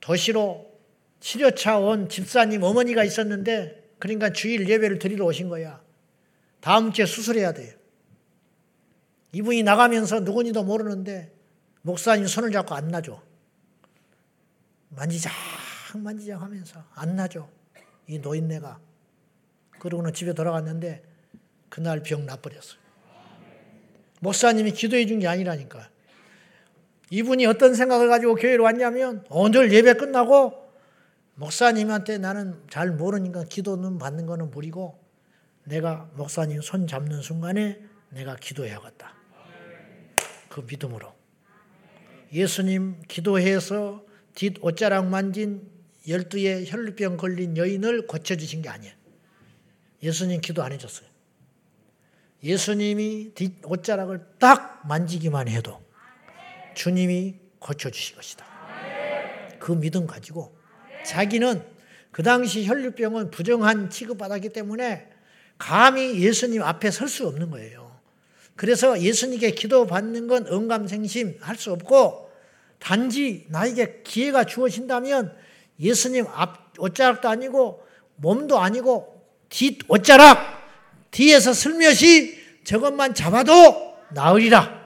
도시로 0.00 0.72
치료차 1.20 1.78
온 1.78 2.08
집사님 2.08 2.62
어머니가 2.62 3.04
있었는데 3.04 3.92
그러니까 3.98 4.32
주일 4.32 4.66
예배를 4.66 4.98
드리러 4.98 5.26
오신 5.26 5.50
거야. 5.50 5.82
다음 6.60 6.92
주에 6.92 7.04
수술해야 7.04 7.52
돼요. 7.52 7.76
이분이 9.32 9.64
나가면서 9.64 10.20
누구니도 10.20 10.64
모르는데 10.64 11.30
목사님 11.82 12.26
손을 12.26 12.50
잡고 12.50 12.74
안 12.74 12.88
놔줘. 12.88 13.22
만지작 14.88 15.32
만지작 15.96 16.40
하면서 16.40 16.82
안 16.94 17.16
놔줘. 17.16 17.46
이 18.06 18.18
노인네가. 18.18 18.80
그러고는 19.78 20.14
집에 20.14 20.32
돌아갔는데 20.32 21.02
그날 21.68 22.02
병 22.02 22.24
나버렸어요. 22.24 22.83
목사님이 24.24 24.72
기도해 24.72 25.04
준 25.06 25.20
게 25.20 25.28
아니라니까. 25.28 25.90
이분이 27.10 27.44
어떤 27.46 27.74
생각을 27.74 28.08
가지고 28.08 28.34
교회로 28.34 28.64
왔냐면 28.64 29.22
오늘 29.28 29.70
예배 29.70 29.94
끝나고 29.94 30.64
목사님한테 31.34 32.16
나는 32.18 32.58
잘 32.70 32.90
모르니까 32.90 33.44
기도는 33.44 33.98
받는 33.98 34.24
거는 34.26 34.50
무리고 34.50 34.98
내가 35.64 36.08
목사님 36.14 36.62
손 36.62 36.86
잡는 36.86 37.20
순간에 37.20 37.78
내가 38.08 38.36
기도해야겠다. 38.36 39.14
그 40.48 40.64
믿음으로. 40.66 41.12
예수님 42.32 43.02
기도해서 43.06 44.04
뒷 44.34 44.56
옷자락 44.62 45.06
만진 45.08 45.68
열두의 46.08 46.70
혈루병 46.70 47.18
걸린 47.18 47.56
여인을 47.56 48.06
고쳐주신 48.06 48.62
게 48.62 48.68
아니에요. 48.70 48.94
예수님 50.02 50.40
기도 50.40 50.62
안 50.62 50.72
해줬어요. 50.72 51.13
예수님이 52.44 53.32
뒷 53.34 53.54
옷자락을 53.64 54.20
딱 54.38 54.82
만지기만 54.86 55.48
해도 55.48 55.80
주님이 56.74 57.36
고쳐주실 57.58 58.16
것이다. 58.16 58.44
그 59.58 59.72
믿음 59.72 60.06
가지고 60.06 60.54
자기는 61.06 61.64
그 62.10 62.22
당시 62.22 62.66
혈류병은 62.66 63.30
부정한 63.30 63.88
취급받았기 63.88 64.50
때문에 64.50 65.08
감히 65.56 66.20
예수님 66.20 66.62
앞에 66.62 66.90
설 66.90 67.08
수 67.08 67.26
없는 67.26 67.50
거예요. 67.50 67.98
그래서 68.56 69.00
예수님께 69.00 69.52
기도받는 69.52 70.28
건 70.28 70.46
응감생심 70.46 71.38
할 71.40 71.56
수 71.56 71.72
없고 71.72 72.30
단지 72.78 73.46
나에게 73.48 74.02
기회가 74.04 74.44
주어진다면 74.44 75.34
예수님 75.80 76.26
앞 76.28 76.74
옷자락도 76.78 77.28
아니고 77.28 77.82
몸도 78.16 78.58
아니고 78.58 79.22
뒷 79.48 79.78
옷자락 79.88 80.53
뒤에서 81.14 81.52
슬며시 81.52 82.42
저것만 82.64 83.14
잡아도 83.14 83.94
나으리라. 84.10 84.82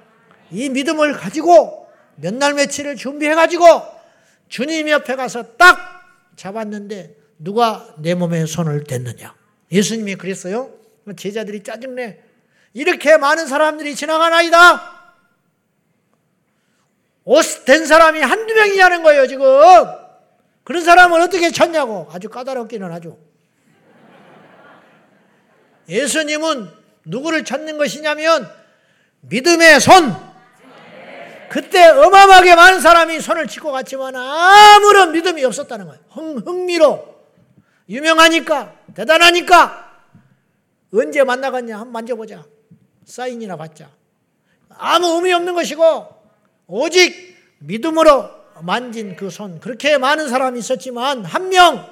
이 0.51 0.69
믿음을 0.69 1.15
가지고 1.15 1.89
몇 2.17 2.35
날 2.35 2.53
며칠을 2.55 2.97
준비해 2.97 3.35
가지고 3.35 3.65
주님 4.49 4.89
옆에 4.89 5.17
가서 5.17 5.57
딱 5.57 5.79
잡았는데 6.37 7.17
누가 7.39 7.95
내 7.99 8.15
몸에 8.15 8.45
손을 8.45 8.85
댔느냐? 8.85 9.35
예수님이 9.73 10.17
그랬어요. 10.17 10.71
제자들이 11.17 11.63
짜증내. 11.63 12.19
이렇게 12.75 13.17
많은 13.17 13.47
사람들이 13.47 13.95
지나가나이다. 13.95 14.99
옷 17.25 17.65
된 17.65 17.87
사람이 17.87 18.21
한두 18.21 18.55
명이냐는 18.55 19.03
거예요, 19.03 19.27
지금. 19.27 19.47
그런 20.65 20.85
사람을 20.85 21.21
어떻게 21.21 21.51
찾냐고. 21.51 22.09
아주 22.13 22.29
까다롭기는 22.29 22.91
하죠. 22.93 23.19
예수님은 25.89 26.71
누구를 27.05 27.45
찾는 27.45 27.79
것이냐면 27.79 28.49
믿음의 29.23 29.81
손. 29.81 30.29
그때 31.49 31.89
어마어마하게 31.89 32.55
많은 32.55 32.81
사람이 32.81 33.21
손을 33.21 33.47
짚고 33.47 33.73
갔지만 33.73 34.15
아무런 34.15 35.13
믿음이 35.13 35.43
없었다는 35.45 35.87
거예요. 35.87 36.01
흥, 36.11 36.67
미로 36.67 37.17
유명하니까, 37.89 38.75
대단하니까. 38.95 39.87
언제 40.93 41.25
만나겠냐? 41.25 41.75
한번 41.77 41.93
만져보자. 41.93 42.45
사인이나 43.07 43.57
받자. 43.57 43.89
아무 44.69 45.07
의미 45.17 45.33
없는 45.33 45.55
것이고, 45.55 46.07
오직 46.67 47.37
믿음으로 47.61 48.31
만진 48.61 49.17
그 49.17 49.31
손. 49.31 49.59
그렇게 49.59 49.97
많은 49.97 50.29
사람이 50.29 50.59
있었지만, 50.59 51.25
한 51.25 51.49
명, 51.49 51.89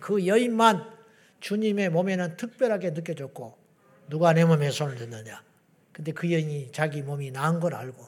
그 0.00 0.26
여인만 0.26 0.84
주님의 1.40 1.90
몸에는 1.90 2.36
특별하게 2.36 2.90
느껴졌고, 2.90 3.56
누가 4.08 4.32
내 4.32 4.44
몸에 4.44 4.70
손을 4.70 4.96
댔느냐. 4.96 5.42
근데 5.92 6.12
그 6.12 6.32
여인이 6.32 6.70
자기 6.72 7.02
몸이 7.02 7.32
나은 7.32 7.60
걸 7.60 7.74
알고 7.74 8.06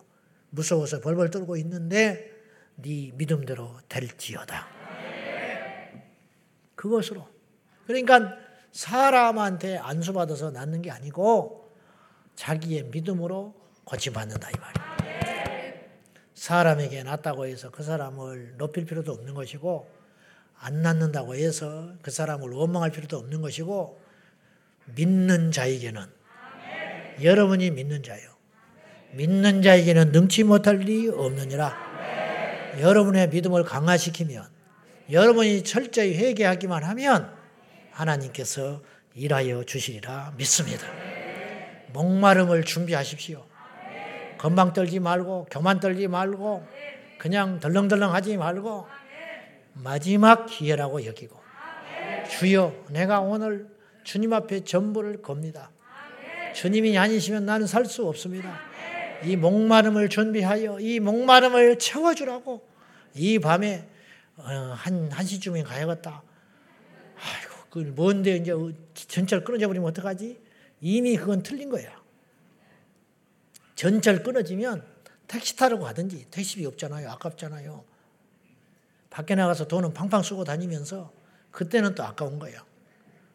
무서워서 0.51 1.01
벌벌 1.01 1.31
떨고 1.31 1.57
있는데 1.57 2.31
네 2.77 3.11
믿음대로 3.15 3.79
될지어다. 3.89 4.69
그것으로. 6.75 7.29
그러니까 7.87 8.37
사람한테 8.73 9.77
안수받아서 9.79 10.53
낫는 10.53 10.83
게 10.83 10.91
아니고 10.91 11.69
자기의 12.37 12.85
믿음으로 12.85 13.55
고침받는다 13.85 14.51
이 14.51 14.53
말이에요. 14.61 15.81
사람에게 16.35 17.03
낫다고 17.03 17.47
해서 17.47 17.71
그 17.71 17.83
사람을 17.83 18.55
높일 18.57 18.87
필요도 18.87 19.13
없는 19.13 19.35
것이고 19.35 20.00
안 20.61 20.83
낫는다고 20.83 21.35
해서 21.35 21.93
그 22.03 22.11
사람을 22.11 22.51
원망할 22.51 22.91
필요도 22.91 23.17
없는 23.17 23.41
것이고 23.41 24.01
믿는 24.95 25.53
자에게는 25.53 26.03
여러분이 27.23 27.71
믿는 27.71 28.03
자요. 28.03 28.31
믿는 29.13 29.63
자에게는 29.63 30.13
능치 30.13 30.45
못할 30.45 30.77
리 30.77 31.09
없느니라. 31.09 31.91
여러분의 32.79 33.31
믿음을 33.31 33.65
강화시키면 33.65 34.47
여러분이 35.11 35.65
철저히 35.65 36.15
회개하기만 36.17 36.85
하면 36.85 37.35
하나님께서 37.91 38.83
일하여 39.15 39.65
주시리라 39.65 40.35
믿습니다. 40.37 40.87
목마름을 41.93 42.65
준비하십시오. 42.65 43.45
건방 44.39 44.73
떨지 44.73 45.01
말고 45.01 45.49
교만 45.51 45.81
떨지 45.81 46.07
말고 46.07 46.67
그냥 47.19 47.61
덜렁덜렁 47.61 48.15
하지 48.15 48.37
말고 48.37 48.87
마지막 49.75 50.47
기회라고 50.47 51.05
여기고 51.07 51.41
주여 52.31 52.87
내가 52.91 53.21
오늘 53.21 53.69
주님 54.05 54.33
앞에 54.33 54.65
전부를 54.65 55.23
겁니다. 55.23 55.71
주님이 56.55 56.99
아니시면 56.99 57.47
나는 57.47 57.67
살 57.67 57.87
수 57.87 58.07
없습니다. 58.07 58.61
이 59.25 59.37
목마름을 59.37 60.09
준비하여 60.09 60.81
이 60.81 60.99
목마름을 61.01 61.79
채워주라고 61.79 62.67
이 63.15 63.39
밤에 63.39 63.87
어, 64.37 64.43
한, 64.43 65.11
한 65.13 65.27
시쯤에 65.27 65.63
가야겠다. 65.63 66.23
아이고, 67.17 67.55
그 67.69 67.79
뭔데 67.95 68.37
이제 68.37 68.55
전철 68.95 69.45
끊어져 69.45 69.67
버리면 69.67 69.89
어떡하지? 69.91 70.41
이미 70.81 71.17
그건 71.17 71.43
틀린 71.43 71.69
거야. 71.69 72.01
전철 73.75 74.23
끊어지면 74.23 74.83
택시 75.27 75.57
타려고 75.57 75.87
하든지 75.87 76.27
택시비 76.31 76.65
없잖아요. 76.65 77.11
아깝잖아요. 77.11 77.85
밖에 79.11 79.35
나가서 79.35 79.67
돈은 79.67 79.93
팡팡 79.93 80.23
쓰고 80.23 80.45
다니면서 80.45 81.13
그때는 81.51 81.95
또 81.95 82.05
아까운 82.05 82.39
거예요. 82.39 82.61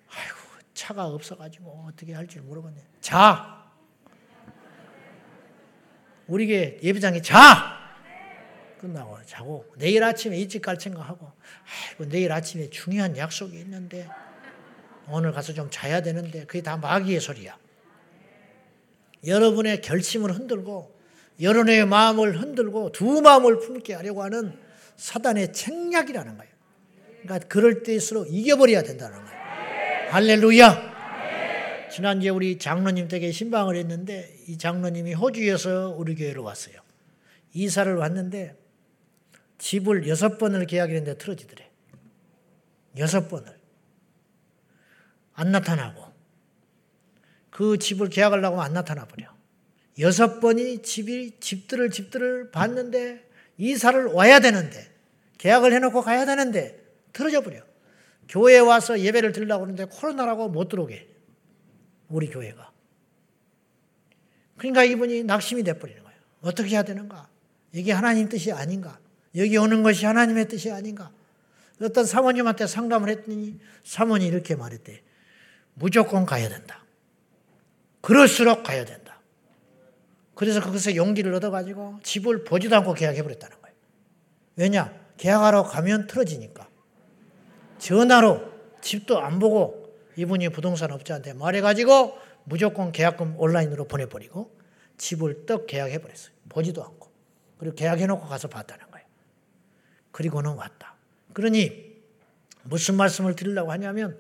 아이고, 0.10 0.36
차가 0.74 1.06
없어가지고 1.06 1.88
어떻게 1.90 2.14
할지 2.14 2.40
모르겠네. 2.40 2.82
자! 3.02 3.66
우리 6.28 6.48
게 6.48 6.80
예배장에 6.82 7.22
자! 7.22 7.76
끝나고 8.80 9.18
자고 9.26 9.66
내일 9.78 10.04
아침에 10.04 10.38
일찍 10.38 10.62
갈 10.62 10.80
생각하고 10.80 11.32
아이고 11.90 12.10
내일 12.10 12.32
아침에 12.32 12.70
중요한 12.70 13.18
약속이 13.18 13.58
있는데 13.60 14.08
오늘 15.08 15.32
가서 15.32 15.54
좀 15.54 15.70
자야 15.72 16.02
되는데 16.02 16.46
그게 16.46 16.62
다 16.62 16.78
마귀의 16.78 17.20
소리야. 17.20 17.58
여러분의 19.26 19.82
결심을 19.82 20.34
흔들고 20.34 20.96
여러분의 21.42 21.86
마음을 21.86 22.40
흔들고 22.40 22.92
두 22.92 23.22
마음을 23.22 23.60
품게 23.60 23.94
하려고 23.94 24.24
하는 24.24 24.65
사단의 24.98 25.54
책략이라는 25.54 26.38
거예요. 26.38 26.54
그러니까 27.24 27.48
그럴 27.48 27.84
때일수록 27.84 28.28
이겨버려야 28.30 28.84
된다는 28.84 29.24
거예요. 29.24 30.12
할렐루야! 30.12 30.96
지난주에 31.92 32.30
우리 32.30 32.58
장로님 32.60 33.08
댁에 33.08 33.32
신방을 33.32 33.76
했는데 33.78 34.36
이 34.48 34.58
장로님이 34.58 35.14
호주에서 35.14 35.96
우리 35.98 36.16
교회로 36.16 36.44
왔어요. 36.44 36.76
이사를 37.54 37.96
왔는데 37.96 38.56
집을 39.58 40.08
여섯 40.08 40.38
번을 40.38 40.68
계약했는데 40.68 41.18
틀어지더래. 41.18 41.70
여섯 42.98 43.28
번을. 43.30 43.58
안 45.34 45.52
나타나고. 45.52 46.04
그 47.50 47.78
집을 47.78 48.10
계약하려고 48.10 48.62
안 48.62 48.74
나타나 48.74 49.06
버려. 49.06 49.34
여섯 50.00 50.42
번이 50.42 50.82
집이, 50.82 51.40
집들을, 51.40 51.90
집들을 51.90 52.52
봤는데 52.52 53.26
이사를 53.58 54.06
와야 54.08 54.40
되는데 54.40 54.92
계약을 55.38 55.74
해놓고 55.74 56.02
가야 56.02 56.26
되는데 56.26 56.84
틀어져 57.14 57.42
버려. 57.42 57.62
교회에 58.28 58.60
와서 58.60 59.00
예배를 59.00 59.32
드리려고 59.32 59.64
하는데 59.64 59.86
코로나라고 59.86 60.50
못 60.50 60.68
들어오게. 60.70 61.08
우리 62.10 62.28
교회가. 62.30 62.72
그러니까 64.58 64.84
이분이 64.84 65.24
낙심이 65.24 65.64
돼버리는 65.64 66.02
거예요. 66.04 66.18
어떻게 66.42 66.70
해야 66.70 66.84
되는가? 66.84 67.28
이게 67.74 67.92
하나님 67.92 68.30
뜻이 68.30 68.52
아닌가? 68.52 69.00
여기 69.36 69.58
오는 69.58 69.84
것이 69.84 70.06
하나님의 70.06 70.48
뜻이 70.48 70.72
아닌가? 70.72 71.12
어떤 71.82 72.06
사모님한테 72.06 72.68
상담을 72.68 73.10
했더니 73.10 73.60
사모님이 73.84 74.32
이렇게 74.32 74.56
말했대. 74.56 75.02
무조건 75.74 76.26
가야 76.26 76.48
된다. 76.48 76.86
그럴수록 78.02 78.64
가야 78.64 78.86
된다. 78.86 79.05
그래서 80.36 80.60
거기서 80.62 80.96
용기를 80.96 81.34
얻어가지고 81.34 82.00
집을 82.04 82.44
보지도 82.44 82.76
않고 82.76 82.94
계약해버렸다는 82.94 83.62
거예요. 83.62 83.76
왜냐? 84.58 84.94
계약하러 85.18 85.64
가면 85.64 86.08
틀어지니까. 86.08 86.68
전화로 87.78 88.42
집도 88.82 89.20
안 89.20 89.40
보고 89.40 89.96
이분이 90.18 90.50
부동산 90.50 90.92
업자한테 90.92 91.34
말해가지고 91.34 92.18
무조건 92.44 92.92
계약금 92.92 93.36
온라인으로 93.40 93.88
보내버리고 93.88 94.56
집을 94.98 95.46
떡 95.46 95.68
계약해버렸어요. 95.68 96.34
보지도 96.50 96.84
않고. 96.84 97.10
그리고 97.58 97.76
계약해놓고 97.76 98.28
가서 98.28 98.50
봤다는 98.50 98.92
거예요. 98.92 99.06
그리고는 100.12 100.54
왔다. 100.54 100.96
그러니 101.34 101.96
무슨 102.64 102.96
말씀을 102.96 103.36
드리려고 103.36 103.72
하냐면 103.72 104.20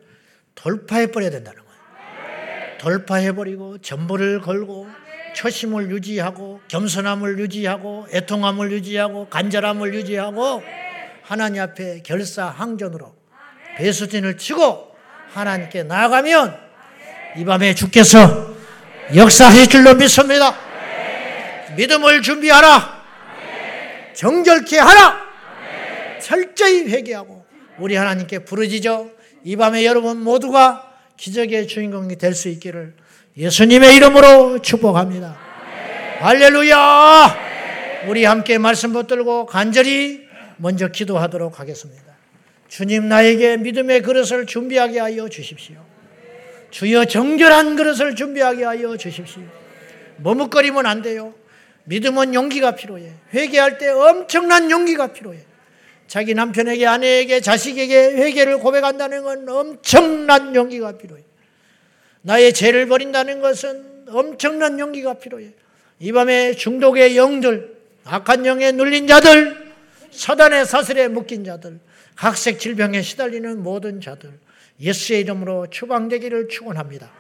돌파해버려야 0.56 1.30
된다는 1.30 1.64
거예요. 1.64 2.78
돌파해버리고 2.80 3.80
전부를 3.80 4.42
걸고 4.42 4.88
초심을 5.36 5.92
유지하고 5.92 6.62
겸손함을 6.70 7.38
유지하고 7.40 8.08
애통함을 8.12 8.72
유지하고 8.72 9.28
간절함을 9.30 9.94
유지하고 9.94 10.64
하나님 11.22 11.62
앞에 11.62 12.02
결사항전으로 12.04 13.14
배수진을 13.78 14.38
치고 14.38 14.96
하나님께 15.34 15.84
나아가면 15.84 16.58
이 17.38 17.44
밤에 17.44 17.76
주께서 17.76 18.56
역사하실 19.14 19.68
줄로 19.68 19.94
믿습니다. 19.96 20.56
믿음을 21.76 22.22
준비하라. 22.22 23.04
정결케 24.14 24.80
하라. 24.80 25.26
철저히 26.22 26.90
회개하고 26.90 27.46
우리 27.78 27.96
하나님께 27.96 28.40
부르짖어 28.40 29.10
이 29.44 29.58
밤에 29.58 29.86
여러분 29.86 30.22
모두가 30.24 30.94
기적의 31.18 31.68
주인공이 31.68 32.18
될 32.18 32.34
수 32.34 32.48
있기를 32.48 32.96
예수님의 33.38 33.98
이름으로 33.98 34.62
축복합니다. 34.62 35.38
할렐루야! 36.20 37.36
우리 38.08 38.24
함께 38.24 38.58
말씀 38.58 38.94
붙들고 38.94 39.46
간절히 39.46 40.22
먼저 40.56 40.88
기도하도록 40.88 41.60
하겠습니다. 41.60 42.04
주님 42.70 43.10
나에게 43.10 43.58
믿음의 43.58 44.04
그릇을 44.04 44.46
준비하게 44.46 45.00
하여 45.00 45.28
주십시오. 45.28 45.76
주여 46.72 47.06
정결한 47.06 47.76
그릇을 47.76 48.16
준비하게 48.16 48.64
하여 48.64 48.96
주십시오. 48.96 49.44
머뭇거리면 50.18 50.86
안 50.86 51.02
돼요. 51.02 51.34
믿음은 51.84 52.34
용기가 52.34 52.76
필요해. 52.76 53.12
회개할 53.34 53.78
때 53.78 53.90
엄청난 53.90 54.72
용기가 54.72 55.08
필요해. 55.08 55.40
자기 56.08 56.34
남편에게, 56.36 56.88
아내에게, 56.88 57.42
자식에게 57.42 58.14
회개를 58.14 58.60
고백한다는 58.60 59.24
건 59.24 59.50
엄청난 59.50 60.56
용기가 60.56 60.94
필요해. 60.94 61.25
나의 62.26 62.54
죄를 62.54 62.88
버린다는 62.88 63.40
것은 63.40 64.06
엄청난 64.10 64.80
용기가 64.80 65.14
필요해. 65.14 65.52
이 66.00 66.12
밤에 66.12 66.54
중독의 66.54 67.16
영들, 67.16 67.78
악한 68.04 68.48
영에 68.48 68.72
눌린 68.72 69.06
자들, 69.06 69.74
사단의 70.10 70.66
사슬에 70.66 71.08
묶인 71.08 71.44
자들, 71.44 71.80
각색 72.16 72.60
질병에 72.60 73.04
시달리는 73.04 73.62
모든 73.62 74.02
자들, 74.02 74.32
예수의 74.82 75.22
이름으로 75.22 75.68
추방되기를 75.70 76.48
축원합니다. 76.50 77.12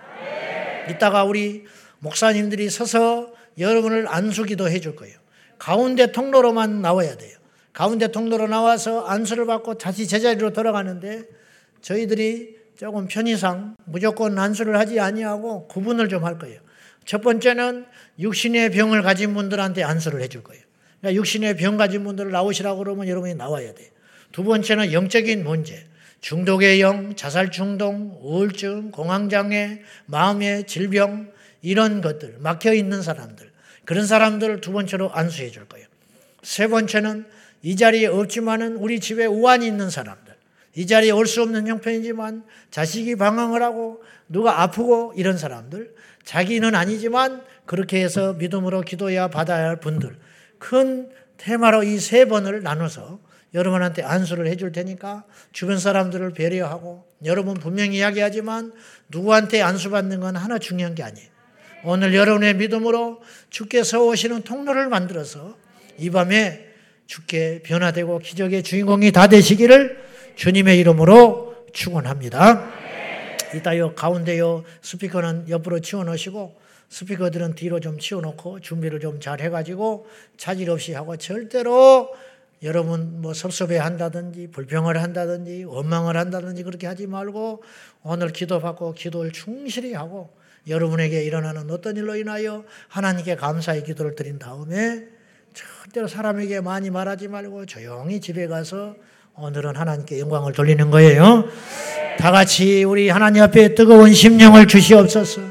이따가 0.89 1.23
우리 1.23 1.65
목사님들이 1.99 2.71
서서 2.71 3.31
여러분을 3.59 4.07
안수기도 4.07 4.67
해줄 4.69 4.95
거예요. 4.95 5.15
가운데 5.59 6.11
통로로만 6.11 6.81
나와야 6.81 7.15
돼요. 7.15 7.37
가운데 7.73 8.07
통로로 8.07 8.47
나와서 8.47 9.05
안수를 9.05 9.45
받고 9.45 9.77
다시 9.77 10.07
제자리로 10.07 10.51
돌아가는데 10.51 11.23
저희들이 11.81 12.64
조금 12.77 13.07
편의상 13.07 13.75
무조건 13.85 14.37
안수를 14.37 14.77
하지 14.77 14.99
아니하고 14.99 15.67
구분을 15.67 16.09
좀 16.09 16.25
할 16.25 16.37
거예요. 16.37 16.59
첫 17.05 17.21
번째는 17.21 17.85
육신의 18.19 18.71
병을 18.71 19.01
가진 19.03 19.33
분들한테 19.33 19.83
안수를 19.83 20.21
해줄 20.21 20.43
거예요. 20.43 20.63
그러니까 20.99 21.19
육신의 21.19 21.57
병 21.57 21.77
가진 21.77 22.03
분들을 22.03 22.31
나오시라고 22.31 22.79
그러면 22.79 23.07
여러분이 23.07 23.35
나와야 23.35 23.73
돼요. 23.73 23.89
두 24.31 24.43
번째는 24.43 24.91
영적인 24.91 25.43
문제. 25.43 25.85
중독의 26.21 26.81
영, 26.81 27.15
자살 27.15 27.51
충동, 27.51 28.17
우울증, 28.23 28.89
공황장애, 28.89 29.81
마음의 30.07 30.65
질병, 30.65 31.31
이런 31.61 32.01
것들, 32.01 32.37
막혀 32.39 32.73
있는 32.73 33.03
사람들. 33.03 33.51
그런 33.85 34.07
사람들을 34.07 34.61
두 34.61 34.71
번째로 34.71 35.11
안수해 35.11 35.51
줄 35.51 35.67
거예요. 35.67 35.85
세 36.41 36.67
번째는 36.67 37.25
이 37.61 37.75
자리에 37.75 38.07
없지만은 38.07 38.77
우리 38.77 38.99
집에 38.99 39.25
우환이 39.27 39.67
있는 39.67 39.91
사람들. 39.91 40.24
이 40.75 40.85
자리에 40.87 41.11
올 41.11 41.25
수 41.25 41.41
없는 41.41 41.67
형편이지만 41.67 42.43
자식이 42.69 43.15
방황을 43.15 43.63
하고 43.63 44.03
누가 44.29 44.61
아프고 44.61 45.13
이런 45.15 45.37
사람들. 45.37 45.93
자기는 46.23 46.75
아니지만 46.75 47.41
그렇게 47.65 48.03
해서 48.03 48.33
믿음으로 48.33 48.81
기도해야 48.81 49.29
받아야 49.29 49.69
할 49.69 49.79
분들. 49.79 50.17
큰 50.59 51.09
테마로 51.37 51.83
이 51.83 51.99
세 51.99 52.25
번을 52.25 52.63
나눠서 52.63 53.19
여러분한테 53.53 54.03
안수를 54.03 54.47
해줄 54.47 54.73
테니까 54.73 55.23
주변 55.53 55.79
사람들을 55.79 56.31
배려하고 56.33 57.05
여러분 57.23 57.53
분명히 57.53 57.97
이야기하지만 57.97 58.73
누구한테 59.09 59.61
안수받는 59.61 60.19
건 60.19 60.35
하나 60.35 60.59
중요한 60.59 60.93
게 60.93 61.03
아니에요. 61.03 61.29
오늘 61.85 62.13
여러분의 62.15 62.55
믿음으로 62.55 63.21
주께서 63.49 64.03
오시는 64.05 64.41
통로를 64.41 64.89
만들어서 64.89 65.55
이 65.97 66.09
밤에 66.09 66.67
주께 67.05 67.61
변화되고 67.63 68.19
기적의 68.19 68.63
주인공이 68.63 69.11
다 69.11 69.27
되시기를 69.27 70.03
주님의 70.35 70.79
이름으로 70.79 71.55
축원합니다. 71.73 72.69
이따요 73.55 73.95
가운데요 73.95 74.63
스피커는 74.81 75.49
옆으로 75.49 75.79
치워놓으시고 75.79 76.55
스피커들은 76.89 77.55
뒤로 77.55 77.79
좀 77.79 77.97
치워놓고 77.99 78.59
준비를 78.59 78.99
좀 78.99 79.19
잘 79.19 79.39
해가지고 79.41 80.07
차질 80.37 80.69
없이 80.69 80.93
하고 80.93 81.15
절대로 81.17 82.13
여러분 82.63 83.21
뭐 83.21 83.33
섭섭해 83.33 83.77
한다든지 83.77 84.47
불평을 84.51 85.01
한다든지 85.01 85.63
원망을 85.63 86.17
한다든지 86.17 86.63
그렇게 86.63 86.87
하지 86.87 87.07
말고 87.07 87.63
오늘 88.03 88.29
기도받고 88.29 88.93
기도를 88.93 89.31
충실히 89.31 89.93
하고 89.93 90.35
여러분에게 90.67 91.23
일어나는 91.23 91.69
어떤 91.69 91.95
일로 91.95 92.15
인하여 92.15 92.65
하나님께 92.87 93.35
감사의 93.35 93.83
기도를 93.83 94.15
드린 94.15 94.39
다음에 94.39 95.07
절대로 95.53 96.07
사람에게 96.07 96.61
많이 96.61 96.89
말하지 96.89 97.27
말고 97.27 97.65
조용히 97.65 98.19
집에 98.19 98.47
가서 98.47 98.95
오늘은 99.37 99.75
하나님께 99.75 100.21
영광을 100.21 100.53
돌리는 100.53 100.89
거예요. 100.91 101.43
다 102.17 102.31
같이 102.31 102.85
우리 102.85 103.09
하나님 103.09 103.43
앞에 103.43 103.75
뜨거운 103.75 104.13
심령을 104.13 104.65
주시옵소서. 104.65 105.41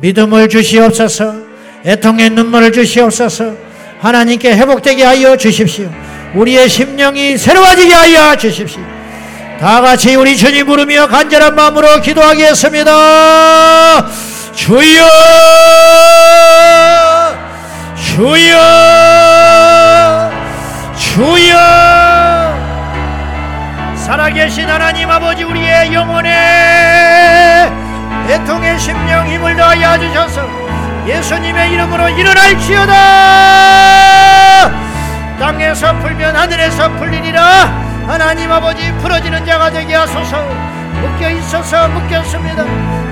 믿음을 0.00 0.48
주시옵소서. 0.48 1.32
애통의 1.86 2.30
눈물을 2.30 2.72
주시옵소서. 2.72 3.54
하나님께 4.00 4.56
회복되게 4.56 5.04
하여 5.04 5.36
주십시오. 5.36 5.88
우리의 6.34 6.68
심령이 6.68 7.38
새로워지게 7.38 7.94
하여 7.94 8.36
주십시오. 8.36 8.82
다 9.60 9.80
같이 9.80 10.16
우리 10.16 10.36
주님 10.36 10.66
부르며 10.66 11.06
간절한 11.06 11.54
마음으로 11.54 12.00
기도하겠습니다. 12.00 12.90
주여 14.52 15.06
주여 17.94 18.58
주여 20.98 22.01
살아계신 24.02 24.68
하나님 24.68 25.08
아버지 25.08 25.44
우리의 25.44 25.94
영혼에 25.94 27.70
애통의 28.28 28.76
심령 28.78 29.28
힘을 29.28 29.56
더하여 29.56 29.96
주셔서 29.98 30.44
예수님의 31.06 31.70
이름으로 31.72 32.08
일어날지어다. 32.08 32.92
땅에서 35.38 35.96
풀면 35.98 36.36
하늘에서 36.36 36.90
풀리니라. 36.96 37.42
하나님 38.08 38.50
아버지 38.50 38.92
풀어지는 38.94 39.46
자가 39.46 39.70
되게 39.70 39.94
하소서. 39.94 40.42
묶여 41.00 41.30
있어서 41.30 41.86
묶였습니다. 41.88 42.64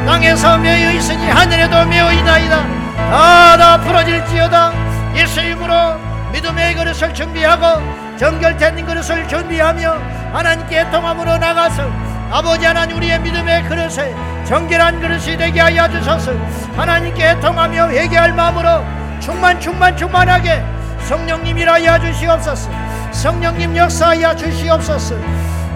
땅에서 0.07 0.59
매여 0.59 0.91
있으니 0.93 1.29
하늘에도 1.31 1.85
매어 1.87 2.13
있나이다. 2.13 2.67
다다 3.11 3.81
풀어질지어다. 3.81 4.73
예수 5.15 5.41
이름으로 5.41 5.99
믿음의 6.33 6.75
그릇을 6.75 7.15
준비하고 7.15 8.10
정결된 8.21 8.85
그릇을 8.85 9.27
준비하며 9.27 9.95
하나님께 10.35 10.91
통함으로 10.91 11.39
나가서 11.39 11.91
아버지 12.31 12.67
하나님 12.67 12.99
우리의 12.99 13.19
믿음의 13.19 13.65
그릇에 13.65 14.15
정결한 14.45 15.01
그릇이 15.01 15.39
되게 15.39 15.59
하여 15.59 15.89
주소서. 15.89 16.33
하나님께 16.77 17.41
통하며 17.41 17.89
회개할 17.89 18.35
마음으로 18.35 18.85
충만 19.21 19.59
충만 19.59 19.97
충만하게 19.97 20.63
성령님이라 21.09 21.73
하여 21.73 21.99
주시옵소서. 21.99 22.71
성령님 23.11 23.75
역사하여 23.75 24.37
주시옵소서. 24.37 25.15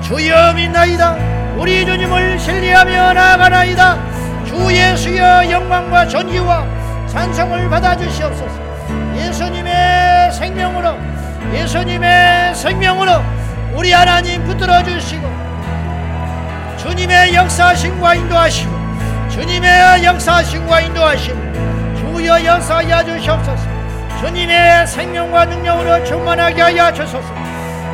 주여 0.02 0.52
믿나이다. 0.52 1.16
우리 1.56 1.86
주님을 1.86 2.38
신뢰하며 2.38 3.14
나아가나이다. 3.14 3.98
주 4.44 4.70
예수여 4.70 5.50
영광과 5.50 6.06
존귀와 6.08 6.66
찬송을 7.06 7.70
받아 7.70 7.96
주시옵소서. 7.96 8.60
예수님의 9.16 10.30
생명으로 10.30 11.13
예수님의 11.52 12.54
생명으로 12.54 13.22
우리 13.72 13.92
하나님 13.92 14.44
붙들어 14.44 14.82
주시고 14.82 15.22
주님의 16.78 17.34
역사하심과 17.34 18.14
인도하시고 18.14 18.72
주님의 19.30 20.04
역사하심과 20.04 20.80
인도하심 20.80 21.54
주여 22.24 22.44
역사하여 22.44 23.04
주시옵소서. 23.04 23.68
주님의 24.20 24.86
생명과 24.86 25.44
능력으로 25.44 26.04
충만하게 26.04 26.62
하여 26.62 26.92
주소서. 26.92 27.28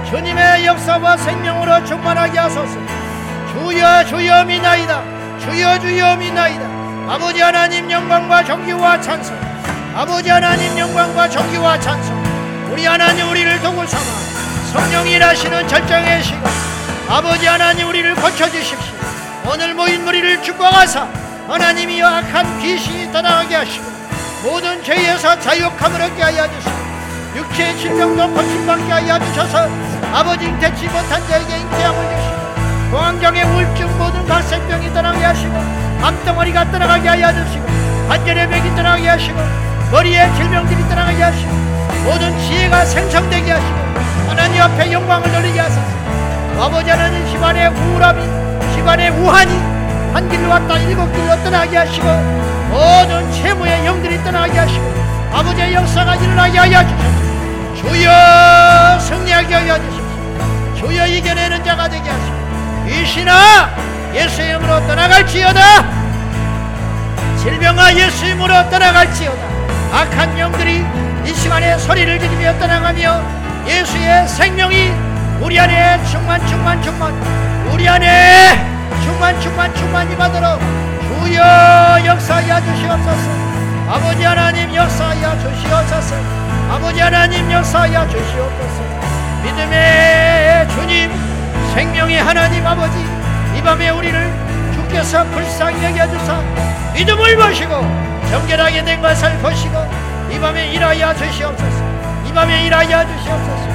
주님의 0.08 0.66
역사와 0.66 1.16
생명으로 1.16 1.84
충만하게 1.84 2.38
하소서. 2.38 2.78
주여 3.52 4.04
주여 4.04 4.44
미나이다. 4.44 5.02
주여 5.40 5.78
주여 5.80 6.16
미나이다. 6.16 6.62
아버지 7.08 7.40
하나님 7.40 7.90
영광과 7.90 8.44
존귀와 8.44 9.00
찬송. 9.00 9.36
아버지 9.96 10.30
하나님 10.30 10.78
영광과 10.78 11.28
존귀와 11.28 11.80
찬송 11.80 12.29
우리 12.70 12.86
하나님 12.86 13.28
우리를 13.28 13.60
도구 13.62 13.84
삼아 13.84 14.02
성령이 14.72 15.12
일하시는 15.12 15.66
절정의 15.66 16.22
시간 16.22 16.44
아버지 17.08 17.46
하나님 17.46 17.88
우리를 17.88 18.14
고쳐주십시오. 18.14 18.94
오늘 19.52 19.74
모인 19.74 20.04
무리를 20.04 20.40
축복하사 20.42 21.08
하나님이 21.48 22.00
악한 22.00 22.60
귀신이 22.60 23.10
떠나게 23.10 23.56
하시고 23.56 23.84
모든 24.44 24.82
죄에서 24.84 25.38
자유함을 25.40 26.00
얻게 26.00 26.22
하여 26.22 26.48
주시고 26.48 26.72
육체의 27.36 27.76
질병도 27.76 28.30
고침받게 28.30 28.92
하여 28.92 29.18
주셔서 29.18 29.68
아버지 30.12 30.44
잉태치 30.44 30.86
못한 30.86 31.26
자에게 31.28 31.58
잉태함을 31.58 32.16
주시고 32.16 32.90
공황장애 32.92 33.42
우울증 33.42 33.98
모든 33.98 34.24
갈색병이 34.26 34.94
떠나게 34.94 35.24
하시고 35.24 35.56
암덩어리가 36.02 36.70
떠나가게 36.70 37.08
하여 37.08 37.32
주시고 37.32 37.66
관절의 38.08 38.48
병이 38.48 38.76
떠나게 38.76 39.08
하시고 39.08 39.38
머리의 39.90 40.32
질병들이 40.36 40.88
떠나게 40.88 41.22
하시고 41.22 41.69
모든 42.04 42.38
지혜가 42.38 42.84
생성되게 42.84 43.52
하시고 43.52 43.78
하나님 44.28 44.62
앞에 44.62 44.92
영광을 44.92 45.30
돌리게 45.30 45.60
하소서. 45.60 46.00
아버지 46.58 46.90
하나님 46.90 47.26
집안의 47.26 47.68
우울함이 47.68 48.22
집안의 48.74 49.10
우한이 49.10 49.52
한 50.12 50.28
길로 50.28 50.50
왔다 50.50 50.76
일곱 50.78 51.10
길로 51.12 51.42
떠나게 51.42 51.76
하시고 51.78 52.06
모든 52.68 53.32
채무의 53.32 53.86
영들이 53.86 54.22
떠나게 54.22 54.58
하시고 54.58 54.94
아버지의 55.32 55.74
역사가 55.74 56.16
일어나게 56.16 56.58
하여 56.58 56.82
주십시오 56.82 57.88
주여 57.88 58.98
승리하게 59.00 59.54
하여 59.54 59.78
주십시오 59.78 60.86
주여 60.86 61.06
이겨내는 61.06 61.64
자가 61.64 61.88
되게 61.88 62.10
하시고 62.10 62.36
이신아 62.88 63.70
예수 64.14 64.42
이름으로 64.42 64.86
떠나갈지어다. 64.86 65.60
질병아 67.38 67.94
예수 67.94 68.26
이름으로 68.26 68.68
떠나갈지어다 68.68 69.49
악한 69.92 70.38
영들이 70.38 70.84
이 71.24 71.34
시간에 71.34 71.76
소리를 71.78 72.18
지르며 72.18 72.58
떠나가며 72.58 73.22
예수의 73.66 74.28
생명이 74.28 74.92
우리 75.40 75.58
안에 75.58 76.02
충만 76.04 76.44
충만 76.46 76.82
충만 76.82 77.12
우리 77.72 77.88
안에 77.88 78.66
충만 79.02 79.40
충만 79.40 79.74
충만이 79.74 80.16
받도록 80.16 80.60
주여 80.60 82.04
역사하여 82.04 82.60
주시옵소서. 82.64 83.30
아버지 83.88 84.22
하나님 84.22 84.74
역사하여 84.74 85.38
주시옵소서. 85.40 86.14
아버지 86.70 87.00
하나님 87.00 87.50
역사하여 87.50 88.08
주시옵소서. 88.08 88.82
믿음의 89.42 90.68
주님 90.70 91.10
생명의 91.74 92.22
하나님 92.22 92.66
아버지 92.66 92.96
이 93.56 93.62
밤에 93.62 93.90
우리를 93.90 94.32
주께서 94.74 95.24
불쌍히 95.24 95.82
여겨주사 95.84 96.40
믿음을 96.94 97.36
보시고 97.36 98.19
정결하게 98.30 98.84
된 98.84 99.00
것을 99.02 99.36
보시고 99.38 99.74
이 100.30 100.38
밤에 100.38 100.68
일하여 100.68 101.12
주시옵소서 101.14 101.84
이 102.26 102.32
밤에 102.32 102.64
일하여 102.64 103.04
주시옵소서 103.04 103.68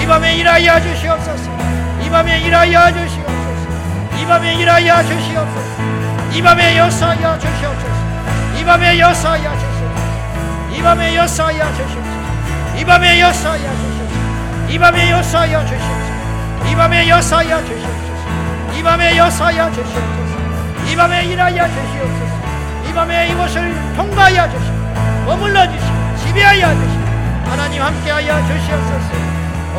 이 0.00 0.06
밤에 0.06 0.36
일하여 0.36 0.80
주시옵소서 0.82 1.50
이 2.02 2.10
밤에 2.10 2.38
일하여 2.40 2.92
주시옵소서 2.92 3.32
이 4.20 4.26
밤에 4.26 4.54
일하여 4.54 5.02
주시옵소서 5.02 5.82
이 6.30 6.42
밤에 6.42 6.76
역사하여 6.76 7.38
주시옵소서 7.38 8.02
이 8.58 8.64
밤에 8.64 9.00
역사하여 9.00 9.58
주시옵소서 9.58 10.76
이 10.76 10.82
밤에 10.82 11.16
역사하여 11.16 11.72
주시옵소서 11.72 12.78
이 12.78 12.84
밤에 12.84 13.20
역사하여 13.20 13.66
주시옵소서 13.66 14.68
이 14.68 14.78
밤에 14.78 15.08
역사하여 15.08 15.64
주시옵소서 15.64 16.68
이 16.68 16.74
밤에 16.74 17.08
역사하여 17.08 17.64
주시옵소서 17.64 18.76
이 18.76 18.82
밤에 18.82 19.16
역사하여 19.16 19.72
주시옵소서 19.72 20.90
이 20.90 20.96
밤에 20.96 21.24
일하여 21.24 21.66
주시옵소서 21.66 22.31
이 22.92 22.94
밤에 22.94 23.26
이곳을 23.28 23.74
통과하여 23.96 24.50
주시고 24.50 24.76
머물러 25.24 25.64
주시고 25.64 26.16
지배하여 26.18 26.74
주시고 26.74 27.04
하나님 27.46 27.82
함께하여 27.82 28.46
주시옵소서. 28.46 29.14
오 29.76 29.78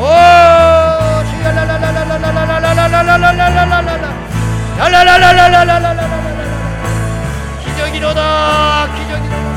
주여 1.30 1.52
라라라라라라라라라라라라라라라라라 1.52 4.14
라라라라라라라라라라라 4.80 6.02
기적이로다 7.64 8.88
기적이로다 8.96 9.48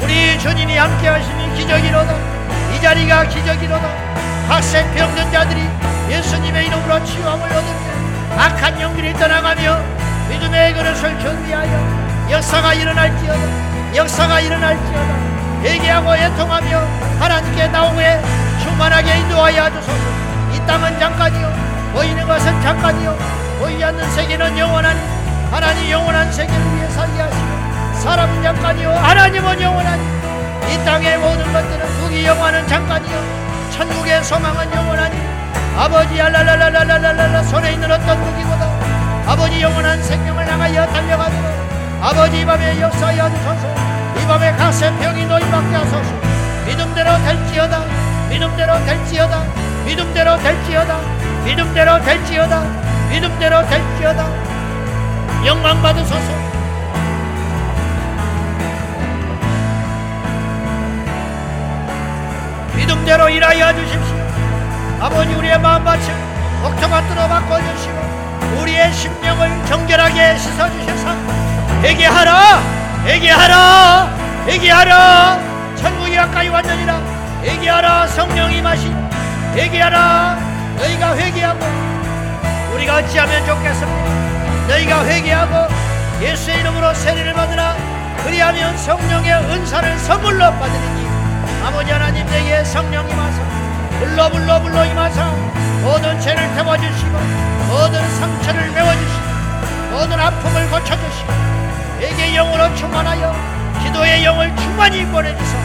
우리 0.00 0.38
주님이 0.38 0.78
함께 0.78 1.08
하시니 1.08 1.54
기적이로다 1.54 2.14
이 2.74 2.80
자리가 2.80 3.24
기적이로다 3.24 3.90
학생 4.48 4.90
병든 4.94 5.30
자들이 5.30 5.68
예수님의 6.08 6.68
이름으로 6.68 7.04
치유함을 7.04 7.46
얻으며 7.46 7.76
악한 8.38 8.80
영들이 8.80 9.12
떠나가며 9.12 9.78
믿음의 10.30 10.72
그릇을 10.72 11.20
준비하여 11.20 12.05
역사가 12.30 12.74
일어날지어다. 12.74 13.94
역사가 13.94 14.40
일어날지어다. 14.40 15.14
회개하고 15.62 16.16
애통하며 16.16 16.78
하나님께 17.20 17.68
나오에 17.68 18.20
충만하게 18.62 19.18
인도하여 19.18 19.70
주소서. 19.70 19.98
이 20.52 20.66
땅은 20.66 20.98
잠깐이요. 20.98 21.52
보이는 21.92 22.26
것은 22.26 22.60
잠깐이요. 22.62 23.16
보이지 23.60 23.84
않는 23.84 24.10
세계는 24.10 24.58
영원하니 24.58 25.00
하나님 25.50 25.90
영원한 25.90 26.30
세계를 26.32 26.74
위해 26.74 26.88
살게 26.90 27.20
하시고 27.20 28.00
사람은 28.00 28.42
잠깐이요. 28.42 28.90
하나님은 28.90 29.60
영원하니 29.60 30.02
이 30.72 30.84
땅의 30.84 31.18
모든 31.18 31.52
것들은 31.52 32.00
국이 32.00 32.26
영원한 32.26 32.66
잠깐이요. 32.66 33.46
천국의 33.70 34.24
소망은 34.24 34.74
영원하니 34.74 35.16
아버지 35.76 36.20
알랄랄랄랄랄랄라 36.20 37.42
손에 37.44 37.72
있는 37.72 37.90
어떤 37.90 38.20
무기보다 38.20 38.68
아버지 39.26 39.60
영원한 39.60 40.02
생명을 40.02 40.46
향하여 40.46 40.86
달려가도록 40.86 41.65
아버지 42.00 42.40
이 42.40 42.44
밤에 42.44 42.80
역사하여 42.80 43.30
주소서 43.30 43.68
이 44.20 44.26
밤에 44.26 44.52
가슴 44.52 44.98
병이 44.98 45.26
노임받게 45.26 45.74
하소서. 45.74 46.12
믿음대로 46.66 47.10
될지어다 47.24 47.84
믿음대로 48.28 48.84
될지어다 48.84 49.44
믿음대로 49.84 50.36
될지어다 50.38 50.98
믿음대로 51.44 52.02
될지어다 52.02 52.86
믿음대로 53.10 53.66
될지어다. 53.68 54.26
영광 55.46 55.80
받으소서. 55.80 56.46
믿음대로 62.74 63.28
일하여 63.28 63.72
주십시오. 63.74 64.16
아버지 65.00 65.34
우리의 65.34 65.58
마음 65.60 65.84
바쳐 65.84 66.12
복토가 66.62 67.06
뚫어 67.08 67.28
바꿔주시고 67.28 68.60
우리의 68.60 68.92
심령을 68.92 69.66
정결하게 69.66 70.36
씻어주셔서 70.36 71.45
회개하라! 71.82 72.62
회개하라! 73.04 74.08
회개하라! 74.46 75.38
천국이 75.76 76.16
가까이 76.16 76.48
왔느니라! 76.48 77.00
회개하라 77.42 78.06
성령이 78.08 78.62
마시 78.62 78.92
회개하라! 79.54 80.38
너희가 80.78 81.16
회개하고 81.16 81.64
우리가 82.74 82.96
어찌하면 82.96 83.46
좋겠습니까? 83.46 84.66
너희가 84.68 85.04
회개하고 85.04 85.74
예수의 86.20 86.60
이름으로 86.60 86.94
세례를 86.94 87.32
받으라! 87.34 87.76
그리하면 88.24 88.76
성령의 88.76 89.32
은사를 89.32 89.98
선물로 89.98 90.50
받으리니 90.58 91.06
아버지 91.64 91.92
하나님 91.92 92.26
내게 92.26 92.64
성령 92.64 93.08
임하사 93.08 93.42
불러 94.00 94.28
불러 94.28 94.60
불러 94.60 94.84
임하사 94.84 95.26
모든 95.82 96.20
죄를 96.20 96.54
태워주시고 96.54 97.18
모든 97.68 98.16
상처를 98.18 98.70
메워주시고 98.72 99.26
모든 99.92 100.18
아픔을 100.18 100.70
고쳐주시고 100.70 101.55
내게 101.98 102.34
영으로 102.34 102.74
충만하여 102.74 103.34
기도의 103.82 104.24
영을 104.24 104.54
충만히 104.56 105.04
보내주사 105.06 105.56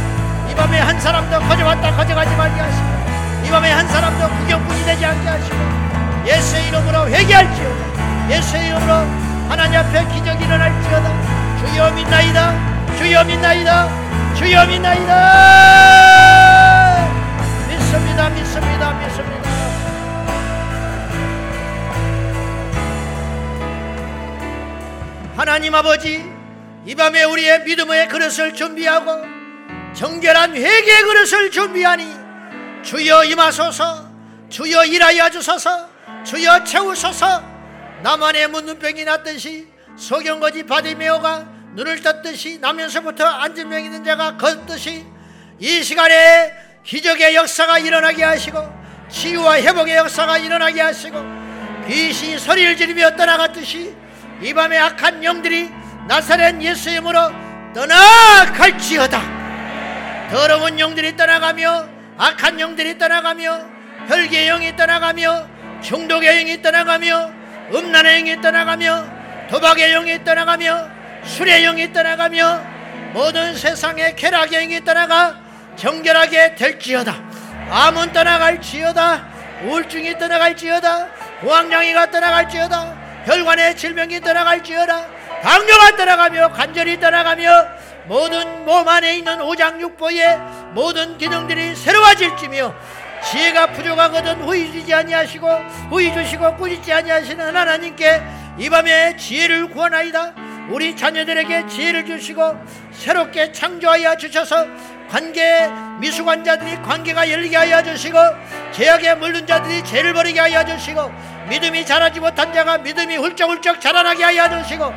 이 0.49 0.56
밤에 0.56 0.80
한 0.80 0.99
사람도 0.99 1.40
거저왔다 1.40 1.95
거저가지 1.95 2.36
말게 2.36 2.60
하시고 2.60 3.45
이 3.45 3.49
밤에 3.49 3.72
한 3.72 3.88
사람도 3.88 4.30
구경꾼이 4.30 4.86
되지 4.86 5.06
않게 5.06 5.28
하시고 5.28 5.82
예수의 6.26 6.68
이름으로 6.68 7.08
회개할지어다. 7.10 8.30
예수의 8.30 8.68
이름으로 8.68 8.94
하나님 9.49 9.80
앞에 9.80 10.06
기적이 10.08 10.45
일어날지어다. 10.45 11.10
주여 11.60 11.91
믿나이다. 11.91 12.53
주여 12.98 13.24
믿나이다. 13.24 13.90
주여 14.36 14.66
믿나이다. 14.68 15.14
믿습니다. 17.68 18.30
믿습니다. 18.30 18.91
믿습니다 18.91 19.70
하나님 25.42 25.74
아버지 25.74 26.24
이 26.86 26.94
밤에 26.94 27.24
우리의 27.24 27.64
믿음의 27.64 28.10
그릇을 28.10 28.54
준비하고 28.54 29.26
정결한 29.96 30.56
회개의 30.56 31.02
그릇을 31.02 31.50
준비하니 31.50 32.06
주여 32.84 33.24
임하소서 33.24 34.08
주여 34.50 34.86
일하여 34.86 35.32
주소서 35.32 35.90
주여 36.24 36.64
채우소서. 36.64 37.44
나만의 38.04 38.50
문눈병이 38.50 39.04
났듯이 39.04 39.68
소경거지 39.98 40.68
바디메어가 40.68 41.48
눈을 41.74 42.04
떴듯이 42.04 42.60
나면서부터 42.60 43.26
앉은 43.26 43.68
명 43.68 43.84
있는 43.84 44.04
자가 44.04 44.38
걷듯이 44.38 45.04
이 45.58 45.82
시간에 45.82 46.54
기적의 46.84 47.34
역사가 47.34 47.80
일어나게 47.80 48.24
하시고 48.24 48.60
치유와 49.10 49.56
회복의 49.56 49.96
역사가 49.96 50.38
일어나게 50.38 50.82
하시고 50.82 51.20
귀신이 51.88 52.38
소리를 52.38 52.78
지르며 52.78 53.16
떠나갔듯이 53.16 54.01
이 54.42 54.54
밤에 54.54 54.78
악한 54.78 55.24
영들이 55.24 55.70
나사렛 56.08 56.62
예수의 56.62 56.96
이름으로 56.96 57.32
떠나갈지어다. 57.76 59.22
더러운 60.32 60.80
영들이 60.80 61.16
떠나가며 61.16 61.88
악한 62.18 62.60
영들이 62.60 62.98
떠나가며 62.98 63.60
혈기의 64.08 64.48
영이 64.48 64.76
떠나가며 64.76 65.48
중독의 65.82 66.40
영이 66.40 66.62
떠나가며 66.62 67.32
음란의 67.72 68.24
영이 68.24 68.42
떠나가며 68.42 69.06
도박의 69.50 69.92
영이 69.92 70.24
떠나가며 70.24 70.90
술의 71.24 71.64
영이 71.64 71.94
떠나가며 71.94 72.62
모든 73.14 73.56
세상의 73.56 74.16
쾌락의 74.16 74.62
영이 74.62 74.84
떠나가 74.84 75.40
정결하게 75.76 76.56
될지어다. 76.56 77.14
암은 77.70 78.12
떠나갈지어다. 78.12 79.28
우울증이 79.66 80.18
떠나갈지어다. 80.18 81.08
고황장이가 81.42 82.10
떠나갈지어다 82.10 83.01
혈관의 83.26 83.76
질병이 83.76 84.22
떠나갈지어다 84.22 85.06
당뇨가 85.41 85.95
떠나가며 85.95 86.52
관절이 86.53 86.99
떠나가며 86.99 87.65
모든 88.06 88.65
몸 88.65 88.88
안에 88.88 89.18
있는 89.18 89.41
오장육부의 89.41 90.39
모든 90.73 91.18
기능들이 91.18 91.76
새로워질지며 91.76 92.73
지혜가 93.23 93.68
부족하거든 93.68 94.41
후이 94.41 94.72
주지 94.72 94.93
아니하시고 94.93 95.48
후이 95.89 96.14
주시고 96.14 96.56
꾸짖지 96.57 96.91
아니하시는 96.91 97.56
하나님께 97.56 98.22
이 98.57 98.69
밤에 98.69 99.15
지혜를 99.15 99.69
구하나이다. 99.69 100.34
우리 100.69 100.95
자녀들에게 100.95 101.68
지혜를 101.68 102.06
주시고 102.06 102.56
새롭게 102.91 103.52
창조하여 103.52 104.15
주셔서 104.18 104.65
관계 105.12 105.70
미숙한 106.00 106.42
자들이 106.42 106.82
관계가 106.82 107.30
열리게 107.30 107.58
하여 107.58 107.84
주시고 107.84 108.18
죄악에 108.72 109.16
물든 109.16 109.46
자들이 109.46 109.84
죄를 109.84 110.14
버리게 110.14 110.40
하여 110.40 110.64
주시고 110.66 111.12
믿음이 111.50 111.86
자라지 111.86 112.22
못한 112.22 112.54
자가 112.54 112.78
믿음이 112.78 113.18
훌쩍훌쩍 113.18 113.82
자라나게 113.82 114.24
하여 114.24 114.64
주시고 114.64 114.94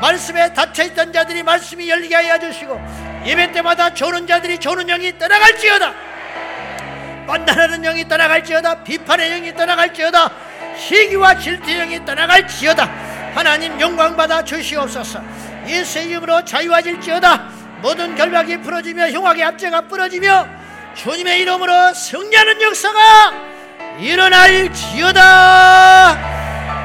말씀에 0.00 0.54
닫혀있던 0.54 1.12
자들이 1.12 1.42
말씀이 1.42 1.90
열리게 1.90 2.14
하여 2.14 2.38
주시고 2.38 2.80
예배 3.26 3.52
때마다 3.52 3.92
조는 3.92 4.26
자들이 4.26 4.56
조는 4.56 4.86
영이 4.86 5.18
떠나갈지어다! 5.18 5.92
판단하는 7.26 7.82
영이 7.82 8.08
떠나갈지어다! 8.08 8.82
비판의 8.82 9.28
영이 9.28 9.54
떠나갈지어다! 9.54 10.32
시기와 10.78 11.38
질투의 11.38 11.76
영이 11.80 12.04
떠나갈지어다! 12.06 12.84
하나님 13.34 13.78
영광 13.78 14.16
받아 14.16 14.42
주시옵소서. 14.42 15.22
예수의 15.68 16.06
이름으로 16.06 16.44
자유하질지어다 16.46 17.59
모든 17.82 18.14
결박이 18.14 18.58
풀어지며 18.58 19.10
흉악의 19.10 19.42
압제가 19.42 19.82
부러지며 19.82 20.46
주님의 20.94 21.40
이름으로 21.40 21.94
승리하는 21.94 22.60
역사가 22.62 22.98
일어날지어다. 23.98 25.26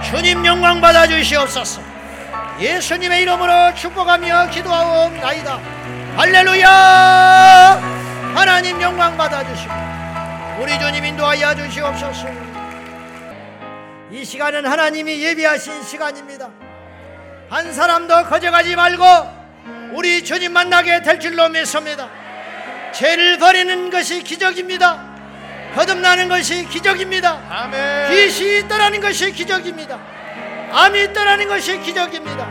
주님 0.04 0.46
영광 0.46 0.80
받아 0.80 1.08
주시옵소서. 1.08 1.82
예수님의 2.60 3.24
이름으로 3.24 3.74
축복하며 3.76 4.50
기도하옵나이다. 4.50 5.60
할렐루야! 6.16 6.70
하나님 8.34 8.82
영광 8.82 9.18
받아 9.18 9.46
주시고 9.46 9.74
우리 10.62 10.80
주님 10.80 11.06
인도하여 11.06 11.56
주시옵소서. 11.56 12.28
이 14.12 14.24
시간은 14.24 14.66
하나님이 14.66 15.22
예비하신 15.22 15.84
시간입니다. 15.84 16.50
한 17.50 17.74
사람도 17.74 18.24
거져가지 18.26 18.76
말고 18.76 19.04
우리 19.96 20.22
주님 20.26 20.52
만나게 20.52 21.02
될 21.02 21.22
줄로 21.22 21.48
믿습니다. 21.48 22.10
죄를 22.94 23.38
버리는 23.38 23.90
것이 23.90 24.22
기적입니다. 24.24 25.02
거듭나는 25.74 26.28
것이 26.28 26.66
기적입니다. 26.66 27.42
아멘. 27.50 28.10
귀신이 28.12 28.68
떠나는 28.68 29.00
것이 29.00 29.32
기적입니다. 29.32 29.98
암이 30.74 31.14
떠나는 31.14 31.48
것이 31.48 31.80
기적입니다. 31.80 32.46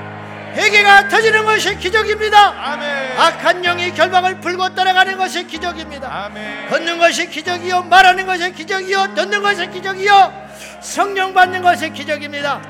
회개가 0.54 1.08
터지는 1.08 1.44
것이 1.44 1.76
기적입니다. 1.76 2.54
아멘. 2.56 3.18
악한 3.18 3.62
영이 3.62 3.92
결박을 3.92 4.40
풀고 4.40 4.74
따라가는 4.74 5.18
것이 5.18 5.46
기적입니다. 5.46 6.08
아멘. 6.10 6.68
걷는 6.70 6.96
것이 6.98 7.28
기적이요 7.28 7.82
말하는 7.82 8.24
것이 8.24 8.52
기적이요 8.52 9.14
듣는 9.14 9.42
것이 9.42 9.68
기적이요 9.68 10.32
성령 10.80 11.34
받는 11.34 11.60
것이 11.60 11.90
기적입니다. 11.90 12.62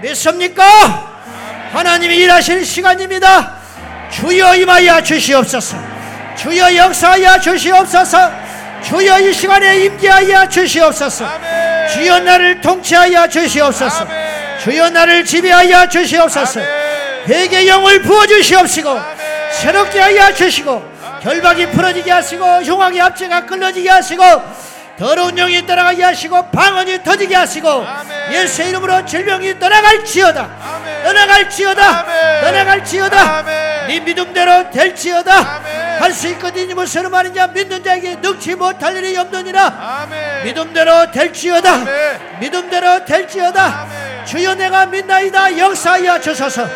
믿습니까? 0.00 0.62
하나님이 1.72 2.16
일하실 2.18 2.64
시간입니다 2.64 3.65
주여 4.10 4.54
임하여 4.56 5.02
주시옵소서 5.02 5.76
주여 6.36 6.76
역사하여 6.76 7.40
주시옵소서 7.40 8.46
주여 8.82 9.20
이 9.20 9.32
시간에 9.32 9.84
임재하여 9.84 10.48
주시옵소서 10.48 11.26
아멘. 11.26 11.88
주여 11.88 12.20
나를 12.20 12.60
통치하여 12.60 13.28
주시옵소서 13.28 14.04
아멘. 14.04 14.36
주여 14.62 14.90
나를 14.90 15.24
지배하여 15.24 15.88
주시옵소서. 15.88 16.60
회개 17.28 17.66
영을 17.68 18.02
부어 18.02 18.26
주시옵시고 18.26 18.90
아멘. 18.90 19.16
새롭게 19.52 19.98
하여 19.98 20.32
주시고 20.34 20.96
결박이 21.22 21.70
풀어지게 21.70 22.10
하시고 22.10 22.44
흉악의 22.62 23.00
압제가 23.00 23.46
끌어지게 23.46 23.88
하시고 23.88 24.22
더러운 24.98 25.34
영이 25.36 25.66
떠나가게 25.66 26.02
하시고 26.02 26.50
방언이 26.50 27.02
터지게 27.02 27.34
하시고 27.34 27.68
아멘. 27.68 28.32
예수의 28.32 28.70
이름으로 28.70 29.04
질병이 29.04 29.58
떠나갈지어다 29.58 30.40
아멘. 30.62 31.04
떠나갈지어다 31.04 32.00
아멘. 32.00 32.40
떠나갈지어다. 32.42 33.42
네 33.42 34.00
믿음대로 34.00 34.70
될지어다. 34.70 35.62
할 36.00 36.12
수 36.12 36.28
있거든 36.28 36.68
이 36.70 36.74
무슨 36.74 37.10
말이냐 37.10 37.46
믿는 37.48 37.82
자에게 37.84 38.16
능치 38.16 38.54
못할 38.54 38.96
일이 38.96 39.16
없느니라. 39.16 40.08
믿음대로 40.44 41.10
될지어다. 41.10 41.84
믿음대로 42.40 43.04
될지어다. 43.04 43.86
주여 44.26 44.54
내가 44.56 44.86
믿나이다 44.86 45.56
역사하여 45.58 46.20
주소서 46.20 46.66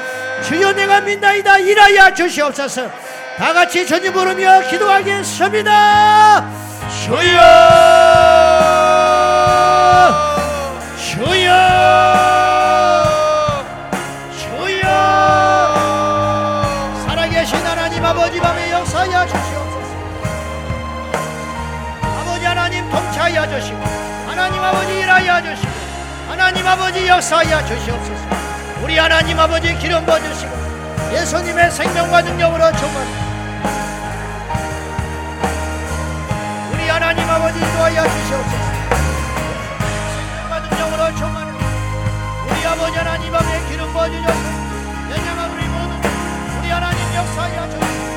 주여 0.47 0.73
내가 0.73 1.01
믿나이다 1.01 1.59
일하여 1.59 2.15
주시옵소서 2.15 2.89
다 3.37 3.53
같이 3.53 3.85
주님 3.87 4.13
부르며 4.13 4.61
기도하겠습니다 4.71 6.70
주여 7.01 7.17
주여 10.99 11.51
주여 14.37 14.85
살아계신 17.07 17.57
하나님 17.67 18.05
아버지 18.05 18.39
밤에 18.39 18.71
역사하여 18.71 19.27
주시옵소서. 19.27 19.91
아버지 22.03 22.45
하나님 22.45 22.91
통치하여 22.91 23.49
주시고 23.49 23.83
하나님 24.27 24.63
아버지 24.63 24.99
일하여 24.99 25.43
주시고 25.43 25.73
하나님 26.29 26.67
아버지 26.67 27.09
역사하여 27.09 27.65
주시옵소서. 27.65 28.29
우리 28.83 28.99
하나님 28.99 29.41
아버지 29.41 29.75
기름 29.79 30.05
부어주시고 30.05 30.53
예수님의 31.15 31.71
생명과 31.71 32.21
능력으로 32.21 32.71
충만 32.77 33.31
하나님 37.01 37.29
아버지 37.31 37.59
인도하여 37.59 38.03
주시옵소서. 38.03 38.57
생명과 40.13 40.61
능력으로 40.61 41.17
충만 41.17 41.49
우리 42.47 42.67
아버지 42.67 42.95
하나님 42.99 43.35
앞에 43.35 43.69
기름 43.71 43.91
부어주셔서 43.91 44.39
왜냐하면 45.09 45.51
우리 45.51 45.65
모두 45.69 45.95
우리 46.59 46.69
하나님 46.71 47.01
역사하여 47.15 47.71
주시옵소서 47.71 48.11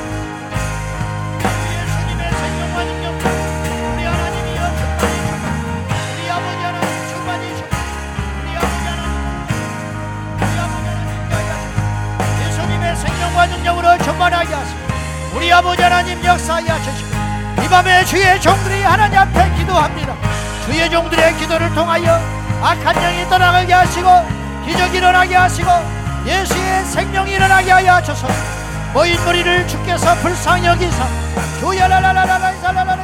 예수님의 1.72 2.30
생명과 2.30 2.84
능력 2.84 3.06
우리 3.94 4.04
하나님이여 4.04 4.62
충만히 4.76 5.16
우리 6.12 6.30
아버지 6.30 6.60
하나님 6.62 7.08
충만히 7.08 7.44
우리 8.42 8.54
아버지 8.54 8.84
하나님 8.84 9.16
우리 10.36 10.58
아버지 10.60 10.86
하나님 10.88 12.46
예수님의 12.46 12.96
생명과 12.96 13.46
능력으로 13.46 13.98
충만하게 14.04 14.54
하시고 14.54 14.80
우리 15.36 15.50
아버지 15.50 15.82
하나님 15.82 16.22
역사하여 16.22 16.82
주시고 16.82 17.23
이 17.62 17.68
밤에 17.68 18.04
주의 18.04 18.40
종들이 18.40 18.82
하나님 18.82 19.18
앞에 19.18 19.54
기도합니다. 19.56 20.14
주의 20.64 20.90
종들의 20.90 21.36
기도를 21.36 21.72
통하여 21.74 22.20
악한 22.62 22.94
영이 22.94 23.28
떠나가게 23.28 23.72
하시고 23.72 24.08
기적이 24.64 24.96
일어나게 24.98 25.34
하시고 25.36 25.70
예수의 26.26 26.84
생명이 26.86 27.32
일어나게 27.32 27.70
하여 27.70 28.02
주소서. 28.02 28.28
모인 28.92 29.22
무리를 29.24 29.66
주께서 29.68 30.14
불쌍히 30.16 30.66
여기사. 30.66 31.04
주야라라라라라라라라 31.60 33.03